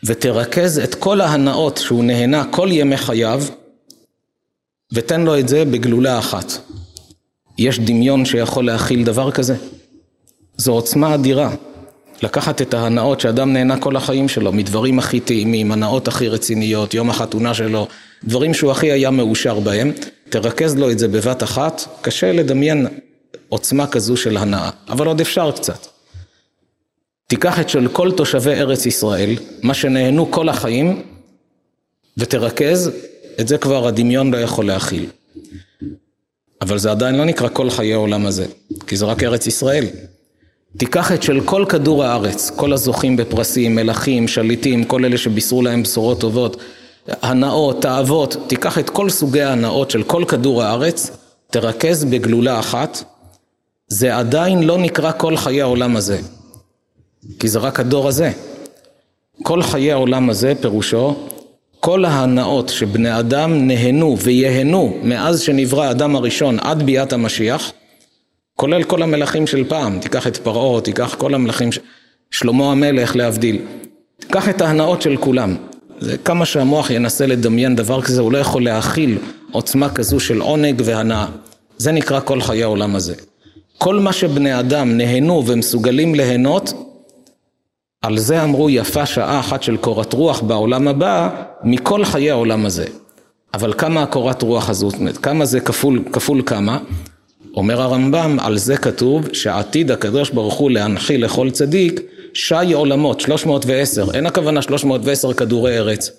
ותרכז 0.05 0.79
את 0.79 0.95
כל 0.95 1.21
ההנאות 1.21 1.77
שהוא 1.77 2.05
נהנה 2.05 2.45
כל 2.51 2.69
ימי 2.73 2.97
חייו 2.97 3.43
ותן 4.93 5.21
לו 5.21 5.39
את 5.39 5.49
זה 5.49 5.65
בגלולה 5.65 6.19
אחת. 6.19 6.53
יש 7.59 7.79
דמיון 7.79 8.25
שיכול 8.25 8.67
להכיל 8.67 9.05
דבר 9.05 9.31
כזה? 9.31 9.57
זו 10.57 10.73
עוצמה 10.73 11.15
אדירה. 11.15 11.55
לקחת 12.23 12.63
את 12.63 12.75
ההנאות 12.75 13.21
שאדם 13.21 13.53
נהנה 13.53 13.81
כל 13.81 13.97
החיים 13.97 14.29
שלו, 14.29 14.53
מדברים 14.53 14.99
הכי 14.99 15.21
טעימים, 15.21 15.73
הנאות 15.73 16.09
הכי 16.09 16.29
רציניות, 16.29 16.95
יום 16.95 17.11
החתונה 17.11 17.55
שלו, 17.55 17.87
דברים 18.25 18.55
שהוא 18.55 18.71
הכי 18.71 18.93
היה 18.93 19.11
מאושר 19.11 19.61
בהם, 19.61 19.93
תרכז 20.29 20.77
לו 20.77 20.91
את 20.91 20.99
זה 20.99 21.09
בבת 21.09 21.43
אחת, 21.43 21.83
קשה 22.01 22.33
לדמיין 22.33 22.87
עוצמה 23.49 23.87
כזו 23.87 24.17
של 24.17 24.37
הנאה, 24.37 24.71
אבל 24.89 25.07
עוד 25.07 25.21
אפשר 25.21 25.53
קצת. 25.53 25.87
תיקח 27.29 27.61
את 27.61 27.69
של 27.69 27.89
כל 27.89 28.13
תושבי 28.13 28.51
ארץ 28.51 28.87
ישראל, 28.87 29.37
מה 29.63 29.75
שנהנו 29.75 30.31
כל 30.31 30.49
החיים, 30.49 31.03
ותרכז, 32.17 32.91
את 33.41 33.49
זה 33.49 33.59
כבר 33.59 33.87
הדמיון 33.87 34.35
לא 34.35 34.37
יכול 34.37 34.67
להכיל. 34.67 35.07
אבל 36.61 36.79
זה 36.79 36.91
עדיין 36.91 37.15
לא 37.15 37.25
נקרא 37.25 37.49
כל 37.53 37.71
חיי 37.71 37.93
העולם 37.93 38.27
הזה, 38.27 38.47
כי 38.87 38.97
זה 38.97 39.05
רק 39.05 39.23
ארץ 39.23 39.47
ישראל. 39.47 39.87
תיקח 40.77 41.13
את 41.13 41.23
של 41.23 41.41
כל 41.45 41.65
כדור 41.69 42.05
הארץ, 42.05 42.51
כל 42.57 42.73
הזוכים 42.73 43.17
בפרסים, 43.17 43.75
מלכים, 43.75 44.29
שליטים, 44.29 44.85
כל 44.85 45.05
אלה 45.05 45.19
שבישרו 45.19 45.63
להם 45.63 45.83
בשורות 45.83 46.21
טובות, 46.21 46.63
הנאות, 47.09 47.83
תאוות, 47.83 48.37
תיקח 48.47 48.79
את 48.79 48.91
כל 48.91 49.11
סוגי 49.11 49.43
ההנאות 49.43 49.91
של 49.91 50.03
כל 50.03 50.25
כדור 50.29 50.63
הארץ, 50.63 51.11
תרכז 51.51 52.05
בגלולה 52.05 52.61
אחת, 52.61 53.05
זה 53.89 54.17
עדיין 54.17 54.63
לא 54.63 54.79
נקרא 54.79 55.13
כל 55.19 55.37
חיי 55.37 55.63
העולם 55.63 55.97
הזה, 55.97 56.21
כי 57.39 57.49
זה 57.49 57.59
רק 57.59 57.81
הדור 57.81 58.09
הזה. 58.09 58.31
כל 59.43 59.63
חיי 59.63 59.93
העולם 59.93 60.31
הזה 60.31 60.53
פירושו 60.61 61.15
כל 61.81 62.05
ההנאות 62.05 62.69
שבני 62.69 63.19
אדם 63.19 63.67
נהנו 63.67 64.17
וייהנו 64.19 64.99
מאז 65.03 65.41
שנברא 65.41 65.85
האדם 65.85 66.17
הראשון 66.17 66.59
עד 66.61 66.83
ביאת 66.83 67.13
המשיח, 67.13 67.73
כולל 68.57 68.83
כל 68.85 69.03
המלכים 69.03 69.47
של 69.47 69.65
פעם, 69.69 69.99
תיקח 70.01 70.27
את 70.27 70.37
פרעה, 70.37 70.81
תיקח 70.81 71.15
כל 71.19 71.35
המלכים, 71.35 71.73
ש... 71.73 71.79
שלמה 72.31 72.73
המלך 72.73 73.17
להבדיל, 73.17 73.59
תיקח 74.21 74.49
את 74.49 74.61
ההנאות 74.61 75.03
של 75.03 75.17
כולם. 75.17 75.57
זה 76.01 76.17
כמה 76.19 76.47
שהמוח 76.47 76.91
ינסה 76.91 77.27
לדמיין 77.27 77.77
דבר 77.77 78.03
כזה, 78.03 78.21
הוא 78.21 78.33
לא 78.33 78.39
יכול 78.39 78.65
להכיל 78.65 79.19
עוצמה 79.53 79.89
כזו 79.89 80.21
של 80.21 80.41
עונג 80.41 80.83
והנאה. 80.85 81.27
זה 81.77 81.93
נקרא 81.93 82.21
כל 82.21 82.41
חיי 82.41 82.63
העולם 82.63 82.97
הזה. 82.97 83.15
כל 83.79 84.01
מה 84.01 84.13
שבני 84.13 84.59
אדם 84.59 84.97
נהנו 84.97 85.47
ומסוגלים 85.47 86.15
ליהנות, 86.15 86.73
על 88.03 88.19
זה 88.19 88.45
אמרו 88.45 88.71
יפה 88.71 89.07
שעה 89.07 89.41
אחת 89.41 89.63
של 89.63 89.77
קורת 89.77 90.13
רוח 90.13 90.41
בעולם 90.41 90.89
הבא, 90.89 91.31
מכל 91.65 92.05
חיי 92.05 92.31
העולם 92.31 92.67
הזה. 92.67 92.87
אבל 93.55 93.73
כמה 93.79 94.03
הקורת 94.03 94.43
רוח 94.43 94.71
הזאת, 94.71 94.95
כמה 95.23 95.45
זה 95.45 95.61
כפול, 95.61 96.05
כפול 96.13 96.43
כמה? 96.47 96.79
אומר 97.57 97.83
הרמב"ם, 97.83 98.37
על 98.41 98.59
זה 98.59 98.77
כתוב 98.77 99.29
שעתיד 99.33 99.91
הקדוש 99.91 100.31
ברוך 100.31 100.55
הוא 100.55 100.71
להנחיל 100.71 101.25
לכל 101.25 101.51
צדיק 101.51 102.01
שי 102.35 102.73
עולמות, 102.73 103.21
310, 103.21 104.15
אין 104.15 104.27
הכוונה 104.27 104.63
310 104.63 105.33
כדורי 105.33 105.79
ארץ. 105.79 106.11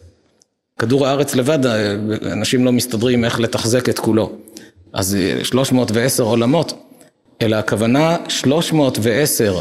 כדור 0.79 1.07
הארץ 1.07 1.35
לבד, 1.35 1.65
אנשים 2.31 2.65
לא 2.65 2.71
מסתדרים 2.71 3.25
איך 3.25 3.39
לתחזק 3.39 3.89
את 3.89 3.99
כולו. 3.99 4.31
אז 4.93 5.17
310 5.43 6.23
עולמות, 6.23 6.73
אלא 7.41 7.55
הכוונה 7.55 8.17
310 8.27 9.59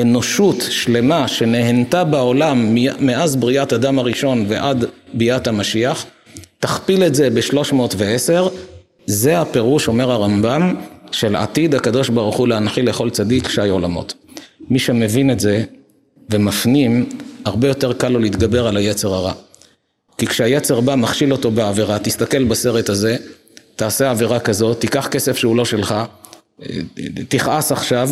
אנושות 0.00 0.56
שלמה 0.68 1.28
שנהנתה 1.28 2.04
בעולם 2.04 2.74
מאז 3.00 3.36
בריאת 3.36 3.72
אדם 3.72 3.98
הראשון 3.98 4.44
ועד 4.48 4.84
ביאת 5.14 5.46
המשיח, 5.46 6.06
תכפיל 6.60 7.02
את 7.02 7.14
זה 7.14 7.30
ב-310, 7.30 8.48
זה 9.06 9.40
הפירוש, 9.40 9.88
אומר 9.88 10.12
הרמב"ם, 10.12 10.74
של 11.12 11.36
עתיד 11.36 11.74
הקדוש 11.74 12.08
ברוך 12.08 12.36
הוא 12.36 12.48
להנחיל 12.48 12.88
לכל 12.88 13.10
צדיק 13.10 13.48
שי 13.48 13.68
עולמות. 13.68 14.14
מי 14.70 14.78
שמבין 14.78 15.30
את 15.30 15.40
זה 15.40 15.64
ומפנים, 16.30 17.08
הרבה 17.44 17.68
יותר 17.68 17.92
קל 17.92 18.08
לו 18.08 18.18
להתגבר 18.18 18.66
על 18.66 18.76
היצר 18.76 19.14
הרע. 19.14 19.32
כי 20.18 20.26
כשהיצר 20.26 20.80
בא, 20.80 20.94
מכשיל 20.94 21.32
אותו 21.32 21.50
בעבירה, 21.50 21.98
תסתכל 21.98 22.44
בסרט 22.44 22.88
הזה, 22.88 23.16
תעשה 23.76 24.10
עבירה 24.10 24.40
כזאת, 24.40 24.80
תיקח 24.80 25.06
כסף 25.06 25.36
שהוא 25.36 25.56
לא 25.56 25.64
שלך, 25.64 25.94
תכעס 27.28 27.72
עכשיו. 27.72 28.10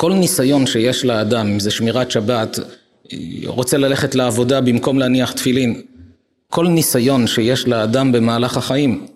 כל 0.00 0.12
ניסיון 0.12 0.66
שיש 0.66 1.04
לאדם, 1.04 1.46
אם 1.46 1.60
זה 1.60 1.70
שמירת 1.70 2.10
שבת, 2.10 2.58
רוצה 3.46 3.78
ללכת 3.78 4.14
לעבודה 4.14 4.60
במקום 4.60 4.98
להניח 4.98 5.32
תפילין, 5.32 5.82
כל 6.50 6.68
ניסיון 6.68 7.26
שיש 7.26 7.68
לאדם 7.68 8.12
במהלך 8.12 8.56
החיים, 8.56 9.06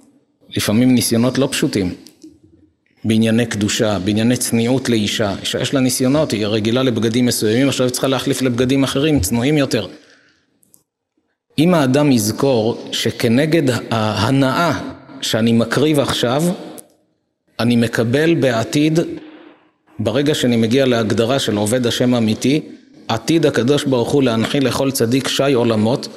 לפעמים 0.57 0.95
ניסיונות 0.95 1.39
לא 1.39 1.49
פשוטים, 1.51 1.95
בענייני 3.05 3.47
קדושה, 3.47 3.99
בענייני 3.99 4.37
צניעות 4.37 4.89
לאישה, 4.89 5.35
אישה 5.41 5.61
יש 5.61 5.75
לה 5.75 5.81
ניסיונות, 5.81 6.31
היא 6.31 6.47
רגילה 6.47 6.83
לבגדים 6.83 7.27
מסוימים, 7.27 7.69
עכשיו 7.69 7.87
היא 7.87 7.93
צריכה 7.93 8.09
להחליף 8.09 8.43
לבגדים 8.43 8.85
אחרים, 8.85 9.21
צנועים 9.21 9.59
יותר. 9.59 9.87
אם 11.59 11.75
האדם 11.75 12.13
יזכור 12.13 12.89
שכנגד 12.93 13.63
ההנאה 13.91 14.81
שאני 15.21 15.53
מקריב 15.53 16.01
עכשיו, 16.01 16.43
אני 17.61 17.77
מקבל 17.77 18.35
בעתיד, 18.35 19.01
ברגע 20.05 20.35
שאני 20.35 20.57
מגיע 20.57 20.87
להגדרה 20.87 21.39
של 21.39 21.57
עובד 21.57 21.87
השם 21.87 22.15
אמיתי, 22.15 22.61
עתיד 23.09 23.47
הקדוש 23.47 23.85
ברוך 23.85 24.11
הוא 24.11 24.23
להנחיל 24.23 24.67
לכל 24.67 24.91
צדיק 24.91 25.29
שי 25.29 25.53
עולמות, 25.53 26.09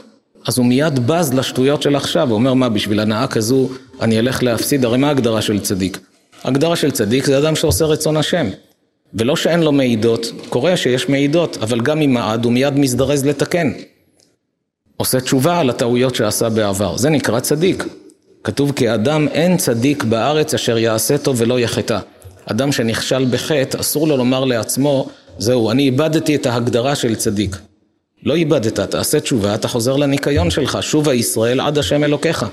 אז 0.48 0.58
הוא 0.58 0.66
מיד 0.66 1.08
בז 1.08 1.34
לשטויות 1.34 1.82
של 1.82 1.96
עכשיו, 1.96 2.30
הוא 2.30 2.36
אומר 2.36 2.54
מה 2.54 2.70
בשביל 2.70 3.00
הנאה 3.00 3.28
כזו 3.28 3.70
אני 4.02 4.20
אלך 4.20 4.44
להפסיד, 4.44 4.86
הרי 4.86 4.98
מה 4.98 5.08
ההגדרה 5.08 5.42
של 5.42 5.60
צדיק? 5.60 6.00
הגדרה 6.44 6.76
של 6.76 6.92
צדיק 6.92 7.26
זה 7.26 7.38
אדם 7.38 7.56
שעושה 7.56 7.86
רצון 7.86 8.18
השם, 8.18 8.48
ולא 9.14 9.36
שאין 9.36 9.60
לו 9.60 9.72
מעידות, 9.72 10.32
קורה 10.50 10.78
שיש 10.78 11.10
מעידות, 11.10 11.58
אבל 11.62 11.82
גם 11.82 12.02
אם 12.02 12.14
מעד 12.14 12.46
הוא 12.46 12.54
מיד 12.54 12.80
מזדרז 12.80 13.26
לתקן. 13.26 13.72
עושה 14.98 15.20
תשובה 15.20 15.60
על 15.60 15.70
הטעויות 15.70 16.16
שעשה 16.16 16.50
בעבר, 16.50 16.98
זה 16.98 17.10
נקרא 17.10 17.40
צדיק. 17.40 17.84
כתוב 18.44 18.72
כי 18.72 18.94
אדם 18.94 19.28
אין 19.28 19.58
צדיק 19.58 20.04
בארץ 20.04 20.54
אשר 20.54 20.78
יעשה 20.78 21.18
טוב 21.18 21.36
ולא 21.40 21.60
יחטא. 21.60 22.00
אדם 22.46 22.72
שנכשל 22.72 23.26
בחטא, 23.26 23.80
אסור 23.80 24.08
לו 24.08 24.18
לומר 24.18 24.46
לעצמו, 24.46 25.10
זהו, 25.38 25.72
אני 25.72 25.84
איבדתי 25.84 26.36
את 26.36 26.46
ההגדרה 26.46 26.96
של 26.96 27.16
צדיק. 27.16 27.58
לא 28.24 28.36
איבדת, 28.36 28.80
תעשה 28.80 29.20
תשובה, 29.20 29.56
אתה 29.56 29.68
חוזר 29.68 29.96
לניקיון 29.96 30.52
שלך, 30.52 30.78
שובה 30.82 31.14
ישראל 31.14 31.60
עד 31.60 31.78
השם 31.78 32.04
אלוקיך. 32.04 32.46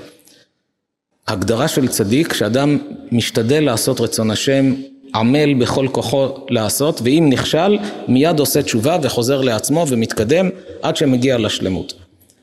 הגדרה 1.27 1.67
של 1.67 1.87
צדיק, 1.87 2.33
שאדם 2.33 2.77
משתדל 3.11 3.63
לעשות 3.63 4.01
רצון 4.01 4.31
השם, 4.31 4.73
עמל 5.15 5.53
בכל 5.53 5.87
כוחו 5.91 6.27
לעשות, 6.49 7.01
ואם 7.03 7.27
נכשל, 7.29 7.77
מיד 8.07 8.39
עושה 8.39 8.63
תשובה 8.63 8.97
וחוזר 9.01 9.41
לעצמו 9.41 9.85
ומתקדם 9.87 10.49
עד 10.81 10.95
שמגיע 10.95 11.37
לשלמות. 11.37 11.93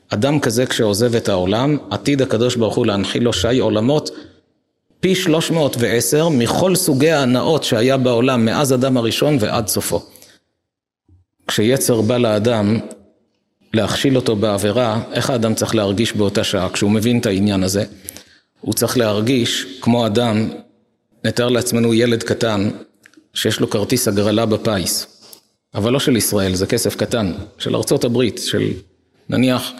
אדם 0.09 0.39
כזה 0.39 0.65
כשעוזב 0.65 1.15
את 1.15 1.29
העולם, 1.29 1.77
עתיד 1.89 2.21
הקדוש 2.21 2.55
ברוך 2.55 2.75
הוא 2.75 2.85
להנחיל 2.85 3.23
לו 3.23 3.33
שי 3.33 3.59
עולמות 3.59 4.11
פי 5.01 5.15
310 5.15 6.29
מכל 6.29 6.75
סוגי 6.75 7.11
ההנאות 7.11 7.63
שהיה 7.63 7.97
בעולם 7.97 8.45
מאז 8.45 8.73
אדם 8.73 8.97
הראשון 8.97 9.37
ועד 9.39 9.67
סופו. 9.67 10.05
כשיצר 11.47 12.01
בא 12.01 12.17
לאדם 12.17 12.79
להכשיל 13.73 14.15
אותו 14.15 14.35
בעבירה, 14.35 15.01
איך 15.11 15.29
האדם 15.29 15.55
צריך 15.55 15.75
להרגיש 15.75 16.13
באותה 16.13 16.43
שעה 16.43 16.69
כשהוא 16.69 16.91
מבין 16.91 17.19
את 17.19 17.25
העניין 17.25 17.63
הזה? 17.63 17.83
הוא 18.61 18.73
צריך 18.73 18.97
להרגיש 18.97 19.65
כמו 19.81 20.05
אדם, 20.05 20.49
נתאר 21.23 21.49
לעצמנו 21.49 21.93
ילד 21.93 22.23
קטן 22.23 22.69
שיש 23.33 23.59
לו 23.59 23.69
כרטיס 23.69 24.07
הגרלה 24.07 24.45
בפיס, 24.45 25.07
אבל 25.75 25.93
לא 25.93 25.99
של 25.99 26.15
ישראל, 26.15 26.55
זה 26.55 26.67
כסף 26.67 26.95
קטן, 26.95 27.33
של 27.57 27.75
ארצות 27.75 28.03
הברית, 28.03 28.41
של 28.45 28.71
נניח 29.29 29.71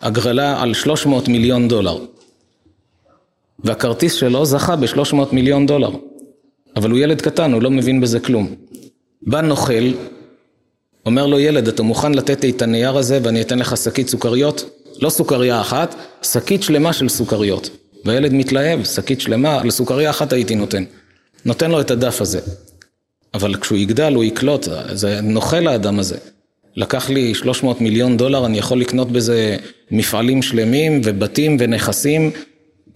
הגרלה 0.00 0.62
על 0.62 0.74
300 0.74 1.28
מיליון 1.28 1.68
דולר. 1.68 1.98
והכרטיס 3.58 4.14
שלו 4.14 4.44
זכה 4.44 4.76
ב-300 4.76 5.16
מיליון 5.32 5.66
דולר. 5.66 5.90
אבל 6.76 6.90
הוא 6.90 6.98
ילד 6.98 7.20
קטן, 7.20 7.52
הוא 7.52 7.62
לא 7.62 7.70
מבין 7.70 8.00
בזה 8.00 8.20
כלום. 8.20 8.54
בא 9.22 9.40
נוכל, 9.40 9.92
אומר 11.06 11.26
לו 11.26 11.40
ילד, 11.40 11.68
אתה 11.68 11.82
מוכן 11.82 12.14
לתת 12.14 12.44
לי 12.44 12.50
את 12.50 12.62
הנייר 12.62 12.96
הזה 12.96 13.18
ואני 13.22 13.40
אתן 13.40 13.58
לך 13.58 13.76
שקית 13.76 14.08
סוכריות? 14.08 14.70
לא 15.00 15.10
סוכריה 15.10 15.60
אחת, 15.60 15.94
שקית 16.22 16.62
שלמה 16.62 16.92
של 16.92 17.08
סוכריות. 17.08 17.70
והילד 18.04 18.32
מתלהב, 18.32 18.84
שקית 18.84 19.20
שלמה, 19.20 19.60
על 19.60 19.70
סוכריה 19.70 20.10
אחת 20.10 20.32
הייתי 20.32 20.54
נותן. 20.54 20.84
נותן 21.44 21.70
לו 21.70 21.80
את 21.80 21.90
הדף 21.90 22.20
הזה. 22.20 22.40
אבל 23.34 23.54
כשהוא 23.54 23.78
יגדל 23.78 24.14
הוא 24.14 24.24
יקלוט, 24.24 24.68
זה 24.92 25.20
נוכל 25.20 25.68
האדם 25.68 25.98
הזה. 25.98 26.16
לקח 26.76 27.10
לי 27.10 27.34
300 27.34 27.80
מיליון 27.80 28.16
דולר, 28.16 28.46
אני 28.46 28.58
יכול 28.58 28.80
לקנות 28.80 29.12
בזה 29.12 29.56
מפעלים 29.90 30.42
שלמים 30.42 31.00
ובתים 31.04 31.56
ונכסים 31.60 32.30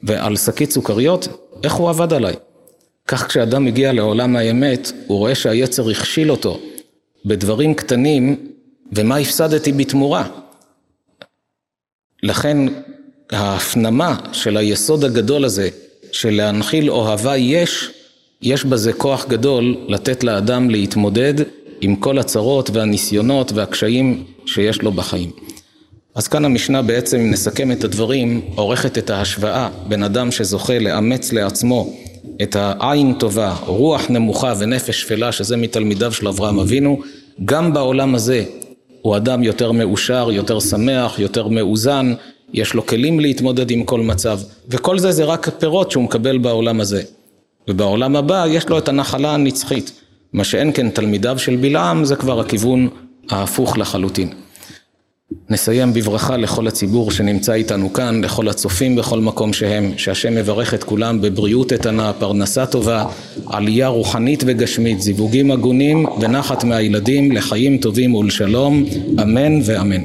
ועל 0.03 0.37
שקית 0.37 0.71
סוכריות, 0.71 1.29
איך 1.65 1.73
הוא 1.73 1.91
עבד 1.91 2.13
עליי? 2.13 2.35
כך 3.07 3.27
כשאדם 3.27 3.65
מגיע 3.65 3.93
לעולם 3.93 4.37
האמת, 4.37 4.93
הוא 5.07 5.19
רואה 5.19 5.35
שהיצר 5.35 5.91
הכשיל 5.91 6.31
אותו 6.31 6.61
בדברים 7.25 7.75
קטנים, 7.75 8.37
ומה 8.93 9.17
הפסדתי 9.17 9.73
בתמורה? 9.73 10.29
לכן 12.23 12.57
ההפנמה 13.31 14.17
של 14.33 14.57
היסוד 14.57 15.05
הגדול 15.05 15.45
הזה, 15.45 15.69
של 16.13 16.31
להנחיל 16.31 16.91
אוהבה 16.91 17.37
יש, 17.37 17.91
יש 18.43 18.65
בזה 18.65 18.93
כוח 18.93 19.27
גדול 19.29 19.77
לתת 19.89 20.25
לאדם 20.25 20.71
להתמודד 20.71 21.35
עם 21.81 21.97
כל 21.97 22.19
הצרות 22.19 22.71
והניסיונות 22.71 23.53
והקשיים 23.53 24.25
שיש 24.47 24.83
לו 24.83 24.93
בחיים. 24.93 25.31
אז 26.15 26.29
כאן 26.29 26.45
המשנה 26.45 26.83
בעצם, 26.83 27.21
אם 27.21 27.31
נסכם 27.31 27.73
את 27.73 27.85
הדברים, 27.85 28.41
עורכת 28.55 28.99
את 28.99 29.11
ההשוואה 29.11 29.69
בין 29.89 30.03
אדם 30.03 30.31
שזוכה 30.31 30.79
לאמץ 30.79 31.33
לעצמו 31.33 31.95
את 32.43 32.57
העין 32.57 33.15
טובה, 33.19 33.57
רוח 33.67 34.11
נמוכה 34.11 34.55
ונפש 34.59 35.01
שפלה, 35.01 35.33
שזה 35.33 35.57
מתלמידיו 35.57 36.13
של 36.13 36.29
אברהם 36.29 36.59
אבינו, 36.59 37.01
גם 37.45 37.73
בעולם 37.73 38.15
הזה 38.15 38.45
הוא 39.03 39.17
אדם 39.17 39.43
יותר 39.43 39.73
מאושר, 39.73 40.29
יותר 40.33 40.61
שמח, 40.61 41.19
יותר 41.19 41.49
מאוזן, 41.49 42.15
יש 42.53 42.75
לו 42.75 42.87
כלים 42.87 43.21
להתמודד 43.21 43.71
עם 43.71 43.85
כל 43.85 44.01
מצב, 44.01 44.41
וכל 44.69 44.99
זה 44.99 45.13
זה 45.13 45.25
רק 45.25 45.49
פירות 45.49 45.91
שהוא 45.91 46.05
מקבל 46.05 46.39
בעולם 46.39 46.81
הזה. 46.81 47.03
ובעולם 47.69 48.17
הבא 48.17 48.45
יש 48.49 48.69
לו 48.69 48.79
את 48.79 48.89
הנחלה 48.89 49.35
הנצחית. 49.35 49.93
מה 50.33 50.45
שאין 50.45 50.73
כן 50.75 50.91
תלמידיו 50.91 51.39
של 51.39 51.57
בלעם 51.57 52.05
זה 52.05 52.17
כבר 52.17 52.41
הכיוון 52.41 52.89
ההפוך 53.31 53.79
לחלוטין. 53.79 54.29
נסיים 55.51 55.93
בברכה 55.95 56.37
לכל 56.37 56.69
הציבור 56.69 57.11
שנמצא 57.11 57.53
איתנו 57.53 57.93
כאן, 57.93 58.25
לכל 58.25 58.49
הצופים 58.49 58.97
בכל 58.97 59.21
מקום 59.21 59.53
שהם, 59.53 59.93
שהשם 59.97 60.35
מברך 60.35 60.75
את 60.75 60.85
כולם 60.85 61.21
בבריאות 61.21 61.73
איתנה, 61.73 62.13
פרנסה 62.13 62.67
טובה, 62.67 63.05
עלייה 63.47 63.89
רוחנית 63.89 64.45
וגשמית, 64.47 65.01
זיווגים 65.01 65.51
הגונים 65.51 66.07
ונחת 66.21 66.65
מהילדים 66.65 67.33
לחיים 67.33 67.79
טובים 67.79 68.15
ולשלום, 68.15 68.85
אמן 69.23 69.61
ואמן. 69.65 70.03